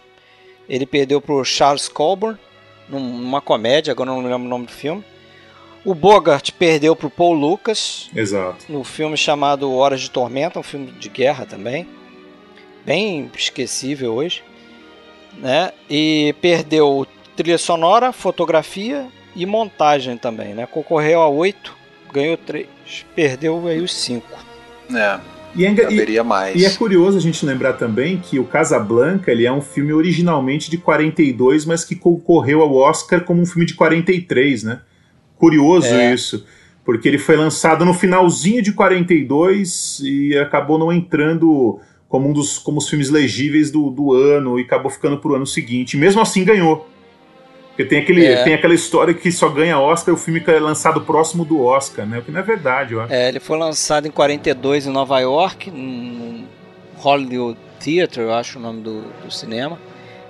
[0.68, 2.38] Ele perdeu pro Charles Colburn
[2.88, 5.04] numa comédia, agora não lembro o nome do filme.
[5.84, 8.10] O Bogart perdeu para o Paul Lucas.
[8.14, 8.64] Exato.
[8.68, 11.88] No filme chamado Horas de Tormenta, um filme de guerra também.
[12.84, 14.42] Bem esquecível hoje.
[15.38, 15.72] Né?
[15.88, 17.06] E perdeu
[17.36, 20.54] trilha sonora, fotografia e montagem também.
[20.54, 20.66] Né?
[20.66, 21.76] Concorreu a oito,
[22.12, 22.66] ganhou três,
[23.14, 24.38] perdeu aí os cinco.
[24.94, 25.18] É.
[25.54, 26.60] E é, Caberia mais.
[26.60, 30.70] e é curioso a gente lembrar também que o Casablanca ele é um filme originalmente
[30.70, 34.80] de 42, mas que concorreu ao Oscar como um filme de 43, né?
[35.36, 36.14] Curioso é.
[36.14, 36.46] isso,
[36.84, 42.58] porque ele foi lançado no finalzinho de 42 e acabou não entrando como um dos
[42.58, 45.96] como os filmes legíveis do, do ano e acabou ficando pro ano seguinte.
[45.96, 46.88] Mesmo assim ganhou.
[47.72, 48.44] Porque tem, aquele, é.
[48.44, 52.06] tem aquela história que só ganha Oscar o filme que é lançado próximo do Oscar,
[52.06, 52.18] né?
[52.18, 53.12] O que não é verdade, eu acho.
[53.12, 56.44] É, ele foi lançado em 42 em Nova York, no
[56.98, 59.78] Hollywood Theatre, eu acho o nome do, do cinema.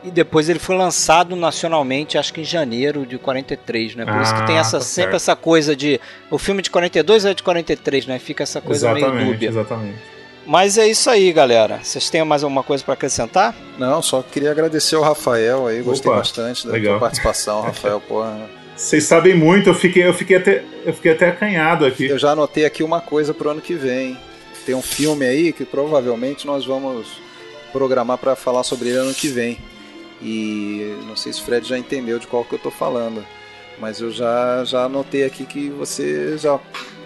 [0.04, 4.04] E depois ele foi lançado nacionalmente, acho que em janeiro de 43, né?
[4.04, 6.00] Por ah, isso que tem essa, tá sempre essa coisa de.
[6.30, 8.18] O filme de 42 é de 43, né?
[8.18, 9.48] Fica essa coisa exatamente, meio dúbia.
[9.48, 9.98] Exatamente.
[10.46, 11.80] Mas é isso aí, galera.
[11.82, 13.54] Vocês têm mais alguma coisa para acrescentar?
[13.78, 16.94] Não, só queria agradecer ao Rafael aí, gostei Opa, bastante da legal.
[16.94, 18.50] tua participação, Rafael, porra.
[18.76, 22.06] Vocês sabem muito, eu fiquei, eu fiquei até eu fiquei até acanhado aqui.
[22.06, 24.18] Eu já anotei aqui uma coisa pro ano que vem.
[24.66, 27.06] Tem um filme aí que provavelmente nós vamos
[27.72, 29.58] programar para falar sobre ele ano que vem.
[30.20, 33.24] E não sei se o Fred já entendeu de qual que eu tô falando,
[33.78, 36.58] mas eu já já anotei aqui que você já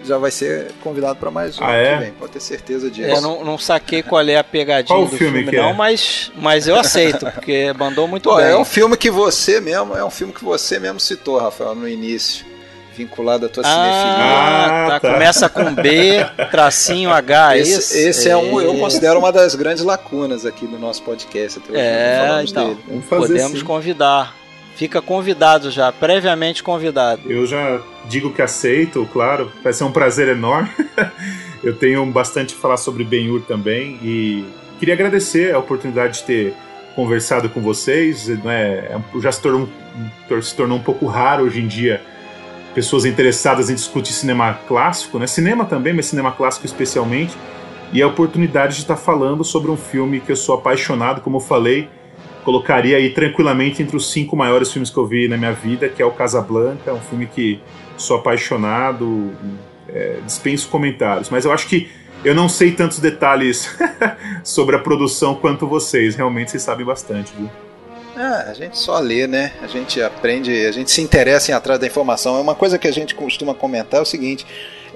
[0.03, 1.97] já vai ser convidado para mais um ah, é?
[1.97, 3.09] vem, pode ter certeza disso.
[3.09, 5.73] Eu não, não saquei qual é a pegadinha qual do filme, filme, que não, é?
[5.73, 8.47] mas, mas eu aceito, porque mandou muito Pô, bem.
[8.47, 11.87] é um filme que você mesmo, é um filme que você mesmo citou, Rafael, no
[11.87, 12.45] início,
[12.95, 13.93] vinculado à tua cinefilia.
[13.93, 14.99] Ah, tá.
[14.99, 15.13] tá.
[15.13, 17.97] Começa com B, tracinho H, Esse, isso?
[17.97, 21.59] esse é um, eu considero uma das grandes lacunas aqui do nosso podcast.
[21.59, 22.79] Até hoje não É, falamos então, dele.
[22.87, 23.65] Vamos fazer podemos sim.
[23.65, 24.35] convidar.
[24.77, 27.21] Fica convidado já, previamente convidado.
[27.25, 30.69] Eu já digo que aceito, claro, vai ser um prazer enorme.
[31.63, 34.45] eu tenho bastante a falar sobre Ben-Hur também e
[34.79, 36.53] queria agradecer a oportunidade de ter
[36.95, 38.27] conversado com vocês.
[38.27, 39.01] Né?
[39.19, 39.67] Já se tornou,
[40.43, 41.99] se tornou um pouco raro hoje em dia
[42.75, 45.25] pessoas interessadas em discutir cinema clássico, né?
[45.25, 47.35] cinema também, mas cinema clássico especialmente.
[47.91, 51.41] E a oportunidade de estar falando sobre um filme que eu sou apaixonado, como eu
[51.41, 51.89] falei,
[52.47, 56.01] colocaria aí tranquilamente entre os cinco maiores filmes que eu vi na minha vida, que
[56.01, 57.59] é o Casablanca, um filme que
[57.97, 59.35] sou apaixonado,
[59.89, 61.29] é, dispenso comentários.
[61.29, 61.89] Mas eu acho que
[62.23, 63.69] eu não sei tantos detalhes
[64.45, 66.15] sobre a produção quanto vocês.
[66.15, 67.49] Realmente vocês sabem bastante, viu?
[68.15, 69.51] Ah, a gente só lê, né?
[69.61, 72.37] A gente aprende, a gente se interessa em atrás da informação.
[72.37, 74.45] É uma coisa que a gente costuma comentar é o seguinte: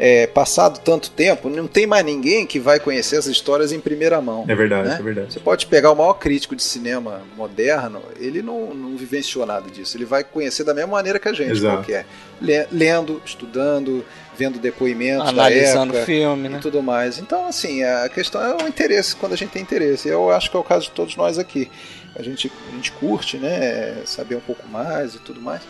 [0.03, 4.19] é, passado tanto tempo, não tem mais ninguém que vai conhecer essas histórias em primeira
[4.19, 4.45] mão.
[4.47, 4.97] É verdade, né?
[4.99, 5.31] é verdade.
[5.31, 9.95] Você pode pegar o maior crítico de cinema moderno, ele não, não vivenciou nada disso.
[9.95, 11.75] Ele vai conhecer da mesma maneira que a gente, Exato.
[11.77, 12.07] qualquer.
[12.41, 14.03] Le- Lendo, estudando,
[14.35, 16.59] vendo depoimentos Analisando da época filme, e né?
[16.59, 17.19] tudo mais.
[17.19, 20.07] Então, assim, a questão é o interesse, quando a gente tem interesse.
[20.07, 21.69] Eu acho que é o caso de todos nós aqui.
[22.15, 23.97] A gente, a gente curte, né?
[24.05, 25.61] Saber um pouco mais e tudo mais.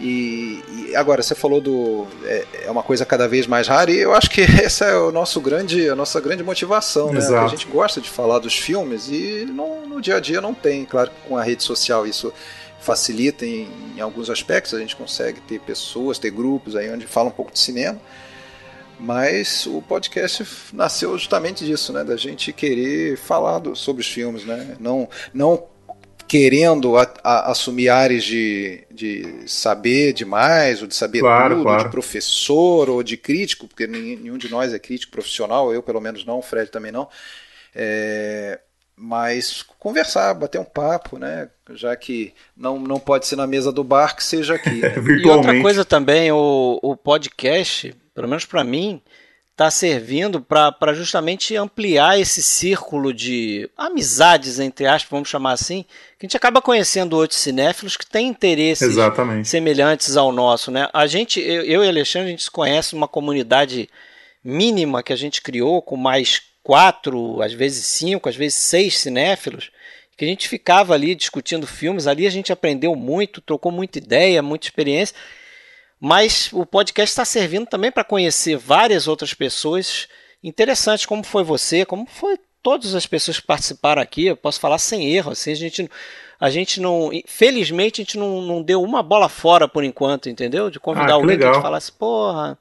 [0.00, 3.98] E, e agora você falou do é, é uma coisa cada vez mais rara e
[3.98, 7.18] eu acho que essa é o nosso grande a nossa grande motivação, né?
[7.18, 7.48] Exato.
[7.48, 10.54] Que a gente gosta de falar dos filmes e não- no dia a dia não
[10.54, 12.32] tem, claro que com a rede social isso
[12.80, 17.28] facilita em, em alguns aspectos, a gente consegue ter pessoas, ter grupos aí onde fala
[17.28, 18.00] um pouco de cinema.
[18.98, 22.04] Mas o podcast nasceu justamente disso, né?
[22.04, 24.76] Da gente querer falar do- sobre os filmes, né?
[24.78, 25.62] Não, não
[26.30, 31.82] querendo a- a- assumir áreas de, de saber demais, ou de saber Claro, tudo, claro.
[31.82, 36.24] de professor ou de crítico, porque nenhum de nós é crítico profissional, eu pelo menos
[36.24, 37.08] não, o Fred também não.
[37.74, 38.60] É,
[38.94, 41.48] mas conversar, bater um papo, né?
[41.74, 44.70] Já que não, não pode ser na mesa do bar, que seja aqui.
[44.70, 44.94] né?
[45.24, 49.02] E outra coisa também, o, o podcast, pelo menos para mim,
[49.60, 55.84] está servindo para justamente ampliar esse círculo de amizades, entre aspas, vamos chamar assim,
[56.18, 59.46] que a gente acaba conhecendo outros cinéfilos que têm interesses Exatamente.
[59.46, 60.70] semelhantes ao nosso.
[60.70, 60.88] Né?
[60.94, 63.86] A gente, eu, eu e Alexandre, a gente se conhece numa comunidade
[64.42, 69.70] mínima que a gente criou, com mais quatro, às vezes cinco, às vezes seis cinéfilos,
[70.16, 74.40] que a gente ficava ali discutindo filmes, ali a gente aprendeu muito, trocou muita ideia,
[74.40, 75.14] muita experiência,
[76.00, 80.08] mas o podcast está servindo também para conhecer várias outras pessoas
[80.42, 84.78] interessantes, como foi você, como foi todas as pessoas que participaram aqui, eu posso falar
[84.78, 85.90] sem erro, assim, a gente,
[86.38, 90.70] a gente não, felizmente a gente não, não deu uma bola fora por enquanto, entendeu?
[90.70, 92.58] De convidar Ah, alguém que a falasse, porra,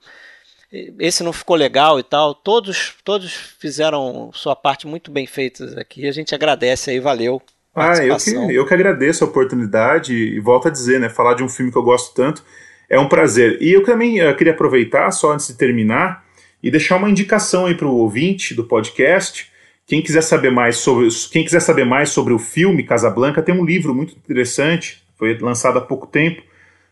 [1.00, 2.34] esse não ficou legal e tal.
[2.34, 6.08] Todos, todos fizeram sua parte muito bem feitas aqui.
[6.08, 7.42] A gente agradece aí, valeu.
[7.74, 11.10] Ah, eu que, eu que agradeço a oportunidade e volto a dizer, né?
[11.10, 12.44] Falar de um filme que eu gosto tanto
[12.90, 13.58] é um prazer.
[13.62, 16.26] E eu também eh, queria aproveitar, só antes de terminar,
[16.62, 19.50] e deixar uma indicação aí para o ouvinte do podcast.
[19.86, 23.66] Quem quiser saber mais sobre quem quiser saber mais sobre o filme Casablanca, tem um
[23.66, 26.42] livro muito interessante, foi lançado há pouco tempo,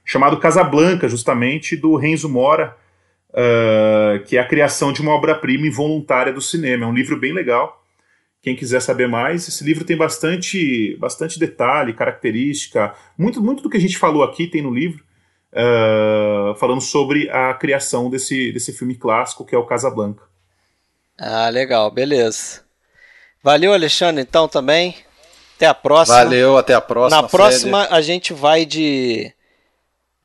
[0.06, 2.76] chamado Casablanca, justamente, do Renzo Mora,
[3.34, 6.86] ah, que é a criação de uma obra-prima involuntária do cinema.
[6.86, 7.84] É um livro bem legal.
[8.42, 12.94] Quem quiser saber mais, esse livro tem bastante, bastante detalhe, característica.
[13.18, 15.04] Muito, muito do que a gente falou aqui tem no livro,
[15.58, 20.24] ah, falando sobre a criação desse, desse filme clássico que é o Casablanca.
[21.18, 22.62] Ah, legal, beleza.
[23.42, 24.96] Valeu, Alexandre, então também.
[25.56, 26.18] Até a próxima.
[26.18, 27.22] Valeu, até a próxima.
[27.22, 29.34] Na próxima a gente vai de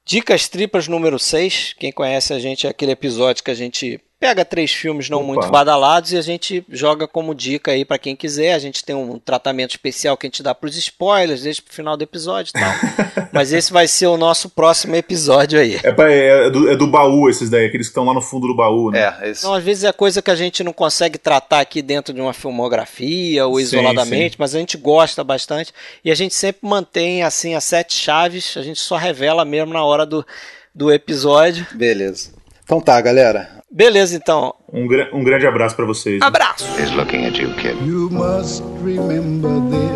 [0.05, 1.75] Dicas Tripas número 6.
[1.79, 5.27] Quem conhece a gente é aquele episódio que a gente pega três filmes não Opa.
[5.27, 8.55] muito badalados e a gente joga como dica aí pra quem quiser.
[8.55, 11.97] A gente tem um tratamento especial que a gente dá pros spoilers, deixa pro final
[11.97, 12.73] do episódio e tal.
[13.35, 15.81] Mas esse vai ser o nosso próximo episódio aí.
[15.83, 18.47] É, pra- é do, é do baú esses daí, aqueles que estão lá no fundo
[18.47, 19.13] do baú, né?
[19.23, 22.15] É, esse, Então, às vezes é coisa que a gente não consegue tratar aqui dentro
[22.15, 25.73] de uma filmografia ou Sim, isoladamente, mas a gente gosta bastante
[26.05, 29.85] e a gente sempre mantém assim as sete chaves, a gente só revela mesmo na
[29.85, 30.25] hora do,
[30.73, 31.67] do episódio.
[31.75, 32.41] beleza.
[32.65, 33.49] Então tá, galera.
[33.71, 34.55] Beleza, então.
[34.73, 36.21] Um, gra- um grande abraço pra vocês.
[36.23, 36.65] Abraço!
[36.79, 37.77] He's looking at you, kid.
[37.85, 39.93] You must remember this.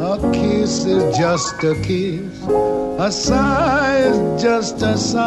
[0.00, 2.22] A kiss is just a kiss.
[2.98, 5.22] A sigh is just a sigh.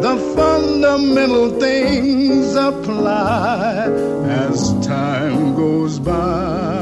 [0.00, 3.86] The fundamental things apply
[4.28, 6.81] as time goes by.